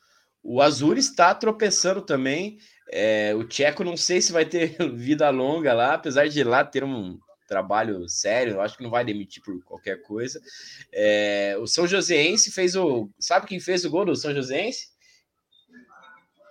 O 0.44 0.62
Azul 0.62 0.96
está 0.98 1.34
tropeçando 1.36 2.02
também. 2.02 2.58
É, 2.92 3.34
o 3.36 3.44
Tcheco 3.44 3.84
não 3.84 3.96
sei 3.96 4.22
se 4.22 4.32
vai 4.32 4.46
ter 4.46 4.76
vida 4.94 5.30
longa 5.30 5.74
lá, 5.74 5.94
apesar 5.94 6.28
de 6.28 6.44
lá 6.44 6.64
ter 6.64 6.84
um 6.84 7.18
trabalho 7.48 8.08
sério, 8.08 8.54
eu 8.54 8.62
acho 8.62 8.78
que 8.78 8.84
não 8.84 8.90
vai 8.90 9.04
demitir 9.04 9.44
por 9.44 9.62
qualquer 9.66 10.02
coisa. 10.04 10.42
É, 10.94 11.58
o 11.60 11.68
São 11.68 11.86
Joséense 11.86 12.50
fez 12.50 12.78
o. 12.78 13.10
Sabe 13.20 13.46
quem 13.46 13.60
fez 13.60 13.84
o 13.84 13.90
gol 13.90 14.06
do 14.06 14.16
São 14.16 14.34
Joséense? 14.34 14.88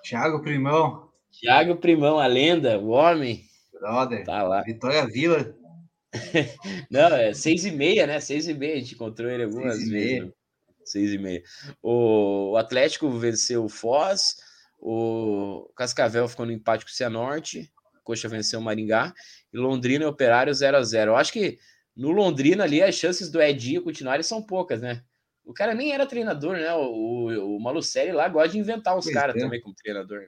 Thiago 0.02 0.42
Primão. 0.42 1.08
Thiago 1.32 1.76
Primão, 1.76 2.18
a 2.18 2.26
lenda, 2.26 2.78
o 2.78 2.88
homem. 2.88 3.44
Brother. 3.72 4.24
Tá 4.26 4.42
lá. 4.42 4.62
Vitória 4.62 5.06
Vila. 5.06 5.54
não, 6.90 7.14
é 7.14 7.32
seis 7.32 7.64
e 7.64 7.70
meia, 7.70 8.06
né? 8.06 8.20
Seis 8.20 8.46
e 8.46 8.52
meia, 8.52 8.74
a 8.74 8.78
gente 8.78 8.94
encontrou 8.94 9.30
ele 9.30 9.44
algumas 9.44 9.78
vezes. 9.88 10.30
Seis 10.90 11.12
e 11.12 11.18
meia. 11.18 11.42
O, 11.82 12.52
o 12.52 12.56
Atlético 12.56 13.10
venceu 13.10 13.64
o 13.64 13.68
Foz, 13.68 14.36
o 14.78 15.70
Cascavel 15.76 16.28
ficou 16.28 16.46
no 16.46 16.52
empate 16.52 16.84
com 16.84 16.90
o 16.90 16.94
Cianorte, 16.94 17.72
Coxa 18.02 18.28
venceu 18.28 18.58
o 18.58 18.62
Maringá, 18.62 19.14
e 19.52 19.58
Londrina 19.58 20.04
e 20.04 20.08
Operário 20.08 20.52
0 20.52 20.76
a 20.76 20.82
0 20.82 21.12
Eu 21.12 21.16
acho 21.16 21.32
que 21.32 21.58
no 21.96 22.10
Londrina 22.10 22.64
ali 22.64 22.82
as 22.82 22.94
chances 22.94 23.30
do 23.30 23.40
Edinho 23.40 23.82
continuarem 23.82 24.22
são 24.22 24.42
poucas, 24.42 24.80
né? 24.80 25.04
O 25.44 25.52
cara 25.52 25.74
nem 25.74 25.92
era 25.92 26.06
treinador, 26.06 26.56
né? 26.56 26.72
O, 26.74 26.86
o, 26.90 27.56
o 27.56 27.60
Malucelli 27.60 28.12
lá 28.12 28.28
gosta 28.28 28.50
de 28.50 28.58
inventar 28.58 28.96
uns 28.96 29.06
caras 29.10 29.36
é. 29.36 29.38
também 29.38 29.60
como 29.60 29.74
treinador. 29.74 30.22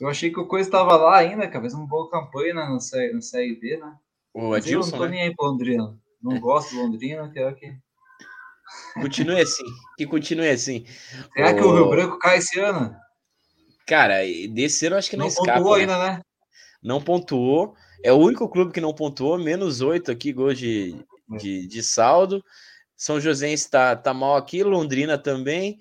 Eu 0.00 0.08
achei 0.08 0.30
que 0.30 0.38
o 0.38 0.46
Coisa 0.46 0.68
estava 0.68 0.96
lá 0.96 1.16
ainda, 1.16 1.46
cara. 1.48 1.60
Fez 1.60 1.74
uma 1.74 1.86
boa 1.86 2.10
campanha 2.10 2.54
no, 2.54 2.74
no 2.74 2.78
CRD, 2.78 3.78
né? 3.78 3.96
O 4.32 4.54
Adilson, 4.54 4.88
eu 4.88 4.92
não 4.92 4.98
tô 4.98 5.04
né? 5.04 5.10
nem 5.10 5.22
aí 5.22 5.34
pro 5.34 5.46
Londrina. 5.46 5.98
Não 6.22 6.40
gosto 6.40 6.74
do 6.74 6.82
Londrina, 6.82 7.30
quero 7.32 7.54
que... 7.56 7.76
Continue 8.94 9.40
assim. 9.40 9.64
Que 9.96 10.06
continue 10.06 10.48
assim. 10.48 10.84
Será 11.34 11.52
o... 11.52 11.54
que 11.54 11.62
o 11.62 11.74
Rio 11.74 11.90
Branco 11.90 12.18
cai 12.18 12.38
esse 12.38 12.58
ano? 12.60 12.94
Cara, 13.86 14.18
desse 14.50 14.86
ano 14.86 14.96
acho 14.96 15.08
que 15.08 15.16
não, 15.16 15.24
não 15.24 15.28
escapa. 15.28 15.58
Pontuou 15.58 15.76
né? 15.76 15.80
ainda, 15.82 15.98
né? 15.98 16.20
Não 16.82 17.00
pontuou. 17.00 17.74
É 18.04 18.12
o 18.12 18.16
único 18.16 18.48
clube 18.48 18.72
que 18.72 18.80
não 18.80 18.94
pontuou, 18.94 19.38
menos 19.38 19.80
oito 19.80 20.10
aqui, 20.10 20.32
gols 20.32 20.58
de, 20.58 20.94
de, 21.38 21.66
de 21.66 21.82
saldo. 21.82 22.44
São 22.96 23.20
José 23.20 23.52
está 23.52 23.96
tá 23.96 24.12
mal 24.12 24.36
aqui, 24.36 24.62
Londrina 24.62 25.16
também. 25.16 25.78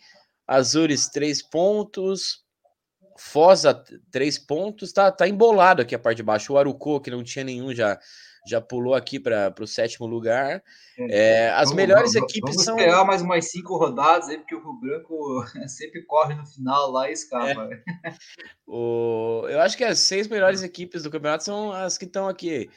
Azures, 0.47 1.09
três 1.09 1.41
pontos. 1.41 2.45
Fosa, 3.17 3.83
três 4.11 4.38
pontos. 4.38 4.93
Tá, 4.93 5.11
tá 5.11 5.27
embolado 5.27 5.81
aqui 5.81 5.93
a 5.95 5.99
parte 5.99 6.17
de 6.17 6.23
baixo. 6.23 6.53
O 6.53 6.57
Arucô, 6.57 6.99
que 7.01 7.11
não 7.11 7.23
tinha 7.23 7.43
nenhum, 7.43 7.73
já, 7.73 7.99
já 8.49 8.61
pulou 8.61 8.95
aqui 8.95 9.19
para 9.19 9.53
o 9.59 9.67
sétimo 9.67 10.05
lugar. 10.05 10.63
É, 10.97 11.45
é 11.45 11.49
as 11.49 11.69
vamos, 11.69 11.75
melhores 11.75 12.13
vamos, 12.13 12.29
equipes 12.29 12.55
vamos 12.55 12.63
são. 12.63 12.75
Vamos 12.75 12.87
esperar 12.87 13.05
mais 13.05 13.21
umas 13.21 13.51
cinco 13.51 13.77
rodadas 13.77 14.29
aí, 14.29 14.37
porque 14.37 14.55
o 14.55 14.61
Rio 14.61 14.79
Branco 14.79 15.45
sempre 15.67 16.03
corre 16.03 16.35
no 16.35 16.45
final 16.45 16.91
lá 16.91 17.09
e 17.09 17.13
escapa. 17.13 17.69
É. 17.71 18.13
o... 18.65 19.45
Eu 19.49 19.61
acho 19.61 19.75
que 19.77 19.83
as 19.83 19.99
seis 19.99 20.27
melhores 20.27 20.63
equipes 20.63 21.03
do 21.03 21.11
campeonato 21.11 21.43
são 21.43 21.71
as 21.71 21.97
que 21.97 22.05
estão 22.05 22.27
aqui. 22.27 22.69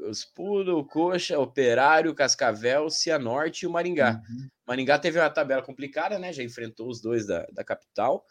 Os 0.00 0.24
Pudo, 0.24 0.84
Coxa, 0.84 1.38
Operário, 1.38 2.14
Cascavel, 2.14 2.90
Cianorte 2.90 3.64
e 3.64 3.66
o 3.66 3.70
Maringá. 3.70 4.20
Uhum. 4.28 4.48
Maringá 4.66 4.98
teve 4.98 5.18
uma 5.18 5.30
tabela 5.30 5.62
complicada, 5.62 6.18
né? 6.18 6.32
Já 6.32 6.42
enfrentou 6.42 6.88
os 6.88 7.00
dois 7.00 7.26
da, 7.26 7.46
da 7.52 7.64
capital. 7.64 8.24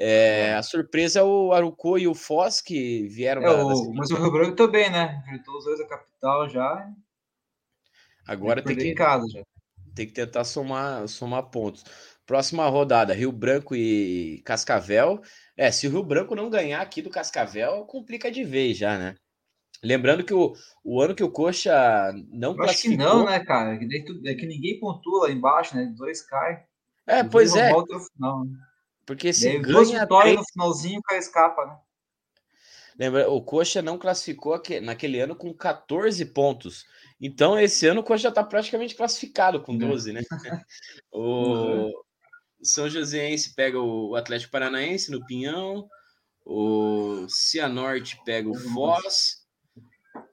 É, 0.00 0.54
a 0.54 0.62
surpresa 0.62 1.18
é 1.18 1.22
o 1.24 1.52
Arucô 1.52 1.98
e 1.98 2.06
o 2.06 2.14
Foz, 2.14 2.60
que 2.60 3.08
vieram 3.08 3.42
é, 3.42 3.46
da, 3.46 3.66
o, 3.66 3.92
Mas 3.92 4.12
o 4.12 4.16
Rio 4.16 4.30
Branco 4.30 4.54
também, 4.54 4.88
né? 4.88 5.20
Enfrentou 5.24 5.58
os 5.58 5.64
dois 5.64 5.80
da 5.80 5.86
capital 5.88 6.48
já. 6.48 6.88
Agora 8.24 8.62
tem 8.62 8.76
que, 8.76 8.94
casa, 8.94 9.42
tem 9.96 10.06
que 10.06 10.12
tentar 10.12 10.44
somar, 10.44 11.08
somar 11.08 11.42
pontos. 11.50 11.84
Próxima 12.24 12.68
rodada, 12.68 13.12
Rio 13.12 13.32
Branco 13.32 13.74
e 13.74 14.40
Cascavel. 14.44 15.20
É, 15.56 15.72
se 15.72 15.88
o 15.88 15.90
Rio 15.90 16.04
Branco 16.04 16.36
não 16.36 16.48
ganhar 16.48 16.80
aqui 16.80 17.02
do 17.02 17.10
Cascavel, 17.10 17.84
complica 17.86 18.30
de 18.30 18.44
vez 18.44 18.78
já, 18.78 18.96
né? 18.96 19.16
Lembrando 19.82 20.22
que 20.22 20.34
o, 20.34 20.52
o 20.84 21.00
ano 21.00 21.14
que 21.14 21.24
o 21.24 21.30
Coxa 21.30 22.12
não 22.30 22.54
Eu. 22.54 22.62
Acho 22.62 22.82
que 22.82 22.96
não, 22.96 23.24
né, 23.24 23.40
cara? 23.40 23.74
É 23.74 23.78
que, 23.78 24.20
é 24.26 24.34
que 24.34 24.46
ninguém 24.46 24.78
pontua 24.78 25.26
lá 25.26 25.32
embaixo, 25.32 25.74
né? 25.74 25.92
Dois 25.96 26.22
caem. 26.22 26.58
É, 27.04 27.24
pois 27.24 27.56
é. 27.56 27.70
Final, 28.14 28.44
né? 28.44 28.67
Porque 29.08 29.32
se 29.32 29.48
ganha 29.48 29.62
duas 29.62 29.90
vitórias 29.90 30.34
três... 30.34 30.36
no 30.36 30.44
finalzinho, 30.52 31.00
o 31.00 31.02
cara 31.02 31.18
escapa, 31.18 31.64
né? 31.64 31.78
Lembra, 32.98 33.30
o 33.30 33.40
Coxa 33.40 33.80
não 33.80 33.96
classificou 33.96 34.60
naquele 34.82 35.18
ano 35.18 35.34
com 35.34 35.54
14 35.54 36.22
pontos. 36.26 36.84
Então, 37.18 37.58
esse 37.58 37.86
ano 37.86 38.02
o 38.02 38.04
Coxa 38.04 38.24
já 38.24 38.28
está 38.28 38.44
praticamente 38.44 38.94
classificado 38.94 39.62
com 39.62 39.78
12, 39.78 40.12
né? 40.12 40.20
o 41.10 41.22
uhum. 41.22 41.92
São 42.62 42.86
Joséense 42.86 43.54
pega 43.54 43.80
o 43.80 44.14
Atlético 44.14 44.52
Paranaense 44.52 45.10
no 45.10 45.24
Pinhão. 45.24 45.88
O 46.44 47.26
Cianorte 47.30 48.20
pega 48.26 48.50
o 48.50 48.54
Foz. 48.54 49.46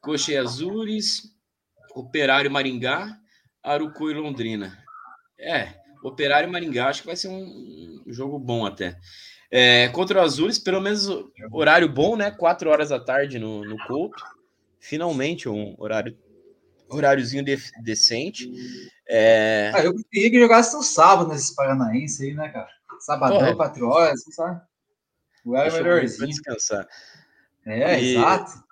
Coxa 0.02 0.34
e 0.34 0.38
Azures, 0.38 1.34
Operário 1.94 2.52
Maringá, 2.52 3.18
Arucu 3.64 4.12
e 4.12 4.16
Londrina. 4.16 4.84
É, 5.40 5.85
Operário 6.08 6.52
Maringá, 6.52 6.88
acho 6.88 7.02
que 7.02 7.08
vai 7.08 7.16
ser 7.16 7.30
um, 7.30 8.04
jogo 8.08 8.38
bom 8.38 8.66
até. 8.66 8.98
É, 9.50 9.88
contra 9.90 10.20
o 10.20 10.24
Azures, 10.24 10.60
pelo 10.60 10.82
menos 10.82 11.08
horário 11.52 11.88
bom, 11.88 12.16
né? 12.16 12.32
Quatro 12.32 12.70
horas 12.70 12.90
da 12.90 13.00
tarde 13.00 13.40
no, 13.40 13.64
no 13.64 13.78
Couto. 13.88 14.24
Finalmente 14.80 15.48
um 15.48 15.76
horário 15.78 16.18
horáriozinho 16.90 17.44
de, 17.44 17.58
decente. 17.84 18.52
É... 19.08 19.72
Ah, 19.74 19.84
eu 19.84 19.94
queria 20.12 20.30
que 20.30 20.40
jogasse 20.40 20.76
no 20.76 20.84
sábado 20.84 21.30
nesses 21.30 21.52
paranaenses 21.52 22.22
aí, 22.22 22.34
né, 22.34 22.50
cara? 22.50 22.70
Sabadão, 23.00 23.40
Porra. 23.40 23.56
quatro 23.56 23.88
horas, 23.88 24.24
sabe? 24.32 24.62
O 25.44 25.56
é 25.56 25.72
melhorzinho. 25.72 26.28
descansar. 26.28 26.88
É, 27.66 28.00
e... 28.00 28.16
exato 28.16 28.66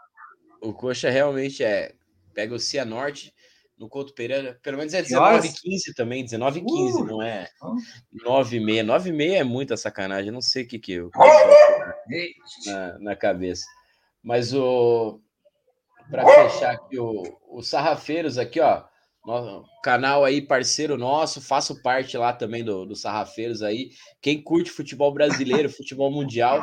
o 0.63 0.73
Coxa 0.73 1.09
realmente 1.09 1.63
é. 1.63 1.93
Pega 2.33 2.55
o 2.55 2.59
Cianorte 2.59 3.33
no 3.77 3.89
Couto 3.89 4.13
Pereira, 4.13 4.59
pelo 4.61 4.77
menos 4.77 4.93
é 4.93 5.01
19h15 5.01 5.93
também, 5.95 6.25
19h15, 6.25 6.61
uh, 6.63 7.05
não 7.05 7.21
é 7.21 7.49
9h30. 8.25 8.85
9h30 8.85 9.33
é 9.33 9.43
muita 9.43 9.75
sacanagem, 9.75 10.31
não 10.31 10.41
sei 10.41 10.63
o 10.63 10.67
que 10.67 10.79
que 10.79 10.93
eu 10.93 11.09
na, 12.65 12.99
na 12.99 13.15
cabeça. 13.15 13.65
Mas 14.21 14.53
o 14.53 15.19
para 16.09 16.25
fechar 16.25 16.73
aqui 16.73 16.99
o, 16.99 17.23
o 17.49 17.61
Sarrafeiros 17.61 18.37
aqui, 18.37 18.59
ó, 18.59 18.83
no, 19.25 19.63
canal 19.81 20.25
aí 20.25 20.41
parceiro 20.41 20.97
nosso, 20.97 21.41
faço 21.41 21.81
parte 21.81 22.17
lá 22.17 22.33
também 22.33 22.63
do, 22.63 22.85
do 22.85 22.95
Sarrafeiros 22.95 23.61
aí. 23.63 23.91
Quem 24.21 24.41
curte 24.41 24.69
futebol 24.69 25.13
brasileiro, 25.13 25.69
futebol 25.71 26.11
mundial, 26.11 26.59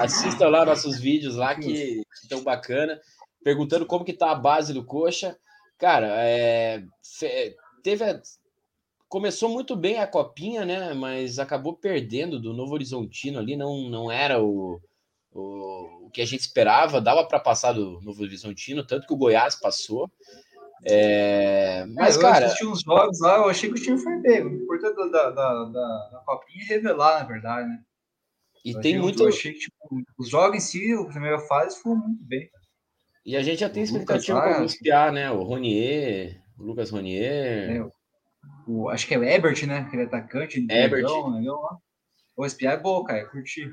assista 0.00 0.48
lá 0.48 0.64
nossos 0.64 0.98
vídeos 0.98 1.36
lá 1.36 1.54
que 1.54 2.02
estão 2.22 2.42
bacana 2.42 2.98
perguntando 3.42 3.86
como 3.86 4.04
que 4.04 4.12
tá 4.12 4.30
a 4.30 4.34
base 4.34 4.72
do 4.72 4.84
Coxa. 4.84 5.36
Cara, 5.80 6.08
é, 6.18 6.84
teve 7.82 8.04
a, 8.04 8.20
começou 9.08 9.48
muito 9.48 9.74
bem 9.74 9.98
a 9.98 10.06
copinha, 10.06 10.64
né? 10.64 10.92
Mas 10.92 11.38
acabou 11.38 11.74
perdendo 11.74 12.38
do 12.38 12.52
Novo 12.52 12.74
Horizontino 12.74 13.38
ali, 13.38 13.56
não, 13.56 13.88
não 13.88 14.12
era 14.12 14.42
o, 14.42 14.80
o, 15.32 16.06
o 16.06 16.10
que 16.10 16.20
a 16.20 16.26
gente 16.26 16.40
esperava, 16.40 17.00
dava 17.00 17.24
para 17.26 17.40
passar 17.40 17.72
do 17.72 18.00
Novo 18.02 18.22
Horizontino, 18.22 18.86
tanto 18.86 19.06
que 19.06 19.12
o 19.14 19.16
Goiás 19.16 19.54
passou. 19.54 20.10
É, 20.84 21.84
mas, 21.86 22.14
é, 22.14 22.18
eu 22.18 22.22
cara. 22.22 22.46
assisti 22.46 22.66
uns 22.66 22.82
jogos 22.82 23.20
lá, 23.20 23.38
eu 23.38 23.48
achei 23.48 23.70
que 23.70 23.78
o 23.78 23.82
time 23.82 23.98
foi 23.98 24.18
bem. 24.18 24.42
O 24.42 24.62
importante 24.62 24.96
da, 24.96 25.30
da, 25.30 25.64
da, 25.64 26.08
da 26.12 26.22
Copinha 26.26 26.62
é 26.62 26.66
revelar, 26.66 27.20
na 27.20 27.24
verdade, 27.26 27.68
né? 27.68 27.82
E 28.64 28.72
eu 28.72 28.80
tem 28.80 28.98
muito. 28.98 29.22
Eu 29.22 29.28
achei 29.28 29.52
que 29.54 29.60
tipo, 29.60 29.76
os 30.18 30.28
jogos 30.28 30.56
em 30.56 30.60
si, 30.60 30.92
a 30.92 31.04
primeira 31.04 31.38
fase, 31.38 31.80
foram 31.80 31.96
muito 31.96 32.22
bem. 32.24 32.50
E 33.24 33.36
a 33.36 33.42
gente 33.42 33.60
já 33.60 33.68
tem 33.68 33.82
expectativa 33.82 34.40
com 34.40 34.48
alguns 34.48 34.76
piar, 34.76 35.12
né? 35.12 35.30
O 35.30 35.42
Ronier, 35.42 36.42
o 36.58 36.62
Lucas 36.62 36.90
Ronier. 36.90 37.76
É, 37.76 37.90
o, 38.66 38.88
acho 38.88 39.06
que 39.06 39.14
é 39.14 39.18
o 39.18 39.24
Ebert, 39.24 39.66
né? 39.66 39.78
Aquele 39.78 40.02
atacante. 40.02 40.66
Ebert. 40.70 41.04
Legal, 41.04 41.80
o 42.36 42.46
espiar 42.46 42.74
é 42.74 42.80
bom, 42.80 43.04
cara. 43.04 43.26
Curti. 43.26 43.70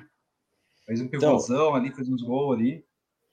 Fez 0.85 0.99
um 0.99 1.05
então 1.05 1.19
pivôzão 1.19 1.55
então, 1.55 1.75
ali, 1.75 1.93
fez 1.93 2.09
uns 2.09 2.21
gols 2.21 2.57
ali. 2.57 2.83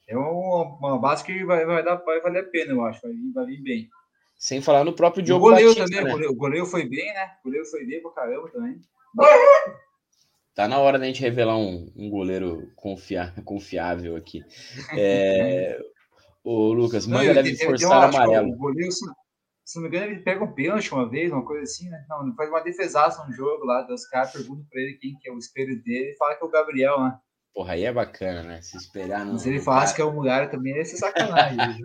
É 0.06 0.16
uma, 0.16 0.76
uma 0.78 0.98
base 0.98 1.24
que 1.24 1.44
vai, 1.44 1.64
vai, 1.64 1.82
dar, 1.82 1.96
vai 1.96 2.20
valer 2.20 2.44
a 2.44 2.48
pena, 2.48 2.72
eu 2.72 2.84
acho. 2.84 3.00
Vai, 3.02 3.12
vai 3.34 3.46
vir 3.46 3.62
bem. 3.62 3.88
Sem 4.36 4.60
falar 4.60 4.84
no 4.84 4.92
próprio 4.92 5.22
Diogo 5.22 5.46
o 5.46 5.50
goleiro 5.50 5.74
Batista, 5.74 6.02
também, 6.02 6.20
né? 6.20 6.26
o, 6.28 6.34
goleiro, 6.34 6.66
foi 6.66 6.88
bem, 6.88 7.12
né? 7.14 7.32
O 7.40 7.44
goleiro 7.48 7.66
foi 7.66 7.84
bem 7.84 8.02
pra 8.02 8.10
caramba 8.12 8.50
também. 8.50 8.80
Tá 10.54 10.68
na 10.68 10.78
hora 10.78 10.98
da 10.98 11.06
gente 11.06 11.20
revelar 11.20 11.56
um, 11.56 11.90
um 11.96 12.10
goleiro 12.10 12.70
confia, 12.76 13.34
confiável 13.44 14.14
aqui. 14.14 14.44
É, 14.96 15.80
o 16.44 16.74
Lucas, 16.74 17.06
Manga 17.06 17.32
não, 17.32 17.42
deve 17.42 17.56
forçar 17.56 17.90
o 17.90 18.14
amarelo. 18.14 18.50
O 18.50 18.56
goleiro, 18.56 18.92
se, 18.92 19.04
se, 19.64 19.76
não 19.76 19.88
me 19.88 19.88
engano, 19.88 20.12
ele 20.12 20.20
pega 20.20 20.44
um 20.44 20.52
pênalti 20.52 20.92
uma 20.92 21.08
vez, 21.08 21.32
uma 21.32 21.44
coisa 21.44 21.62
assim, 21.62 21.88
né? 21.88 22.04
Não, 22.06 22.22
ele 22.22 22.36
faz 22.36 22.50
uma 22.50 22.60
defesaça 22.60 23.24
no 23.24 23.32
jogo 23.32 23.64
lá, 23.64 23.86
os 23.90 24.06
caras 24.06 24.32
perguntam 24.32 24.66
pra 24.70 24.80
ele 24.80 24.98
quem 24.98 25.16
que 25.18 25.30
é 25.30 25.32
o 25.32 25.38
espelho 25.38 25.82
dele 25.82 26.10
e 26.10 26.16
fala 26.18 26.34
que 26.34 26.44
é 26.44 26.46
o 26.46 26.50
Gabriel, 26.50 27.00
né? 27.00 27.16
Porra, 27.54 27.72
aí 27.74 27.84
é 27.84 27.92
bacana, 27.92 28.42
né? 28.42 28.60
Se 28.60 28.76
esperar 28.76 29.24
no. 29.24 29.38
Se 29.38 29.48
ele 29.48 29.60
falasse 29.60 29.94
que 29.94 30.02
é 30.02 30.04
o 30.04 30.12
Mulher 30.12 30.50
também, 30.50 30.76
ia 30.76 30.84
ser 30.84 30.96
sacanagem. 30.96 31.84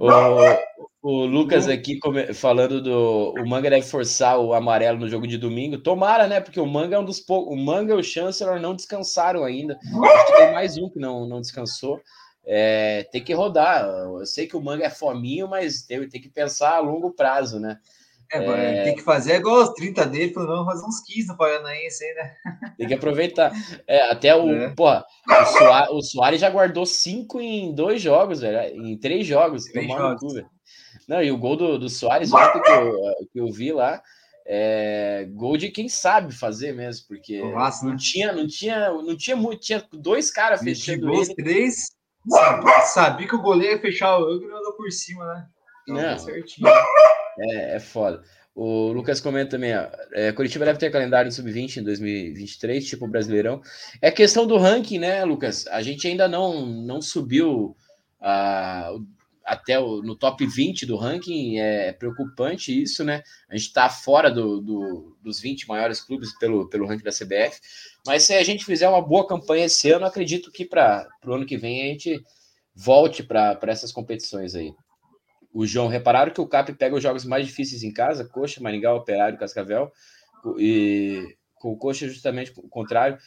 o, 0.00 1.02
o 1.02 1.26
Lucas 1.26 1.68
aqui 1.68 1.98
falando 2.32 2.80
do. 2.80 3.34
O 3.38 3.46
Manga 3.46 3.68
deve 3.68 3.84
forçar 3.84 4.38
o 4.38 4.54
amarelo 4.54 5.00
no 5.00 5.08
jogo 5.08 5.26
de 5.26 5.36
domingo. 5.36 5.82
Tomara, 5.82 6.28
né? 6.28 6.40
Porque 6.40 6.60
o 6.60 6.66
Manga 6.66 6.94
é 6.94 6.98
um 6.98 7.04
dos 7.04 7.18
poucos. 7.18 7.52
O 7.52 7.56
Manga 7.56 7.92
e 7.92 7.96
o 7.96 8.04
Chancellor 8.04 8.60
não 8.60 8.76
descansaram 8.76 9.42
ainda. 9.42 9.76
Acho 10.04 10.26
que 10.26 10.36
tem 10.36 10.52
mais 10.52 10.78
um 10.78 10.88
que 10.88 11.00
não, 11.00 11.26
não 11.26 11.40
descansou 11.40 12.00
é, 12.44 13.04
tem 13.10 13.22
que 13.22 13.32
rodar. 13.32 13.84
Eu 13.84 14.26
sei 14.26 14.46
que 14.46 14.56
o 14.56 14.60
manga 14.60 14.84
é 14.84 14.90
fominho, 14.90 15.48
mas 15.48 15.82
tem, 15.82 16.08
tem 16.08 16.20
que 16.20 16.28
pensar 16.28 16.76
a 16.76 16.80
longo 16.80 17.12
prazo, 17.12 17.60
né? 17.60 17.78
É, 18.32 18.44
é... 18.44 18.84
tem 18.84 18.94
que 18.94 19.02
fazer 19.02 19.34
igual 19.34 19.62
os 19.62 19.74
30 19.74 20.06
dele, 20.06 20.32
pelo 20.32 20.48
menos 20.48 20.64
fazer 20.64 20.86
uns 20.86 21.00
15 21.00 21.28
no 21.28 21.36
Paranaense 21.36 22.02
aí, 22.02 22.14
né? 22.14 22.34
Tem 22.78 22.88
que 22.88 22.94
aproveitar. 22.94 23.52
É, 23.86 24.10
até 24.10 24.34
o, 24.34 24.50
é. 24.50 24.70
porra, 24.70 25.04
o, 25.28 25.44
Soares, 25.44 25.90
o 25.90 26.02
Soares 26.02 26.40
já 26.40 26.48
guardou 26.48 26.86
5 26.86 27.40
em 27.40 27.74
dois 27.74 28.00
jogos, 28.00 28.40
velho, 28.40 28.74
em 28.74 28.96
três 28.96 29.26
jogos. 29.26 29.64
Três 29.64 29.86
jogos. 29.86 30.32
Cu, 30.32 30.50
Não, 31.06 31.22
e 31.22 31.30
o 31.30 31.36
gol 31.36 31.56
do, 31.56 31.78
do 31.78 31.90
Soares, 31.90 32.32
ontem 32.32 32.62
que 32.62 32.70
eu, 32.70 32.92
que 33.32 33.40
eu 33.40 33.52
vi 33.52 33.70
lá, 33.70 34.02
é, 34.46 35.28
gol 35.32 35.58
de 35.58 35.68
quem 35.68 35.88
sabe 35.88 36.34
fazer 36.34 36.72
mesmo, 36.72 37.06
porque 37.08 37.38
Nossa, 37.38 37.84
não, 37.84 37.92
né? 37.92 37.98
tinha, 38.00 38.32
não 38.32 38.46
tinha, 38.46 38.90
não 38.90 39.16
tinha 39.16 39.36
muito, 39.36 39.60
tinha 39.60 39.86
dois 39.92 40.30
caras 40.30 40.62
fechando 40.62 41.12
ele. 41.12 41.34
três 41.34 41.92
Sabia, 42.84 43.26
que 43.26 43.34
o 43.34 43.42
goleiro 43.42 43.74
ia 43.74 43.80
fechar 43.80 44.18
o 44.18 44.24
ângulo 44.24 44.50
e 44.50 44.54
andou 44.54 44.72
por 44.74 44.90
cima, 44.90 45.24
né? 45.26 45.46
Então, 45.88 46.02
Não. 46.02 46.18
Certinho. 46.18 46.68
É, 47.38 47.76
é 47.76 47.80
foda. 47.80 48.22
O 48.54 48.92
Lucas 48.92 49.20
comenta 49.20 49.52
também, 49.52 49.74
ó, 49.74 49.86
é, 50.12 50.30
Curitiba 50.30 50.66
deve 50.66 50.78
ter 50.78 50.90
calendário 50.90 51.28
em 51.28 51.32
sub-20 51.32 51.78
em 51.78 51.82
2023, 51.82 52.86
tipo 52.86 53.08
Brasileirão. 53.08 53.62
É 54.00 54.10
questão 54.10 54.46
do 54.46 54.58
ranking, 54.58 54.98
né, 54.98 55.24
Lucas? 55.24 55.66
A 55.68 55.80
gente 55.80 56.06
ainda 56.06 56.28
não, 56.28 56.66
não 56.66 57.00
subiu 57.00 57.74
a, 58.20 58.92
até 59.44 59.78
o, 59.78 60.02
no 60.02 60.16
top 60.16 60.46
20 60.46 60.86
do 60.86 60.96
ranking, 60.96 61.58
é 61.58 61.92
preocupante 61.92 62.82
isso, 62.82 63.04
né? 63.04 63.22
A 63.48 63.56
gente 63.56 63.68
está 63.68 63.88
fora 63.88 64.30
do, 64.30 64.60
do, 64.60 65.16
dos 65.22 65.40
20 65.40 65.68
maiores 65.68 66.00
clubes 66.00 66.36
pelo, 66.38 66.68
pelo 66.68 66.86
ranking 66.86 67.04
da 67.04 67.10
CBF, 67.10 67.60
mas 68.06 68.24
se 68.24 68.34
a 68.34 68.42
gente 68.42 68.64
fizer 68.64 68.88
uma 68.88 69.02
boa 69.02 69.26
campanha 69.26 69.66
esse 69.66 69.90
ano, 69.90 70.06
acredito 70.06 70.50
que 70.50 70.64
para 70.64 71.08
o 71.24 71.32
ano 71.32 71.46
que 71.46 71.56
vem 71.56 71.82
a 71.82 71.92
gente 71.92 72.22
volte 72.74 73.22
para 73.22 73.58
essas 73.68 73.92
competições 73.92 74.54
aí. 74.54 74.72
O 75.52 75.66
João, 75.66 75.88
repararam 75.88 76.32
que 76.32 76.40
o 76.40 76.46
CAP 76.46 76.72
pega 76.72 76.96
os 76.96 77.02
jogos 77.02 77.24
mais 77.24 77.46
difíceis 77.46 77.82
em 77.82 77.92
casa, 77.92 78.24
Coxa, 78.24 78.60
Maringá, 78.60 78.94
Operário, 78.94 79.38
Cascavel, 79.38 79.92
e 80.58 81.36
com 81.56 81.72
o 81.72 81.76
Coxa 81.76 82.08
justamente 82.08 82.52
o 82.56 82.68
contrário. 82.68 83.18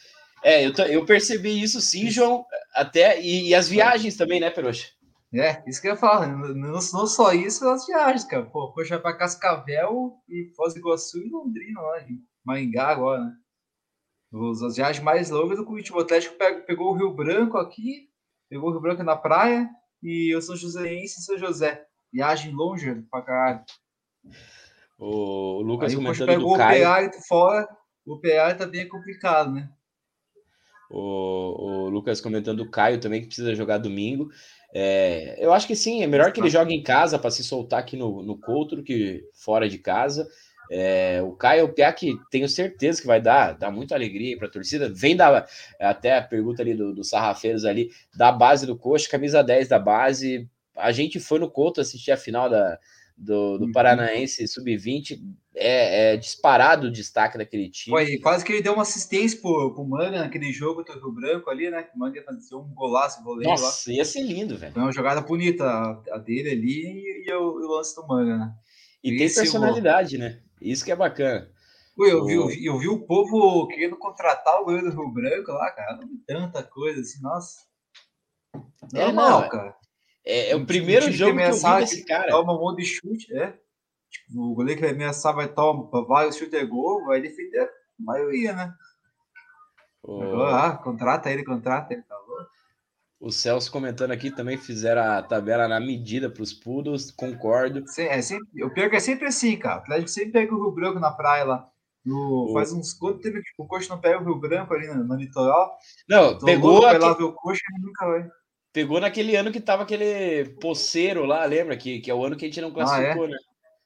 É, 0.42 0.66
eu, 0.66 0.72
eu 0.88 1.04
percebi 1.04 1.62
isso 1.62 1.80
sim, 1.80 2.10
João, 2.10 2.44
até, 2.74 3.20
e, 3.20 3.48
e 3.48 3.54
as 3.54 3.68
viagens 3.68 4.16
também, 4.16 4.40
né, 4.40 4.50
Peroxa? 4.50 4.88
É, 5.34 5.62
isso 5.68 5.80
que 5.80 5.88
eu 5.88 5.92
ia 5.92 5.96
falar, 5.96 6.26
não, 6.28 6.54
não 6.54 6.80
só 6.80 7.32
isso, 7.32 7.68
as 7.68 7.86
viagens, 7.86 8.24
cara. 8.24 8.46
Pô, 8.46 8.72
Coxa 8.72 8.98
para 8.98 9.16
Cascavel 9.16 10.14
e 10.28 10.52
Foz 10.54 10.72
do 10.72 10.80
Iguaçu 10.80 11.18
e 11.18 11.28
Londrina, 11.28 11.80
lá, 11.80 12.00
em 12.02 12.20
Maringá 12.44 12.88
agora, 12.88 13.24
né? 13.24 13.36
As 14.66 14.76
viagens 14.76 15.02
mais 15.02 15.30
longas 15.30 15.56
do 15.56 15.64
Curitiba 15.64 16.02
Atlético 16.02 16.36
pegou 16.66 16.90
o 16.90 16.96
Rio 16.96 17.14
Branco 17.14 17.56
aqui, 17.56 18.08
pegou 18.50 18.68
o 18.68 18.72
Rio 18.72 18.80
Branco 18.80 19.02
na 19.02 19.16
praia 19.16 19.68
e 20.02 20.34
o 20.34 20.42
São 20.42 20.56
Joséense 20.56 21.20
e 21.20 21.22
São 21.22 21.38
José. 21.38 21.86
Viagem 22.12 22.52
longe 22.52 23.02
pra 23.10 23.22
caralho. 23.22 23.64
O 24.98 25.60
Lucas 25.62 25.90
Aí, 25.90 25.96
comentando 25.96 26.26
pegou 26.26 26.52
do 26.52 26.58
Caio. 26.58 26.82
o 26.82 27.10
PA 27.10 27.20
fora, 27.28 27.68
o 28.04 28.20
PA 28.20 28.54
tá 28.54 28.66
bem 28.66 28.88
complicado, 28.88 29.52
né? 29.52 29.70
O, 30.90 30.98
o 30.98 31.88
Lucas 31.88 32.20
comentando 32.20 32.60
o 32.60 32.70
Caio 32.70 33.00
também, 33.00 33.20
que 33.20 33.26
precisa 33.26 33.54
jogar 33.54 33.78
domingo. 33.78 34.28
É, 34.74 35.36
eu 35.38 35.52
acho 35.52 35.66
que 35.66 35.74
sim, 35.74 36.02
é 36.02 36.06
melhor 36.06 36.32
que 36.32 36.40
ele 36.40 36.50
jogue 36.50 36.74
em 36.74 36.82
casa 36.82 37.18
para 37.18 37.30
se 37.30 37.42
soltar 37.42 37.80
aqui 37.80 37.96
no, 37.96 38.22
no 38.22 38.38
Couto 38.38 38.76
do 38.76 38.82
que 38.82 39.24
fora 39.32 39.68
de 39.68 39.78
casa. 39.78 40.28
É, 40.70 41.22
o 41.22 41.32
Caio 41.32 41.60
é 41.60 41.62
o 41.62 41.72
Pia 41.72 41.92
que 41.92 42.12
tenho 42.30 42.48
certeza 42.48 43.00
que 43.00 43.06
vai 43.06 43.20
dar, 43.20 43.52
dar 43.52 43.70
muita 43.70 43.94
alegria 43.94 44.36
para 44.36 44.48
a 44.48 44.50
torcida. 44.50 44.92
Vem 44.92 45.16
da 45.16 45.46
até 45.80 46.18
a 46.18 46.22
pergunta 46.22 46.62
ali 46.62 46.74
do, 46.74 46.92
do 46.92 47.04
Sarrafeiros 47.04 47.64
ali, 47.64 47.90
da 48.14 48.32
base 48.32 48.66
do 48.66 48.76
Coxa, 48.76 49.08
camisa 49.08 49.42
10 49.42 49.68
da 49.68 49.78
base. 49.78 50.48
A 50.76 50.92
gente 50.92 51.20
foi 51.20 51.38
no 51.38 51.50
Couto 51.50 51.80
assistir 51.80 52.10
a 52.10 52.16
final 52.16 52.50
da, 52.50 52.78
do, 53.16 53.58
do 53.58 53.64
Uhum. 53.66 53.72
Paranaense 53.72 54.46
Sub-20. 54.46 55.18
É, 55.58 56.12
é 56.12 56.16
disparado 56.18 56.88
o 56.88 56.92
destaque 56.92 57.38
daquele 57.38 57.70
time. 57.70 57.96
Foi, 57.96 58.18
quase 58.18 58.44
que 58.44 58.52
ele 58.52 58.60
deu 58.60 58.74
uma 58.74 58.82
assistência 58.82 59.40
pro, 59.40 59.72
pro 59.74 59.86
Manga 59.88 60.18
naquele 60.18 60.52
jogo 60.52 60.82
do 60.82 60.92
Rio 60.92 61.10
Branco 61.12 61.48
ali, 61.48 61.70
né? 61.70 61.82
Que 61.82 61.96
o 61.96 61.98
Manga 61.98 62.22
fazer 62.22 62.54
um 62.54 62.68
golaço, 62.74 63.24
voleio 63.24 63.48
lá. 63.48 63.56
Nossa, 63.56 63.90
ia 63.90 64.04
ser 64.04 64.20
lindo, 64.22 64.58
velho. 64.58 64.74
Foi 64.74 64.82
uma 64.82 64.92
jogada 64.92 65.22
bonita 65.22 65.64
a, 65.64 66.02
a 66.12 66.18
dele 66.18 66.50
ali 66.50 67.24
e, 67.26 67.32
o, 67.32 67.42
o 67.54 67.74
lance 67.76 67.96
do 67.96 68.06
Manga, 68.06 68.36
né? 68.36 68.54
E 69.02 69.10
E 69.12 69.16
tem 69.16 69.26
esse 69.26 69.40
personalidade, 69.40 70.18
né? 70.18 70.42
Isso 70.60 70.84
que 70.84 70.92
é 70.92 70.96
bacana. 70.96 71.50
Pô, 71.96 72.04
eu, 72.04 72.26
vi, 72.26 72.36
O- 72.36 72.42
eu, 72.42 72.46
vi, 72.48 72.64
eu 72.66 72.78
vi 72.78 72.88
o 72.88 73.06
povo 73.06 73.66
querendo 73.68 73.96
contratar 73.96 74.60
o 74.60 74.64
goleiro 74.66 74.90
do 74.90 74.96
Rio 75.00 75.10
Branco 75.10 75.52
lá, 75.52 75.70
cara. 75.70 75.96
Não 75.96 76.06
vi 76.06 76.18
tanta 76.26 76.62
coisa 76.62 77.00
assim, 77.00 77.22
nossa. 77.22 77.60
É, 78.94 79.04
Normal, 79.06 79.40
não, 79.40 79.48
cara. 79.48 79.74
É, 80.26 80.50
é 80.50 80.56
o 80.56 80.66
primeiro 80.66 81.10
jogo 81.12 81.36
que 81.38 81.42
eu 81.44 81.54
vi 81.54 81.76
desse 81.78 82.04
cara. 82.04 82.30
Toma 82.30 82.52
um 82.52 82.60
monte 82.60 82.78
de 82.78 82.86
chute, 82.86 83.32
é. 83.34 83.56
Tipo, 84.10 84.42
o 84.50 84.54
goleiro 84.54 84.80
que 84.80 84.86
vai 84.86 84.94
ameaçar 84.94 85.34
vai 85.34 85.46
tomar 85.48 86.02
vários 86.02 86.36
chutes 86.36 86.54
é 86.54 86.64
gol, 86.64 87.04
vai 87.04 87.20
defender 87.20 87.60
a 87.60 87.68
maioria, 87.98 88.52
né? 88.52 88.74
O, 90.02 90.22
Agora, 90.22 90.66
ah, 90.66 90.76
contrata 90.76 91.30
ele, 91.30 91.44
contrata 91.44 91.92
ele, 91.92 92.02
tá 92.02 92.16
louco. 92.16 92.46
o 93.20 93.30
Celso 93.30 93.70
comentando 93.70 94.12
aqui 94.12 94.30
também 94.30 94.56
fizeram 94.56 95.02
a 95.02 95.22
tabela 95.22 95.66
na 95.68 95.80
medida 95.80 96.30
para 96.30 96.42
os 96.42 96.52
Poodles, 96.52 97.10
concordo. 97.10 97.84
É 97.98 98.22
sempre, 98.22 98.64
o 98.64 98.70
pior 98.72 98.86
é 98.86 98.90
que 98.90 98.96
é 98.96 99.00
sempre 99.00 99.26
assim, 99.26 99.56
cara. 99.56 99.78
O 99.78 99.82
Atlético 99.82 100.08
sempre 100.08 100.32
pega 100.32 100.54
o 100.54 100.62
Rio 100.62 100.72
Branco 100.72 100.98
na 101.00 101.10
praia 101.10 101.44
lá. 101.44 101.70
No, 102.04 102.50
faz 102.52 102.72
uns 102.72 102.94
quanto 102.94 103.20
tempo 103.20 103.40
que 103.42 103.50
o 103.58 103.66
Coxa 103.66 103.88
não 103.92 104.00
pega 104.00 104.20
o 104.20 104.24
Rio 104.24 104.38
Branco 104.38 104.72
ali 104.72 104.86
no, 104.86 105.02
no 105.02 105.16
litoral? 105.16 105.76
Não, 106.08 106.38
Tô 106.38 106.46
pegou, 106.46 106.70
louco, 106.70 106.86
aque- 106.86 106.98
lá 106.98 107.14
ver 107.14 107.24
o 107.24 107.32
Coxa 107.32 107.62
e 107.76 107.80
nunca 107.80 108.06
vai. 108.06 108.30
Pegou 108.76 109.00
naquele 109.00 109.34
ano 109.34 109.50
que 109.50 109.58
tava 109.58 109.84
aquele 109.84 110.50
poceiro 110.60 111.24
lá, 111.24 111.46
lembra? 111.46 111.78
Que, 111.78 111.98
que 111.98 112.10
é 112.10 112.14
o 112.14 112.22
ano 112.22 112.36
que 112.36 112.44
a 112.44 112.48
gente 112.48 112.60
não 112.60 112.68
Ah, 112.68 112.74
classificou, 112.74 113.26
né? 113.26 113.36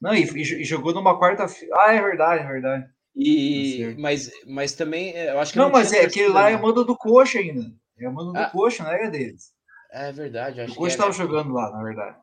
Não, 0.01 0.13
e, 0.13 0.23
e 0.23 0.65
jogou 0.65 0.93
numa 0.93 1.17
quarta-feira. 1.17 1.73
Ah, 1.77 1.93
é 1.93 2.01
verdade, 2.01 2.43
é 2.43 2.47
verdade. 2.47 2.85
E, 3.15 3.93
Tá 3.95 4.01
mas, 4.01 4.29
mas 4.45 4.73
também, 4.73 5.13
é, 5.15 5.31
eu 5.31 5.39
acho 5.39 5.53
que 5.53 5.57
Não, 5.59 5.69
mas 5.69 5.89
tinha 5.89 6.01
é 6.01 6.05
aquele 6.05 6.27
lá 6.27 6.49
é 6.49 6.57
né? 6.57 6.61
mando 6.61 6.83
do 6.83 6.97
Coxa 6.97 7.39
ainda. 7.39 7.71
É 7.97 8.09
mando 8.09 8.33
do 8.33 8.39
Ah. 8.39 8.49
Coxa, 8.49 8.83
não 8.83 8.91
era 8.91 9.09
deles. 9.09 9.53
É 9.93 10.11
verdade, 10.11 10.59
acho 10.59 10.71
O 10.71 10.73
que 10.73 10.79
Coxa 10.79 10.95
é, 10.95 10.97
tava 10.97 11.09
né? 11.11 11.15
jogando 11.15 11.53
lá, 11.53 11.71
na 11.71 11.83
verdade. 11.83 12.17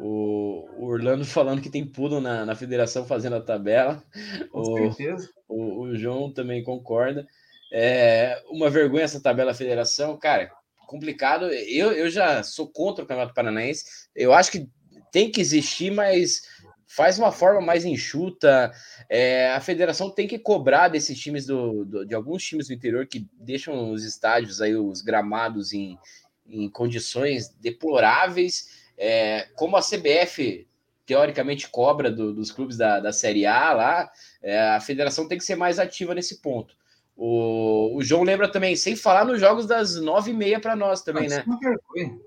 O, 0.00 0.68
Orlando 0.86 1.24
falando 1.24 1.60
que 1.60 1.70
tem 1.70 1.84
Poodle 1.86 2.20
na, 2.20 2.44
na 2.44 2.54
federação 2.54 3.04
fazendo 3.04 3.36
a 3.36 3.40
tabela. 3.40 4.02
Com 4.50 4.60
O, 4.60 4.92
certeza. 4.92 5.28
O, 5.48 5.80
o 5.82 5.96
João 5.96 6.32
também 6.32 6.62
concorda. 6.62 7.26
É 7.72 8.40
uma 8.48 8.70
vergonha 8.70 9.04
essa 9.04 9.20
tabela 9.20 9.54
federação, 9.54 10.16
cara. 10.16 10.50
Complicado. 10.94 11.46
Eu, 11.52 11.90
eu 11.90 12.08
já 12.08 12.44
sou 12.44 12.68
contra 12.68 13.02
o 13.02 13.06
Campeonato 13.06 13.34
Paranaense. 13.34 13.84
Eu 14.14 14.32
acho 14.32 14.52
que 14.52 14.68
tem 15.10 15.28
que 15.28 15.40
existir, 15.40 15.90
mas 15.90 16.42
faz 16.86 17.18
uma 17.18 17.32
forma 17.32 17.60
mais 17.60 17.84
enxuta. 17.84 18.70
É, 19.10 19.50
a 19.50 19.60
federação 19.60 20.08
tem 20.08 20.28
que 20.28 20.38
cobrar 20.38 20.86
desses 20.86 21.18
times 21.18 21.46
do, 21.46 21.84
do- 21.84 22.06
de 22.06 22.14
alguns 22.14 22.44
times 22.44 22.68
do 22.68 22.74
interior 22.74 23.08
que 23.08 23.26
deixam 23.40 23.90
os 23.90 24.04
estádios 24.04 24.60
aí, 24.60 24.76
os 24.76 25.02
gramados 25.02 25.72
em, 25.72 25.98
em 26.46 26.70
condições 26.70 27.48
deploráveis. 27.60 28.84
É, 28.96 29.48
como 29.56 29.76
a 29.76 29.82
CBF 29.82 30.64
teoricamente 31.04 31.68
cobra 31.70 32.08
do- 32.08 32.32
dos 32.32 32.52
clubes 32.52 32.76
da, 32.76 33.00
da 33.00 33.12
Série 33.12 33.46
A 33.46 33.72
lá, 33.72 34.12
é, 34.40 34.60
a 34.60 34.80
federação 34.80 35.26
tem 35.26 35.38
que 35.38 35.44
ser 35.44 35.56
mais 35.56 35.80
ativa 35.80 36.14
nesse 36.14 36.40
ponto. 36.40 36.76
O, 37.16 37.96
o 37.96 38.02
João 38.02 38.22
lembra 38.22 38.50
também, 38.50 38.74
sem 38.74 38.96
falar 38.96 39.24
nos 39.24 39.40
jogos 39.40 39.66
das 39.66 39.96
nove 40.00 40.32
e 40.32 40.34
meia 40.34 40.60
para 40.60 40.74
nós 40.74 41.02
também, 41.02 41.26
Isso 41.26 41.36
né? 41.36 41.44
uma 41.46 41.58
vergonha. 41.58 42.20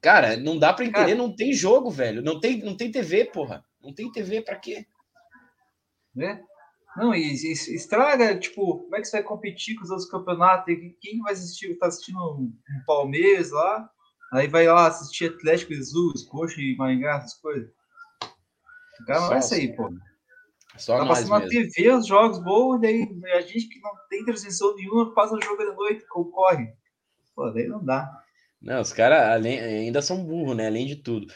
Cara, 0.00 0.36
não 0.36 0.58
dá 0.58 0.72
para 0.72 0.84
entender, 0.84 1.12
Cara. 1.12 1.14
não 1.14 1.34
tem 1.34 1.52
jogo, 1.52 1.90
velho. 1.90 2.22
Não 2.22 2.38
tem, 2.40 2.58
não 2.62 2.76
tem 2.76 2.90
TV, 2.90 3.26
porra. 3.26 3.64
Não 3.82 3.92
tem 3.92 4.10
TV 4.10 4.42
para 4.42 4.56
quê? 4.56 4.86
né? 6.14 6.42
Não, 6.96 7.14
e, 7.14 7.32
e 7.32 7.52
estraga, 7.52 8.38
tipo, 8.38 8.78
como 8.78 8.94
é 8.94 9.00
que 9.00 9.06
você 9.06 9.16
vai 9.16 9.26
competir 9.26 9.74
com 9.74 9.82
os 9.82 9.90
outros 9.90 10.08
campeonatos? 10.08 10.72
Quem 11.00 11.18
vai 11.20 11.32
assistir? 11.32 11.76
Tá 11.76 11.86
assistindo 11.86 12.18
um, 12.18 12.52
Palmeiras 12.86 13.50
lá, 13.50 13.90
aí 14.32 14.46
vai 14.46 14.66
lá 14.66 14.86
assistir 14.86 15.32
Atlético 15.32 15.74
Jesus, 15.74 16.22
Coxa 16.22 16.60
e 16.60 16.76
Maringá, 16.76 17.16
essas 17.16 17.34
coisas. 17.34 17.68
O 19.00 19.04
cara 19.06 19.20
não 19.22 19.28
vai 19.28 19.42
sair, 19.42 19.74
pô. 19.74 19.90
Só 20.76 20.98
Tá 20.98 21.04
nós 21.04 21.28
mesmo. 21.28 21.48
TV 21.48 21.92
os 21.92 22.06
jogos 22.06 22.38
bons, 22.42 22.80
daí 22.80 23.08
a 23.34 23.40
gente 23.42 23.68
que 23.68 23.80
não 23.80 23.90
tem 24.08 24.24
transmissão 24.24 24.74
nenhuma 24.74 25.14
passa 25.14 25.34
o 25.34 25.42
jogo 25.42 25.64
da 25.64 25.72
noite, 25.74 26.04
concorre. 26.08 26.66
Pô, 27.34 27.50
daí 27.50 27.66
não 27.68 27.84
dá. 27.84 28.10
Não, 28.60 28.80
os 28.80 28.92
caras 28.94 29.44
ainda 29.44 30.00
são 30.00 30.24
burros, 30.24 30.56
né? 30.56 30.66
Além 30.68 30.86
de 30.86 30.96
tudo. 30.96 31.26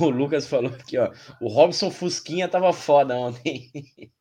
O 0.00 0.08
Lucas 0.08 0.46
falou 0.46 0.70
aqui, 0.70 0.96
ó. 0.98 1.10
O 1.40 1.48
Robson 1.48 1.90
Fusquinha 1.90 2.48
tava 2.48 2.72
foda 2.72 3.14
ontem. 3.16 3.70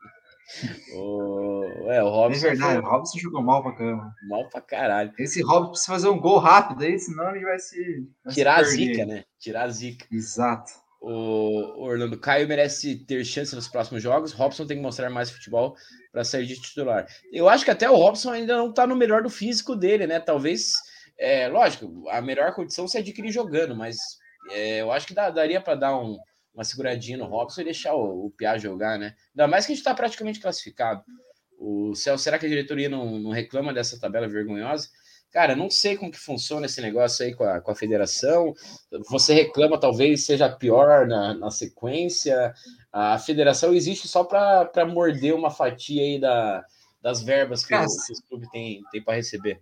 o, 0.96 1.64
é, 1.92 2.04
o 2.04 2.08
É 2.08 2.10
Robson 2.10 2.42
verdade, 2.42 2.80
o 2.80 2.82
foi 2.82 2.92
Robson 2.92 3.20
jogou 3.20 3.42
mal 3.44 3.62
pra 3.64 3.74
caramba. 3.74 4.14
mal 4.28 4.50
pra 4.50 4.62
caralho. 4.62 5.14
Esse 5.20 5.42
Robson 5.42 5.70
precisa 5.72 5.92
fazer 5.92 6.10
um 6.10 6.20
gol 6.20 6.40
rápido 6.40 6.84
aí, 6.84 6.98
senão 7.00 7.36
ele 7.36 7.46
vai 7.46 7.60
se. 7.60 8.08
vai 8.24 8.34
se 8.34 8.40
Tirar 8.40 8.54
a 8.54 8.64
perder. 8.64 8.72
zica, 8.72 9.06
né? 9.06 9.24
Tirar 9.40 9.64
a 9.64 9.70
zica. 9.70 10.06
Exato. 10.12 10.72
O 11.08 11.84
Orlando 11.84 12.18
Caio 12.18 12.48
merece 12.48 12.96
ter 12.96 13.24
chance 13.24 13.54
nos 13.54 13.68
próximos 13.68 14.02
jogos. 14.02 14.32
Robson 14.32 14.66
tem 14.66 14.78
que 14.78 14.82
mostrar 14.84 15.10
mais 15.10 15.30
futebol 15.30 15.76
para 16.12 16.24
sair 16.24 16.48
de 16.48 16.60
titular. 16.60 17.06
Eu 17.32 17.48
acho 17.48 17.64
que 17.64 17.70
até 17.70 17.88
o 17.88 17.96
Robson 17.96 18.32
ainda 18.32 18.58
não 18.58 18.74
tá 18.74 18.88
no 18.88 18.96
melhor 18.96 19.22
do 19.22 19.30
físico 19.30 19.76
dele, 19.76 20.08
né? 20.08 20.20
Talvez, 20.20 20.72
é, 21.20 21.48
lógico, 21.48 22.10
a 22.10 22.22
melhor 22.22 22.54
condição 22.56 22.88
se 22.88 22.98
adquirir 22.98 23.32
jogando, 23.32 23.76
mas 23.76 23.98
é, 24.50 24.82
eu 24.82 24.92
acho 24.92 25.06
que 25.06 25.14
dá- 25.14 25.30
daria 25.30 25.62
para 25.62 25.76
dar 25.76 25.96
um- 26.00 26.18
uma 26.54 26.64
seguradinha 26.64 27.18
no 27.18 27.26
Robson 27.26 27.62
e 27.62 27.66
deixar 27.66 27.94
o, 27.94 28.26
o 28.26 28.32
Piá 28.32 28.58
jogar, 28.58 28.98
né? 28.98 29.14
Ainda 29.36 29.48
mais 29.48 29.66
que 29.66 29.74
a 29.74 29.76
gente 29.76 29.82
está 29.84 29.94
praticamente 29.94 30.40
classificado. 30.40 31.04
O 31.60 31.94
Céu, 31.94 32.18
será 32.18 32.40
que 32.40 32.46
a 32.48 32.50
diretoria 32.50 32.90
não, 32.90 33.20
não 33.20 33.30
reclama 33.32 33.72
dessa 33.74 34.00
tabela 34.00 34.28
vergonhosa? 34.28 34.90
Cara, 35.32 35.54
não 35.56 35.70
sei 35.70 35.98
como 35.98 36.12
que 36.12 36.18
funciona 36.20 36.66
esse 36.66 36.82
negócio 36.82 37.26
aí 37.26 37.36
com 37.36 37.44
a, 37.44 37.60
com 37.60 37.70
a 37.72 37.76
federação. 37.76 38.54
Você 39.10 39.34
reclama, 39.34 39.78
talvez 39.80 40.26
seja 40.26 40.50
pior 40.50 41.06
na, 41.08 41.34
na 41.34 41.52
sequência. 41.52 42.54
A 42.92 43.20
federação 43.20 43.74
existe 43.74 44.08
só 44.08 44.24
para 44.24 44.86
morder 44.86 45.36
uma 45.36 45.52
fatia 45.52 46.02
aí 46.02 46.20
da, 46.20 46.64
das 47.02 47.22
verbas 47.22 47.64
que, 47.64 47.70
Cara, 47.70 47.86
o, 47.86 48.06
que 48.06 48.14
os 48.14 48.22
clubes 48.22 48.50
têm 48.50 48.82
têm 48.92 49.04
para 49.04 49.16
receber. 49.16 49.62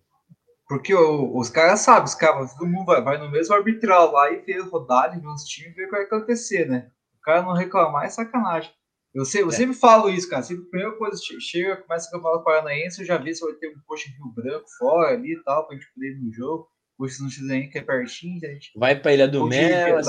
Porque 0.68 0.94
o- 0.94 1.38
os 1.38 1.50
caras 1.50 1.82
sabem, 1.82 2.06
os 2.06 2.16
caras, 2.16 2.54
todo 2.54 2.68
mundo 2.70 2.86
vai, 2.86 3.02
vai 3.02 3.18
no 3.18 3.30
mesmo 3.32 3.56
arbitral 3.56 4.12
lá 4.12 4.32
e 4.32 4.42
vê 4.42 4.60
rodada, 4.62 5.20
vê 5.20 5.28
os 5.28 5.44
times 5.44 5.72
e 5.74 5.76
vê 5.76 5.84
o 5.84 5.86
que 5.88 5.92
vai 5.92 6.04
acontecer, 6.04 6.68
né? 6.70 6.90
O 7.20 7.22
cara 7.22 7.42
não 7.42 7.54
reclamar 7.54 8.06
é 8.06 8.10
sacanagem. 8.10 8.72
Eu, 9.14 9.26
sei, 9.26 9.44
eu 9.44 9.50
É. 9.50 9.52
sempre 9.52 9.76
falo 9.76 10.10
isso, 10.10 10.28
cara. 10.30 10.42
Sempre 10.42 10.66
a 10.66 10.70
primeira 10.70 10.98
coisa 10.98 11.20
che- 11.24 11.40
chega, 11.40 11.78
começa 11.78 12.08
a 12.08 12.12
campeonato 12.12 12.44
paranaense, 12.44 13.02
eu 13.02 13.06
já 13.06 13.18
vi 13.18 13.36
se 13.36 13.42
vai 13.46 13.54
ter 13.54 13.70
um 13.70 13.80
coxa 13.86 14.10
Rio 14.10 14.34
Branco 14.34 14.66
fora 14.80 15.10
ali 15.14 15.34
e 15.34 15.44
tal, 15.44 15.68
pra 15.68 15.76
gente 15.76 15.92
poder 15.94 16.12
ir 16.14 16.20
no 16.20 16.34
jogo. 16.34 16.68
Não 17.00 17.48
nem 17.48 17.70
que 17.70 17.78
é 17.80 17.82
pertinho, 17.82 18.40
a 18.44 18.48
gente. 18.54 18.72
Vai 18.76 19.00
pra 19.00 19.14
Ilha 19.14 19.28
do 19.28 19.46
Mel, 19.46 20.00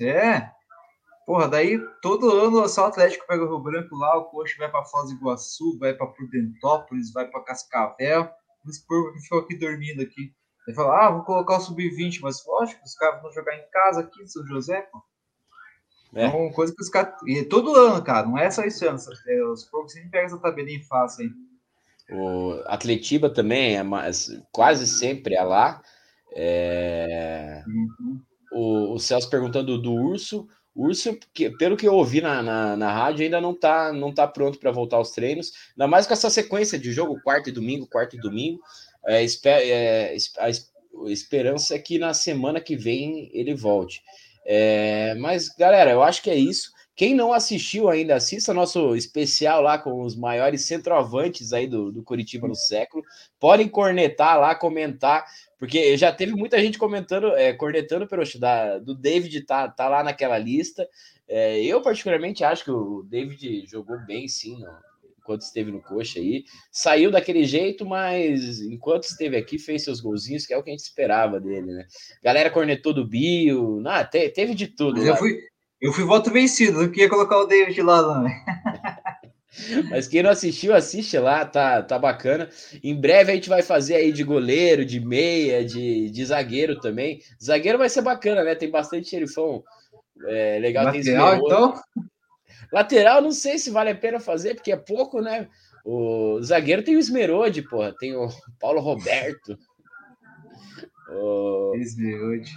É. 0.00 0.50
Porra, 1.26 1.48
daí 1.48 1.78
todo 2.02 2.30
ano 2.30 2.68
só 2.68 2.82
o 2.82 2.86
Atlético 2.86 3.26
pega 3.26 3.42
o 3.44 3.48
Rio 3.48 3.58
Branco 3.60 3.96
lá, 3.96 4.16
o 4.18 4.24
Coxa 4.26 4.54
vai 4.58 4.70
pra 4.70 4.84
Foz 4.84 5.08
do 5.10 5.16
Iguaçu, 5.16 5.78
vai 5.78 5.94
pra 5.94 6.06
Prudentópolis, 6.06 7.12
vai 7.12 7.26
pra 7.28 7.42
Cascavel. 7.42 8.28
Os 8.64 8.78
porcos 8.78 9.22
ficam 9.22 9.38
aqui 9.38 9.58
dormindo 9.58 10.02
aqui. 10.02 10.32
Ele 10.66 10.74
fala, 10.76 11.06
ah, 11.06 11.10
vou 11.10 11.24
colocar 11.24 11.56
o 11.56 11.60
sub-20, 11.60 12.20
mas 12.20 12.44
lógico, 12.46 12.82
os 12.84 12.94
caras 12.94 13.20
vão 13.22 13.32
jogar 13.32 13.54
em 13.56 13.68
casa 13.70 14.00
aqui 14.02 14.22
em 14.22 14.26
São 14.26 14.46
José, 14.46 14.82
pô. 14.82 15.02
É. 16.14 16.26
uma 16.26 16.52
coisa 16.52 16.74
que 16.74 16.82
os 16.82 16.88
caras. 16.88 17.14
E 17.26 17.44
todo 17.44 17.74
ano, 17.74 18.02
cara, 18.02 18.26
não 18.26 18.38
é 18.38 18.50
só 18.50 18.62
esse 18.62 18.86
ano. 18.86 18.98
É, 19.26 19.44
os 19.44 19.64
porcos 19.64 19.92
sempre 19.92 20.10
pegam 20.10 20.26
essa 20.26 20.38
tabelinha 20.38 20.82
fácil 20.84 21.24
aí. 21.24 21.30
O 22.16 22.62
Atletiba 22.66 23.30
também 23.30 23.76
é 23.76 23.82
mais, 23.82 24.30
quase 24.52 24.86
sempre 24.86 25.34
é 25.34 25.42
lá. 25.42 25.82
É... 26.34 27.62
Uhum. 27.66 28.20
O, 28.52 28.94
o 28.94 28.98
Celso 28.98 29.30
perguntando 29.30 29.78
do 29.78 29.92
Urso. 29.92 30.46
O 30.74 30.86
Urso, 30.86 31.16
que, 31.32 31.50
pelo 31.50 31.76
que 31.76 31.86
eu 31.86 31.94
ouvi 31.94 32.20
na, 32.20 32.42
na, 32.42 32.76
na 32.76 32.92
rádio, 32.92 33.24
ainda 33.24 33.40
não 33.40 33.52
está 33.52 33.92
não 33.92 34.12
tá 34.12 34.26
pronto 34.26 34.58
para 34.58 34.70
voltar 34.70 34.96
aos 34.96 35.12
treinos. 35.12 35.52
Ainda 35.70 35.88
mais 35.88 36.06
com 36.06 36.12
essa 36.12 36.28
sequência 36.28 36.78
de 36.78 36.92
jogo, 36.92 37.20
quarto 37.22 37.48
e 37.48 37.52
domingo, 37.52 37.86
quarto 37.86 38.16
e 38.16 38.20
domingo. 38.20 38.60
É, 39.06 39.22
esper, 39.22 39.60
é, 39.62 40.16
a 40.38 41.10
esperança 41.10 41.74
é 41.74 41.78
que 41.78 41.98
na 41.98 42.14
semana 42.14 42.60
que 42.60 42.76
vem 42.76 43.30
ele 43.32 43.54
volte. 43.54 44.02
É, 44.44 45.14
mas, 45.16 45.48
galera, 45.48 45.90
eu 45.90 46.02
acho 46.02 46.22
que 46.22 46.30
é 46.30 46.36
isso. 46.36 46.72
Quem 46.96 47.12
não 47.12 47.32
assistiu 47.32 47.88
ainda, 47.88 48.14
assista 48.14 48.54
nosso 48.54 48.94
especial 48.94 49.60
lá 49.60 49.76
com 49.76 50.02
os 50.02 50.14
maiores 50.14 50.64
centroavantes 50.64 51.52
aí 51.52 51.66
do, 51.66 51.90
do 51.90 52.04
Curitiba 52.04 52.46
no 52.46 52.54
século. 52.54 53.02
Podem 53.40 53.68
cornetar 53.68 54.38
lá, 54.38 54.54
comentar, 54.54 55.26
porque 55.58 55.96
já 55.96 56.12
teve 56.12 56.32
muita 56.32 56.60
gente 56.60 56.78
comentando, 56.78 57.34
é, 57.34 57.52
cornetando, 57.52 58.06
Peroxo, 58.06 58.38
da, 58.38 58.78
do 58.78 58.94
David 58.94 59.40
tá, 59.42 59.68
tá 59.68 59.88
lá 59.88 60.04
naquela 60.04 60.38
lista. 60.38 60.88
É, 61.26 61.60
eu, 61.64 61.82
particularmente, 61.82 62.44
acho 62.44 62.62
que 62.62 62.70
o 62.70 63.02
David 63.02 63.66
jogou 63.66 63.98
bem, 64.06 64.28
sim, 64.28 64.56
no, 64.60 64.78
enquanto 65.24 65.40
esteve 65.40 65.72
no 65.72 65.80
coxa 65.80 66.20
aí. 66.20 66.44
Saiu 66.70 67.10
daquele 67.10 67.44
jeito, 67.44 67.86
mas 67.86 68.60
enquanto 68.60 69.04
esteve 69.04 69.36
aqui, 69.36 69.58
fez 69.58 69.82
seus 69.82 70.00
golzinhos, 70.00 70.44
que 70.44 70.52
é 70.52 70.58
o 70.58 70.62
que 70.62 70.70
a 70.70 70.72
gente 70.72 70.84
esperava 70.84 71.40
dele, 71.40 71.72
né? 71.72 71.86
Galera 72.22 72.50
cornetou 72.50 72.92
do 72.92 73.06
Bio, 73.06 73.82
ah, 73.86 74.04
te, 74.04 74.28
teve 74.28 74.54
de 74.54 74.68
tudo. 74.68 75.02
eu 75.02 75.16
fui, 75.16 75.38
eu 75.80 75.92
fui 75.92 76.04
voto 76.04 76.30
vencido, 76.30 76.82
não 76.82 76.90
queria 76.90 77.08
colocar 77.08 77.38
o 77.38 77.46
David 77.46 77.80
lá, 77.80 78.02
não. 78.02 78.24
Mas 79.88 80.08
quem 80.08 80.20
não 80.20 80.30
assistiu, 80.30 80.74
assiste 80.74 81.16
lá, 81.16 81.44
tá, 81.44 81.80
tá 81.80 81.96
bacana. 81.96 82.50
Em 82.82 82.94
breve 82.94 83.30
a 83.30 83.34
gente 83.36 83.48
vai 83.48 83.62
fazer 83.62 83.94
aí 83.94 84.12
de 84.12 84.24
goleiro, 84.24 84.84
de 84.84 84.98
meia, 84.98 85.64
de, 85.64 86.10
de 86.10 86.24
zagueiro 86.24 86.80
também. 86.80 87.20
Zagueiro 87.42 87.78
vai 87.78 87.88
ser 87.88 88.02
bacana, 88.02 88.42
né? 88.42 88.56
Tem 88.56 88.68
bastante 88.68 89.08
xerifão 89.08 89.62
é, 90.26 90.58
legal. 90.58 90.86
Lateral, 90.86 91.30
tem 91.30 91.46
então? 91.46 91.74
Lateral, 92.74 93.22
não 93.22 93.30
sei 93.30 93.56
se 93.56 93.70
vale 93.70 93.90
a 93.90 93.94
pena 93.94 94.18
fazer, 94.18 94.56
porque 94.56 94.72
é 94.72 94.76
pouco, 94.76 95.20
né? 95.20 95.48
O 95.84 96.42
zagueiro 96.42 96.82
tem 96.82 96.96
o 96.96 96.98
Esmerode, 96.98 97.62
porra. 97.62 97.94
Tem 97.96 98.16
o 98.16 98.26
Paulo 98.58 98.80
Roberto. 98.80 99.56
O... 101.08 101.76
Esmerode. 101.76 102.50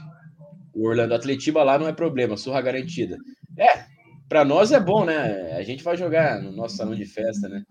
O 0.74 0.88
Orlando 0.88 1.14
Atletiba 1.14 1.64
lá 1.64 1.78
não 1.78 1.88
é 1.88 1.94
problema, 1.94 2.36
surra 2.36 2.62
garantida. 2.62 3.16
É, 3.60 3.86
para 4.28 4.44
nós 4.44 4.72
é 4.72 4.80
bom, 4.80 5.06
né? 5.06 5.56
A 5.56 5.62
gente 5.62 5.84
vai 5.84 5.96
jogar 5.96 6.42
no 6.42 6.52
nosso 6.52 6.78
salão 6.78 6.96
de 6.96 7.06
festa, 7.06 7.48
né? 7.48 7.64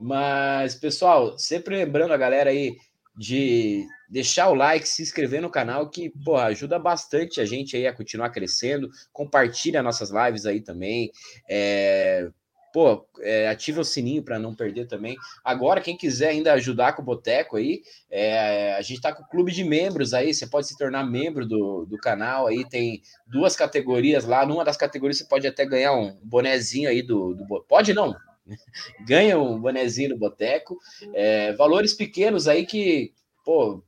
Mas, 0.00 0.76
pessoal, 0.76 1.36
sempre 1.36 1.76
lembrando 1.76 2.12
a 2.12 2.16
galera 2.16 2.50
aí 2.50 2.76
de 3.16 3.86
deixar 4.08 4.48
o 4.48 4.54
like, 4.54 4.88
se 4.88 5.02
inscrever 5.02 5.40
no 5.40 5.50
canal, 5.50 5.88
que 5.88 6.10
pô, 6.24 6.36
ajuda 6.36 6.78
bastante 6.78 7.40
a 7.40 7.44
gente 7.44 7.76
aí 7.76 7.86
a 7.86 7.92
continuar 7.92 8.30
crescendo. 8.30 8.90
Compartilha 9.12 9.82
nossas 9.82 10.10
lives 10.10 10.46
aí 10.46 10.60
também. 10.60 11.10
É, 11.48 12.30
pô, 12.72 13.06
é, 13.20 13.48
ativa 13.48 13.82
o 13.82 13.84
sininho 13.84 14.22
para 14.22 14.38
não 14.38 14.54
perder 14.54 14.86
também. 14.86 15.16
Agora, 15.44 15.80
quem 15.80 15.96
quiser 15.96 16.30
ainda 16.30 16.54
ajudar 16.54 16.94
com 16.94 17.02
o 17.02 17.04
Boteco 17.04 17.56
aí, 17.56 17.82
é, 18.10 18.74
a 18.74 18.82
gente 18.82 18.96
está 18.96 19.12
com 19.12 19.22
o 19.22 19.28
clube 19.28 19.52
de 19.52 19.62
membros 19.62 20.14
aí, 20.14 20.32
você 20.32 20.46
pode 20.46 20.66
se 20.66 20.76
tornar 20.76 21.04
membro 21.04 21.46
do, 21.46 21.84
do 21.84 21.98
canal 21.98 22.46
aí, 22.46 22.66
tem 22.68 23.02
duas 23.26 23.54
categorias 23.54 24.24
lá, 24.24 24.46
numa 24.46 24.64
das 24.64 24.76
categorias 24.76 25.18
você 25.18 25.24
pode 25.24 25.46
até 25.46 25.66
ganhar 25.66 25.92
um 25.92 26.18
bonezinho 26.22 26.88
aí 26.88 27.02
do, 27.02 27.34
do 27.34 27.62
pode 27.68 27.92
não, 27.92 28.16
ganha 29.06 29.38
um 29.38 29.60
bonezinho 29.60 30.10
do 30.10 30.18
Boteco, 30.18 30.78
é, 31.14 31.52
valores 31.52 31.94
pequenos 31.94 32.48
aí 32.48 32.66
que, 32.66 33.12
pô, 33.44 33.82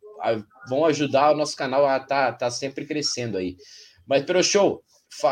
vão 0.69 0.85
ajudar 0.87 1.33
o 1.33 1.37
nosso 1.37 1.57
canal 1.57 1.87
a 1.87 2.01
tá, 2.01 2.33
tá 2.33 2.51
sempre 2.51 2.87
crescendo 2.87 3.37
aí. 3.37 3.57
Mas 4.07 4.25
pelo 4.25 4.43
show, 4.43 4.83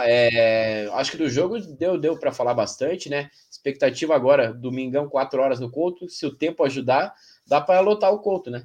é, 0.04 0.88
acho 0.94 1.12
que 1.12 1.16
do 1.16 1.28
jogo 1.28 1.58
deu, 1.60 1.98
deu 1.98 2.18
para 2.18 2.32
falar 2.32 2.54
bastante, 2.54 3.08
né? 3.08 3.30
Expectativa 3.50 4.14
agora, 4.14 4.52
domingão, 4.52 5.08
4 5.08 5.40
horas 5.40 5.60
no 5.60 5.70
Couto. 5.70 6.08
Se 6.08 6.26
o 6.26 6.34
tempo 6.34 6.64
ajudar, 6.64 7.14
dá 7.46 7.60
para 7.60 7.80
lotar 7.80 8.12
o 8.12 8.20
Couto, 8.20 8.50
né? 8.50 8.62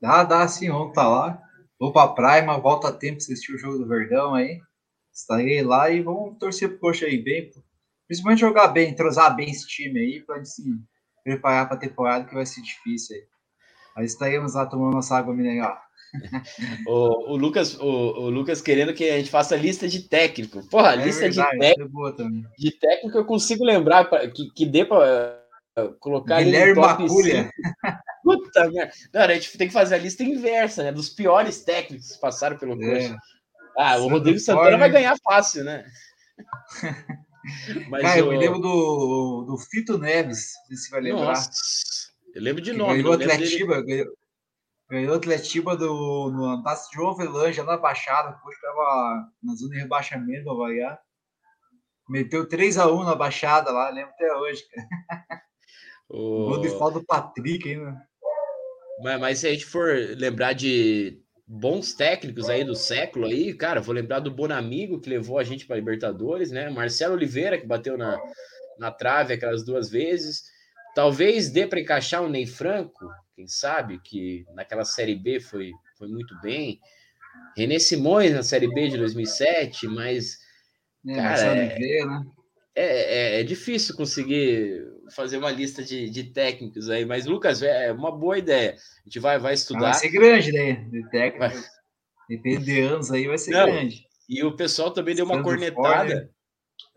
Dá, 0.00 0.24
dá 0.24 0.46
sim, 0.46 0.68
vamos 0.68 0.92
tá 0.92 1.08
lá. 1.08 1.42
Vou 1.78 1.92
para 1.92 2.08
praia, 2.08 2.58
volta 2.58 2.88
a 2.88 2.92
tempo 2.92 3.18
assistir 3.18 3.54
o 3.54 3.58
jogo 3.58 3.78
do 3.78 3.86
Verdão 3.86 4.34
aí. 4.34 4.60
Estarei 5.12 5.62
lá 5.62 5.90
e 5.90 6.02
vamos 6.02 6.38
torcer 6.38 6.70
pro 6.70 6.78
Coxa 6.78 7.06
aí 7.06 7.22
bem. 7.22 7.50
Principalmente 8.06 8.40
jogar 8.40 8.68
bem, 8.68 8.90
entrosar 8.90 9.34
bem 9.34 9.50
esse 9.50 9.66
time 9.66 9.98
aí, 9.98 10.20
para 10.20 10.44
se 10.44 10.62
preparar 11.24 11.66
para 11.66 11.76
a 11.76 11.80
temporada 11.80 12.24
que 12.24 12.34
vai 12.34 12.46
ser 12.46 12.62
difícil 12.62 13.16
aí. 13.16 13.22
Mas 13.96 14.12
estaremos 14.12 14.54
lá 14.54 14.66
tomando 14.66 14.94
nossa 14.94 15.16
água 15.16 15.34
mineral. 15.34 15.80
o, 16.86 17.32
o, 17.32 17.36
Lucas, 17.36 17.74
o, 17.80 17.84
o, 17.84 18.30
Lucas 18.30 18.60
querendo 18.60 18.94
que 18.94 19.10
a 19.10 19.18
gente 19.18 19.30
faça 19.30 19.56
lista 19.56 19.88
de 19.88 20.02
técnico. 20.02 20.64
Porra, 20.68 20.92
é 20.92 20.96
lista 20.96 21.22
verdade, 21.22 21.50
de, 21.52 21.58
técnico, 21.58 22.08
é 22.08 22.12
de 22.58 22.70
técnico 22.78 23.18
eu 23.18 23.24
consigo 23.24 23.64
lembrar 23.64 24.04
pra, 24.04 24.28
que, 24.28 24.50
que 24.54 24.64
dê 24.64 24.84
para 24.84 25.40
uh, 25.78 25.92
colocar 25.98 26.42
Guilherme 26.42 26.74
Baculha. 26.74 27.50
Puta 28.22 28.70
merda. 28.70 28.92
Não, 29.12 29.22
a 29.22 29.34
gente 29.34 29.58
tem 29.58 29.66
que 29.66 29.74
fazer 29.74 29.96
a 29.96 29.98
lista 29.98 30.22
inversa, 30.22 30.82
né? 30.82 30.92
Dos 30.92 31.08
piores 31.08 31.62
técnicos 31.64 32.12
que 32.12 32.20
passaram 32.20 32.56
pelo 32.56 32.80
é. 32.82 33.16
Ah, 33.76 33.96
o 33.98 34.08
Rodrigo 34.08 34.38
Santana 34.38 34.78
vai 34.78 34.90
ganhar 34.90 35.16
fácil, 35.22 35.64
né? 35.64 35.84
Mas 37.90 38.02
Cara, 38.02 38.18
eu 38.18 38.30
me 38.30 38.38
lembro 38.38 38.58
do, 38.58 39.44
do 39.46 39.58
Fito 39.58 39.98
Neves, 39.98 40.52
não 40.60 40.66
sei 40.66 40.76
se 40.76 40.90
vai 40.90 41.00
lembrar. 41.00 41.26
Nossa, 41.26 41.50
eu 42.34 42.42
lembro 42.42 42.62
de 42.62 42.72
nome. 42.72 43.02
Ganhou 43.02 43.12
Atletiba, 43.14 43.82
dele... 43.82 43.86
ganhou, 43.86 44.16
ganhou 44.90 45.14
Atletiba 45.16 45.76
do, 45.76 46.30
no 46.30 46.44
Antácio 46.46 46.92
João 46.92 47.10
Avelange, 47.10 47.62
na 47.62 47.76
Baixada, 47.76 48.32
depois 48.32 48.56
estava 48.56 49.30
na 49.42 49.54
zona 49.54 49.74
de 49.74 49.80
rebaixamento 49.80 50.44
do 50.44 50.50
Havaiá. 50.50 50.98
Meteu 52.08 52.48
3x1 52.48 53.04
na 53.04 53.14
Baixada 53.14 53.70
lá, 53.72 53.90
lembro 53.90 54.10
até 54.10 54.32
hoje, 54.34 54.62
cara. 54.68 54.88
O 56.08 56.50
gol 56.50 56.60
de 56.60 56.70
falta 56.70 57.00
do 57.00 57.04
Patrick 57.04 57.68
ainda. 57.68 58.00
Mas, 59.02 59.20
mas 59.20 59.38
se 59.40 59.48
a 59.48 59.50
gente 59.50 59.66
for 59.66 59.92
lembrar 60.16 60.52
de 60.52 61.20
bons 61.46 61.94
técnicos 61.94 62.48
aí 62.48 62.64
do 62.64 62.74
século 62.74 63.26
aí, 63.26 63.54
cara, 63.54 63.80
vou 63.80 63.94
lembrar 63.94 64.18
do 64.18 64.30
Bonamigo 64.30 65.00
que 65.00 65.08
levou 65.08 65.38
a 65.38 65.44
gente 65.44 65.64
para 65.64 65.76
Libertadores, 65.76 66.50
né? 66.50 66.68
Marcelo 66.68 67.14
Oliveira 67.14 67.58
que 67.58 67.66
bateu 67.66 67.96
na, 67.96 68.18
na 68.78 68.90
trave 68.90 69.34
aquelas 69.34 69.64
duas 69.64 69.88
vezes. 69.88 70.44
Talvez 70.94 71.50
dê 71.50 71.66
para 71.66 71.80
encaixar 71.80 72.22
o 72.22 72.28
Ney 72.28 72.46
Franco, 72.46 73.06
quem 73.34 73.46
sabe, 73.46 74.00
que 74.02 74.44
naquela 74.54 74.84
Série 74.84 75.14
B 75.14 75.38
foi, 75.38 75.70
foi 75.96 76.08
muito 76.08 76.34
bem. 76.40 76.80
René 77.56 77.78
Simões 77.78 78.32
na 78.32 78.42
Série 78.42 78.66
B 78.66 78.88
de 78.88 78.96
2007, 78.96 79.86
mas 79.88 80.38
é, 81.06 81.14
cara, 81.14 81.40
é, 81.42 82.04
né? 82.04 82.24
é, 82.74 83.36
é, 83.36 83.40
é, 83.40 83.42
difícil 83.44 83.94
conseguir 83.94 84.82
fazer 85.14 85.38
uma 85.38 85.50
lista 85.50 85.82
de, 85.82 86.08
de 86.10 86.24
técnicos 86.24 86.88
aí, 86.90 87.04
mas 87.04 87.26
Lucas, 87.26 87.62
é 87.62 87.92
uma 87.92 88.10
boa 88.10 88.38
ideia. 88.38 88.74
A 88.74 89.08
gente 89.08 89.18
vai, 89.18 89.38
vai 89.38 89.54
estudar. 89.54 89.92
Vai 89.92 89.94
ser 89.94 90.10
grande, 90.10 90.52
né? 90.52 90.86
De 90.90 91.08
técnicos. 91.10 91.64
Depende 92.28 92.64
de 92.64 92.80
anos 92.80 93.10
aí, 93.10 93.26
vai 93.26 93.38
ser 93.38 93.52
Não, 93.52 93.66
grande. 93.66 94.04
E 94.28 94.42
o 94.42 94.56
pessoal 94.56 94.90
também 94.90 95.14
deu 95.14 95.24
uma 95.24 95.42
cornetada. 95.42 96.30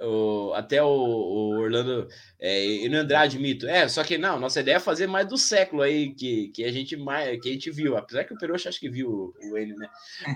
O, 0.02 0.54
até 0.56 0.82
o, 0.82 0.88
o 0.88 1.60
Orlando 1.60 2.08
é, 2.40 2.66
e 2.66 2.90
no 2.90 2.98
Andrade 2.98 3.38
Mito. 3.38 3.68
É, 3.68 3.88
só 3.88 4.04
que 4.04 4.18
não, 4.18 4.40
nossa 4.40 4.62
ideia 4.62 4.78
é 4.78 4.80
fazer 4.80 5.08
mais 5.08 5.28
do 5.28 5.38
século 5.38 5.82
aí 5.82 6.14
que, 6.14 6.50
que 6.50 6.64
a 6.64 6.72
gente 6.72 6.96
mais 6.98 7.40
que 7.42 7.50
a 7.50 7.52
gente 7.52 7.70
viu. 7.70 7.96
Apesar 7.96 8.24
que 8.24 8.34
o 8.34 8.38
Peroxa 8.38 8.70
acho 8.70 8.80
que 8.80 8.90
viu 8.90 9.10
o, 9.10 9.34
o 9.52 9.58
N, 9.58 9.76
né? 9.76 9.90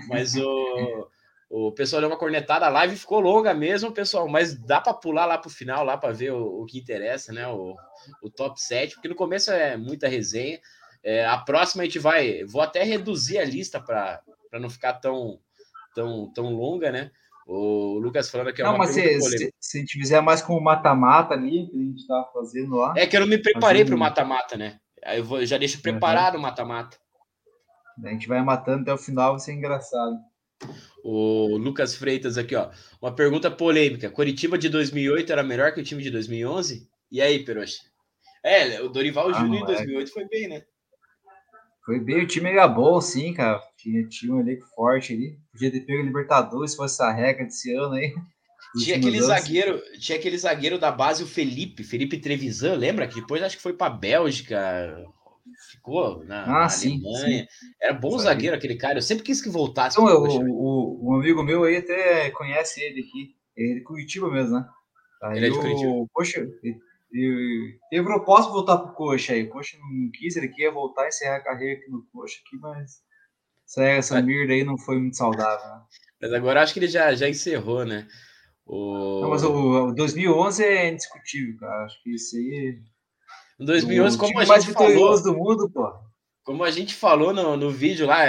Mas 0.08 0.36
o 0.36 1.10
o 1.56 1.70
pessoal 1.70 2.00
deu 2.00 2.10
uma 2.10 2.18
cornetada, 2.18 2.66
a 2.66 2.68
live 2.68 2.96
ficou 2.96 3.20
longa 3.20 3.54
mesmo, 3.54 3.92
pessoal, 3.92 4.26
mas 4.26 4.58
dá 4.58 4.80
para 4.80 4.92
pular 4.92 5.24
lá 5.24 5.38
para 5.38 5.46
o 5.46 5.52
final, 5.52 5.84
lá 5.84 5.96
para 5.96 6.12
ver 6.12 6.32
o, 6.32 6.62
o, 6.62 6.66
que 6.66 6.80
interessa, 6.80 7.32
né? 7.32 7.46
O, 7.46 7.76
o 8.20 8.28
top 8.28 8.60
7, 8.60 8.94
porque 8.94 9.06
no 9.06 9.14
começo 9.14 9.52
é 9.52 9.76
muita 9.76 10.08
resenha. 10.08 10.58
É, 11.00 11.24
a 11.24 11.38
próxima 11.38 11.82
a 11.82 11.86
gente 11.86 12.00
vai. 12.00 12.42
Vou 12.42 12.60
até 12.60 12.82
reduzir 12.82 13.38
a 13.38 13.44
lista 13.44 13.80
para 13.80 14.20
não 14.54 14.68
ficar 14.68 14.94
tão, 14.94 15.38
tão, 15.94 16.32
tão 16.34 16.52
longa, 16.52 16.90
né? 16.90 17.12
O 17.46 18.00
Lucas 18.00 18.28
falando 18.28 18.52
que 18.52 18.60
é 18.60 18.64
não, 18.64 18.72
uma 18.72 18.78
mas 18.78 18.90
se, 18.90 19.20
se, 19.20 19.54
se, 19.60 19.78
a 19.78 19.80
gente 19.80 19.96
fizer 19.96 20.20
mais 20.20 20.42
com 20.42 20.56
o 20.56 20.64
mata-mata 20.64 21.34
ali, 21.34 21.68
que 21.68 21.76
a 21.76 21.84
gente 21.84 22.00
estava 22.00 22.32
fazendo 22.32 22.74
lá. 22.74 22.94
É 22.96 23.06
que 23.06 23.16
eu 23.16 23.20
não 23.20 23.28
me 23.28 23.38
preparei 23.38 23.84
para 23.84 23.94
o 23.94 23.98
mata-mata, 23.98 24.56
né? 24.56 24.80
Aí 25.04 25.18
eu 25.18 25.24
vou, 25.24 25.46
já 25.46 25.56
deixo 25.56 25.80
preparado 25.80 26.36
o 26.36 26.40
mata-mata. 26.40 26.96
A 28.04 28.08
gente 28.08 28.26
vai 28.26 28.42
matando 28.42 28.82
até 28.82 28.92
o 28.92 28.98
final, 28.98 29.32
vai 29.32 29.40
ser 29.40 29.52
engraçado. 29.52 30.16
O 31.02 31.56
Lucas 31.58 31.94
Freitas 31.94 32.38
aqui, 32.38 32.54
ó. 32.54 32.70
Uma 33.00 33.14
pergunta 33.14 33.50
polêmica. 33.50 34.10
Curitiba 34.10 34.56
de 34.56 34.68
2008 34.68 35.30
era 35.32 35.42
melhor 35.42 35.72
que 35.72 35.80
o 35.80 35.84
time 35.84 36.02
de 36.02 36.10
2011? 36.10 36.88
E 37.12 37.20
aí, 37.20 37.44
Peroxa? 37.44 37.82
É, 38.42 38.80
o 38.80 38.88
Dorival 38.88 39.30
ah, 39.30 39.32
Júnior 39.34 39.62
em 39.62 39.66
2008 39.66 40.08
é. 40.08 40.12
foi 40.12 40.28
bem, 40.28 40.48
né? 40.48 40.62
Foi 41.84 42.00
bem, 42.00 42.22
o 42.22 42.26
time 42.26 42.50
era 42.50 42.66
bom, 42.66 42.98
sim, 43.00 43.34
cara. 43.34 43.60
Tinha, 43.76 44.06
tinha 44.08 44.34
um 44.34 44.40
elenco 44.40 44.66
forte 44.74 45.12
ali. 45.12 45.38
Podia 45.52 45.70
ter 45.70 45.80
pego 45.80 46.02
Libertadores 46.02 46.70
se 46.70 46.76
fosse 46.76 47.02
a 47.02 47.12
regra 47.12 47.44
desse 47.44 47.74
ano 47.74 47.94
aí. 47.94 48.14
Tinha 48.76 48.96
aquele 48.96 49.20
zagueiro, 49.20 49.80
tinha 50.00 50.18
aquele 50.18 50.36
zagueiro 50.36 50.80
da 50.80 50.90
base, 50.90 51.22
o 51.22 51.28
Felipe, 51.28 51.84
Felipe 51.84 52.18
Trevisan, 52.18 52.74
lembra? 52.74 53.06
Que 53.06 53.20
depois 53.20 53.40
acho 53.40 53.56
que 53.56 53.62
foi 53.62 53.72
para 53.72 53.88
Bélgica, 53.88 55.06
ficou 55.70 56.24
na, 56.24 56.44
ah, 56.44 56.46
na 56.46 56.68
sim, 56.68 57.00
Alemanha. 57.04 57.46
Sim. 57.50 57.66
Era 57.80 57.92
bom 57.92 58.18
zagueiro 58.18 58.56
aquele 58.56 58.76
cara, 58.76 58.98
eu 58.98 59.02
sempre 59.02 59.24
quis 59.24 59.40
que 59.40 59.48
voltasse. 59.48 60.00
Então, 60.00 60.12
o, 60.14 60.50
o, 60.50 61.10
um 61.10 61.14
amigo 61.16 61.42
meu 61.42 61.64
aí 61.64 61.76
até 61.76 62.30
conhece 62.30 62.80
ele 62.80 63.00
aqui, 63.00 63.34
ele 63.56 63.72
é 63.72 63.74
de 63.76 63.82
Curitiba 63.82 64.30
mesmo, 64.30 64.58
né? 64.58 64.68
Aí 65.22 65.38
ele 65.38 65.46
é 65.46 65.50
de 65.50 65.58
Curitiba. 65.58 65.90
O, 65.90 66.08
poxa, 66.12 66.46
teve 67.90 68.04
proposta 68.04 68.46
de 68.46 68.52
voltar 68.52 68.78
pro 68.78 68.94
Coxa 68.94 69.32
aí, 69.32 69.44
o 69.44 69.50
Coxa 69.50 69.76
não 69.78 70.10
quis, 70.12 70.36
ele 70.36 70.48
queria 70.48 70.72
voltar 70.72 71.04
e 71.04 71.08
encerrar 71.08 71.36
a 71.36 71.44
carreira 71.44 71.80
aqui 71.80 71.90
no 71.90 72.04
Coxa, 72.12 72.38
aqui, 72.44 72.56
mas 72.58 73.02
essa, 73.66 73.82
essa 73.84 74.22
merda 74.22 74.52
aí 74.52 74.64
não 74.64 74.78
foi 74.78 74.98
muito 74.98 75.16
saudável, 75.16 75.66
né? 75.66 75.82
Mas 76.20 76.32
agora 76.32 76.62
acho 76.62 76.72
que 76.72 76.80
ele 76.80 76.88
já, 76.88 77.14
já 77.14 77.28
encerrou, 77.28 77.84
né? 77.84 78.06
O... 78.66 79.20
Não, 79.22 79.30
mas 79.30 79.42
o, 79.42 79.88
o 79.88 79.94
2011 79.94 80.64
é 80.64 80.90
indiscutível, 80.90 81.58
cara. 81.58 81.84
Acho 81.84 82.02
que 82.02 82.14
isso 82.14 82.36
aí. 82.36 82.80
Em 83.58 83.64
2011, 83.64 84.18
como 84.18 84.38
a 84.38 84.44
gente 84.44 84.72
falou, 84.72 85.22
do 85.22 85.34
mundo, 85.34 85.70
pô. 85.70 85.92
Como 86.42 86.64
a 86.64 86.70
gente 86.70 86.94
falou 86.94 87.32
no, 87.32 87.56
no 87.56 87.70
vídeo 87.70 88.06
lá, 88.06 88.26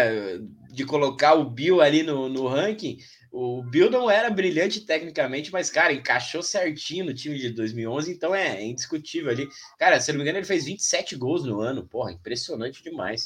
de 0.72 0.86
colocar 0.86 1.34
o 1.34 1.50
Bill 1.50 1.82
ali 1.82 2.04
no, 2.04 2.30
no 2.30 2.48
ranking, 2.48 2.98
o 3.32 3.62
Bill 3.64 3.90
não 3.90 4.10
era 4.10 4.30
brilhante 4.30 4.82
tecnicamente, 4.82 5.52
mas, 5.52 5.70
cara, 5.70 5.92
encaixou 5.92 6.42
certinho 6.42 7.06
no 7.06 7.14
time 7.14 7.38
de 7.38 7.50
2011, 7.50 8.12
então 8.12 8.34
é, 8.34 8.58
é 8.58 8.66
indiscutível 8.66 9.32
ali. 9.32 9.48
Cara, 9.78 10.00
se 10.00 10.12
não 10.12 10.18
me 10.18 10.24
engano, 10.24 10.38
ele 10.38 10.46
fez 10.46 10.66
27 10.66 11.16
gols 11.18 11.44
no 11.44 11.60
ano, 11.60 11.86
porra, 11.86 12.14
impressionante 12.14 12.82
demais. 12.82 13.26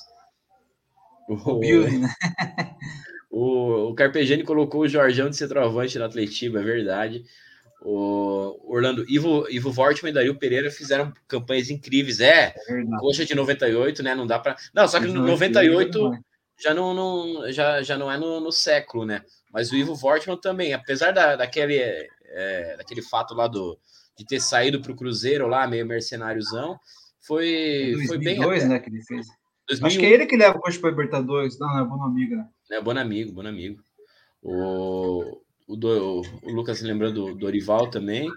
O, 1.28 1.34
o 1.52 1.60
Bill, 1.60 2.00
né? 2.00 2.10
O, 3.32 3.90
o 3.92 3.94
Carpegiani 3.94 4.44
colocou 4.44 4.82
o 4.82 4.88
Jorjão 4.88 5.30
de 5.30 5.38
centroavante 5.38 6.00
no 6.00 6.06
Atletiba, 6.06 6.62
é 6.62 6.64
verdade. 6.64 7.24
O 7.82 8.60
Orlando, 8.66 9.06
Ivo, 9.08 9.48
Ivo 9.50 9.72
Vortman 9.72 10.10
e 10.10 10.14
Dario 10.14 10.36
Pereira 10.36 10.70
fizeram 10.70 11.14
campanhas 11.28 11.70
incríveis. 11.70 12.20
É, 12.20 12.54
é 12.68 12.86
coxa 13.00 13.26
de 13.26 13.34
98, 13.34 14.04
né? 14.04 14.14
Não 14.14 14.28
dá 14.28 14.38
para. 14.38 14.58
Não, 14.74 14.88
só 14.88 15.00
que 15.00 15.08
no 15.08 15.26
98 15.26 16.12
já 16.60 16.74
não, 16.74 16.94
não, 16.94 17.52
já, 17.52 17.82
já 17.82 17.98
não 17.98 18.12
é 18.12 18.18
no, 18.18 18.42
no 18.42 18.52
século, 18.52 19.06
né? 19.06 19.24
Mas 19.52 19.72
o 19.72 19.76
Ivo 19.76 19.96
Vortman 19.96 20.38
também, 20.38 20.74
apesar 20.74 21.12
da, 21.12 21.38
daquele, 21.38 21.78
é, 21.78 22.76
daquele 22.78 23.02
fato 23.02 23.34
lá 23.34 23.48
do, 23.48 23.80
de 24.18 24.26
ter 24.26 24.42
saído 24.42 24.82
para 24.82 24.92
o 24.92 24.96
Cruzeiro 24.96 25.48
lá, 25.48 25.66
meio 25.66 25.86
mercenáriozão, 25.86 26.78
foi, 27.22 27.94
2002, 27.96 28.38
foi 28.44 28.60
bem. 28.60 28.68
né, 28.68 28.80
que 28.80 28.90
ele 28.90 29.02
fez. 29.04 29.28
2001. 29.70 29.88
Acho 29.88 30.00
que 30.00 30.06
é 30.06 30.10
ele 30.10 30.26
que 30.26 30.36
leva 30.38 30.58
o 30.58 30.62
coxa 30.62 30.80
para 30.80 30.90
Libertadores. 30.90 31.58
Não, 31.58 31.68
não 31.68 31.80
é 31.80 31.86
bom 31.86 32.04
amigo, 32.04 32.36
né? 32.36 32.48
É 32.72 32.82
bom 32.82 32.98
amigo, 32.98 33.32
bom 33.32 33.48
amigo. 33.48 33.82
O, 34.42 35.42
o, 35.70 35.76
do, 35.76 36.22
o 36.42 36.52
Lucas 36.52 36.82
lembrando 36.82 37.28
do 37.28 37.36
Dorival 37.36 37.92
também. 37.92 38.28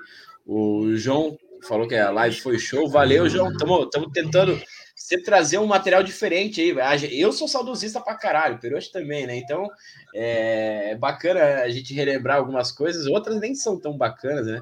O 0.44 0.94
João 0.96 1.38
falou 1.66 1.88
que 1.88 1.94
a 1.94 2.10
live 2.10 2.38
foi 2.38 2.58
show. 2.58 2.88
Valeu, 2.90 3.26
João. 3.28 3.50
Estamos 3.50 4.12
tentando 4.12 4.60
sempre 4.94 5.24
trazer 5.24 5.56
um 5.56 5.66
material 5.66 6.02
diferente 6.02 6.60
aí. 6.60 7.18
Eu 7.18 7.32
sou 7.32 7.48
saudosista 7.48 8.02
pra 8.02 8.16
caralho, 8.16 8.60
Peroche 8.60 8.92
também, 8.92 9.26
né? 9.26 9.34
Então 9.36 9.66
é, 10.14 10.90
é 10.90 10.96
bacana 10.96 11.62
a 11.62 11.70
gente 11.70 11.94
relembrar 11.94 12.36
algumas 12.36 12.70
coisas, 12.70 13.06
outras 13.06 13.40
nem 13.40 13.54
são 13.54 13.80
tão 13.80 13.96
bacanas, 13.96 14.46
né? 14.46 14.60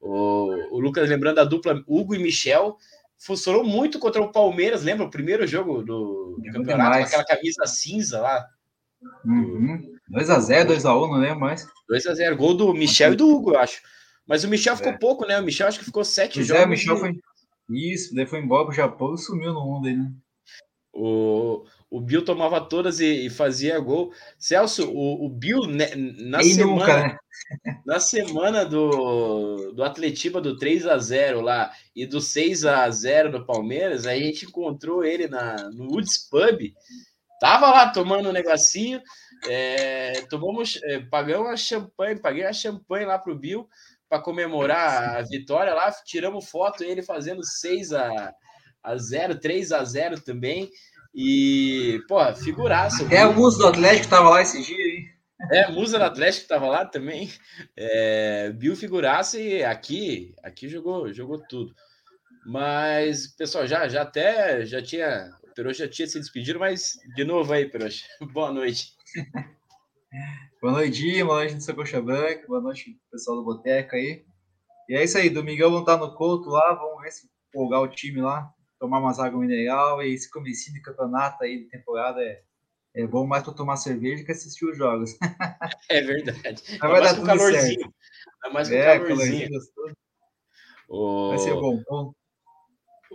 O, 0.00 0.76
o 0.76 0.78
Lucas 0.78 1.08
lembrando 1.08 1.40
a 1.40 1.44
dupla 1.44 1.82
Hugo 1.86 2.14
e 2.14 2.18
Michel 2.18 2.76
funcionou 3.18 3.64
muito 3.64 3.98
contra 3.98 4.22
o 4.22 4.30
Palmeiras, 4.30 4.84
lembra? 4.84 5.06
O 5.06 5.10
primeiro 5.10 5.46
jogo 5.46 5.82
do, 5.82 6.38
do 6.38 6.52
campeonato, 6.52 6.98
com 6.98 7.04
aquela 7.06 7.24
camisa 7.24 7.66
cinza 7.66 8.20
lá. 8.20 8.46
Uhum. 9.24 9.93
2x0, 10.10 10.66
2x1, 10.66 10.84
não 10.84 11.18
lembro 11.18 11.40
mais. 11.40 11.66
2x0, 11.90 12.36
gol 12.36 12.54
do 12.54 12.74
Michel 12.74 13.12
e 13.12 13.16
do 13.16 13.28
Hugo, 13.28 13.52
eu 13.52 13.58
acho. 13.58 13.80
Mas 14.26 14.44
o 14.44 14.48
Michel 14.48 14.76
ficou 14.76 14.92
é. 14.92 14.98
pouco, 14.98 15.26
né? 15.26 15.38
O 15.38 15.42
Michel 15.42 15.68
acho 15.68 15.78
que 15.78 15.84
ficou 15.84 16.04
sete 16.04 16.34
pois 16.34 16.46
jogos. 16.46 16.62
É, 16.62 16.66
o 16.66 16.68
Michel 16.68 16.96
foi. 16.96 17.12
Isso, 17.70 18.14
daí 18.14 18.26
foi 18.26 18.40
embora 18.40 18.66
pro 18.66 18.74
Japão 18.74 19.14
e 19.14 19.18
sumiu 19.18 19.52
no 19.52 19.64
mundo 19.64 19.88
aí, 19.88 19.96
né? 19.96 20.10
O, 20.92 21.64
o 21.90 22.00
Bill 22.00 22.24
tomava 22.24 22.60
todas 22.60 23.00
e, 23.00 23.26
e 23.26 23.30
fazia 23.30 23.78
gol. 23.80 24.12
Celso, 24.38 24.90
o, 24.90 25.26
o 25.26 25.28
Bill, 25.28 25.66
né, 25.66 25.90
na 25.94 26.42
semana. 26.42 26.66
Nunca, 26.66 27.08
né? 27.08 27.18
Na 27.84 28.00
semana 28.00 28.64
do, 28.64 29.72
do 29.72 29.82
Atletiba 29.82 30.40
do 30.40 30.56
3 30.56 30.86
a 30.86 30.96
0 30.96 31.40
lá 31.40 31.70
e 31.94 32.06
do 32.06 32.20
6 32.20 32.64
a 32.64 32.88
0 32.88 33.30
no 33.30 33.44
Palmeiras, 33.44 34.06
aí 34.06 34.22
a 34.22 34.26
gente 34.26 34.46
encontrou 34.46 35.04
ele 35.04 35.28
na, 35.28 35.68
no 35.70 35.92
Woods 35.92 36.16
Pub. 36.30 36.72
Tava 37.40 37.70
lá 37.70 37.90
tomando 37.90 38.28
um 38.28 38.32
negocinho, 38.32 39.02
é, 39.46 40.22
tomamos, 40.28 40.80
é, 40.84 41.00
pagamos 41.00 41.50
a 41.50 41.56
champanhe, 41.56 42.20
paguei 42.20 42.44
a 42.44 42.52
champanhe 42.52 43.06
lá 43.06 43.18
pro 43.18 43.38
Bill 43.38 43.68
para 44.08 44.22
comemorar 44.22 45.16
a 45.16 45.22
vitória 45.22 45.74
lá, 45.74 45.90
tiramos 46.04 46.48
foto 46.48 46.84
ele 46.84 47.02
fazendo 47.02 47.44
6 47.44 47.92
a, 47.92 48.34
a 48.82 48.96
0, 48.96 49.40
3 49.40 49.72
a 49.72 49.84
0 49.84 50.20
também. 50.20 50.70
E, 51.14 52.00
pô, 52.08 52.18
figuraça. 52.34 53.06
É 53.14 53.24
o 53.24 53.34
Musa 53.34 53.58
do 53.58 53.66
Atlético 53.68 54.08
tava 54.08 54.30
lá 54.30 54.42
esse 54.42 54.62
dia, 54.62 54.76
hein? 54.76 55.14
É, 55.50 55.70
Musa 55.70 55.98
do 55.98 56.04
Atlético 56.04 56.48
tava 56.48 56.66
lá 56.66 56.84
também. 56.84 57.30
É, 57.76 58.50
Bill 58.52 58.74
figuraça 58.74 59.38
e 59.38 59.62
aqui, 59.62 60.34
aqui 60.42 60.68
jogou, 60.68 61.12
jogou 61.12 61.38
tudo. 61.38 61.74
Mas, 62.46 63.28
pessoal, 63.28 63.66
já, 63.66 63.88
já 63.88 64.02
até 64.02 64.66
já 64.66 64.82
tinha. 64.82 65.30
O 65.42 65.54
Peroxa 65.54 65.84
já 65.84 65.90
tinha 65.90 66.08
se 66.08 66.18
despedido, 66.18 66.58
mas 66.58 66.92
de 67.14 67.24
novo 67.24 67.52
aí, 67.52 67.68
Peroxa. 67.68 68.04
Boa 68.32 68.52
noite. 68.52 68.92
boa 70.60 70.72
noite, 70.72 71.22
boa 71.24 71.36
noite 71.36 71.54
do 71.54 71.62
seu 71.62 71.74
Coxa 71.74 72.00
Branca, 72.00 72.46
boa 72.46 72.60
noite 72.60 72.98
pessoal 73.10 73.38
do 73.38 73.44
Boteca 73.44 73.96
aí. 73.96 74.24
E 74.88 74.96
é 74.96 75.04
isso 75.04 75.16
aí, 75.16 75.30
domingão 75.30 75.70
vamos 75.70 75.88
estar 75.88 75.96
no 75.96 76.14
Couto 76.14 76.50
lá, 76.50 76.74
vamos 76.74 77.02
ver 77.02 77.10
se 77.10 77.28
empolgar 77.48 77.80
o 77.80 77.88
time 77.88 78.20
lá 78.20 78.54
tomar 78.84 79.00
umas 79.00 79.18
águas 79.18 79.40
mineral 79.40 80.02
e 80.02 80.12
esse 80.12 80.30
comecinho 80.30 80.74
de 80.74 80.82
campeonato 80.82 81.42
aí 81.42 81.58
de 81.58 81.70
temporada 81.70 82.22
é, 82.22 82.42
é 82.94 83.06
bom 83.06 83.26
mais 83.26 83.42
para 83.42 83.54
tomar 83.54 83.76
cerveja 83.76 84.24
que 84.24 84.32
assistir 84.32 84.66
os 84.66 84.76
jogos. 84.76 85.16
É 85.90 86.00
verdade. 86.00 86.62
Mas 86.80 86.90
vai 86.90 87.00
dar 87.02 87.14
tudo 87.14 87.26
calorzinho. 87.26 87.80
Certo. 87.80 87.94
É 88.44 88.50
mais 88.50 88.68
com 88.68 88.74
é, 88.74 88.98
calorzinho. 88.98 89.48
calorzinho 89.48 89.96
o... 90.88 91.28
Vai 91.30 91.38
ser 91.38 91.54
bom. 91.54 91.82
bom. 91.88 92.14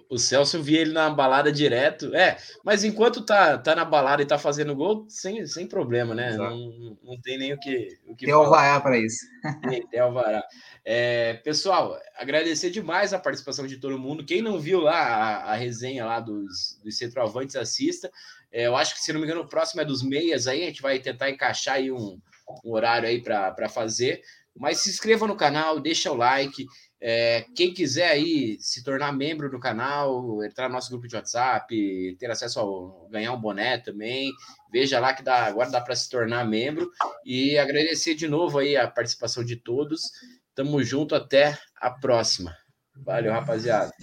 O 0.10 0.18
Celso 0.18 0.62
via 0.62 0.82
ele 0.82 0.91
na 0.91 1.07
balada 1.12 1.51
direto. 1.51 2.14
É, 2.16 2.36
mas 2.66 2.84
enquanto 2.84 3.24
tá, 3.24 3.60
tá 3.60 3.76
na 3.76 3.86
balada 3.86 4.24
e 4.24 4.26
tá 4.26 4.39
fazendo 4.39 4.76
gol, 4.76 5.05
sem, 5.07 5.45
sem 5.45 5.68
problema, 5.68 6.16
né? 6.16 6.36
Não, 6.36 6.97
não 7.03 7.22
tem 7.22 7.38
nem 7.38 7.53
o 7.53 7.60
que. 7.60 7.95
O 8.07 8.16
que 8.16 8.26
tem 8.26 8.34
alvará 8.34 8.82
para 8.82 8.97
isso. 8.97 9.24
Tem, 9.70 9.86
tem 9.88 9.99
alvará. 9.99 10.43
É, 10.84 11.36
pessoal, 11.36 11.95
agradecer 12.18 12.72
demais 12.72 13.14
a 13.14 13.20
participação 13.20 13.68
de 13.68 13.78
todo 13.78 13.99
mundo. 13.99 14.26
Quem 14.26 14.41
não 14.41 14.60
viu 14.60 14.80
lá 14.82 14.99
a, 14.99 15.51
a 15.51 15.55
resenha 15.55 16.03
lá 16.03 16.20
dos, 16.20 16.80
dos 16.84 16.97
centroavantes, 16.97 17.55
assista. 17.55 18.10
É, 18.51 18.66
eu 18.66 18.76
acho 18.76 18.95
que, 18.95 19.01
se 19.01 19.14
não 19.14 19.20
me 19.20 19.28
engano, 19.28 19.41
o 19.41 19.47
próximo 19.47 19.82
é 19.82 19.86
dos 19.86 20.01
meias 20.01 20.47
aí. 20.47 20.64
A 20.64 20.66
gente 20.66 20.82
vai 20.82 20.97
tentar 20.97 21.30
encaixar 21.30 21.76
aí 21.76 21.91
um, 21.91 22.20
um 22.66 22.72
horário 22.72 23.07
aí 23.07 23.22
para 23.22 23.70
fazer. 23.70 24.22
Mas 24.55 24.80
se 24.80 24.89
inscreva 24.89 25.28
no 25.28 25.36
canal, 25.36 25.80
deixa 25.80 26.12
o 26.12 26.16
like. 26.16 26.66
É, 27.02 27.45
quem 27.56 27.74
quiser 27.74 28.10
aí 28.10 28.58
se 28.60 28.84
tornar 28.84 29.14
membro 29.14 29.50
do 29.50 29.60
canal, 29.60 30.43
entrar 30.43 30.68
no 30.68 30.76
nosso 30.76 30.89
grupo 30.89 31.08
de 31.08 31.16
WhatsApp, 31.16 32.18
ter 32.20 32.30
acesso 32.30 32.60
ao 32.60 33.08
ganhar 33.10 33.32
um 33.32 33.39
boné 33.39 33.78
também, 33.78 34.32
veja 34.72 35.00
lá 35.00 35.14
que 35.14 35.24
dá, 35.24 35.45
agora 35.45 35.70
dá 35.70 35.80
para 35.80 35.95
se 35.95 36.10
tornar 36.10 36.45
membro 36.45 36.91
e 37.24 37.58
agradecer 37.58 38.16
de 38.16 38.28
novo 38.28 38.60
aí 38.60 38.76
a 38.76 38.88
participação 38.88 39.43
de 39.43 39.56
todos. 39.56 40.12
Tamo 40.54 40.84
junto 40.84 41.16
até 41.16 41.58
a 41.78 41.89
próxima. 41.89 42.58
Valeu, 42.97 43.32
rapaziada. 43.32 43.93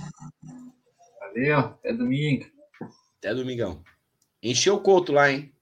Valeu, 1.20 1.58
até 1.58 1.92
domingo. 1.92 2.46
Até 3.18 3.34
domingão. 3.34 3.82
Encheu 4.42 4.76
o 4.76 4.80
couto 4.80 5.12
lá, 5.12 5.30
hein? 5.30 5.52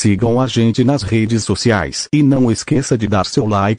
Sigam 0.00 0.40
a 0.40 0.46
gente 0.46 0.82
nas 0.82 1.02
redes 1.02 1.44
sociais. 1.44 2.08
E 2.10 2.22
não 2.22 2.50
esqueça 2.50 2.96
de 2.96 3.06
dar 3.06 3.26
seu 3.26 3.46
like 3.46 3.68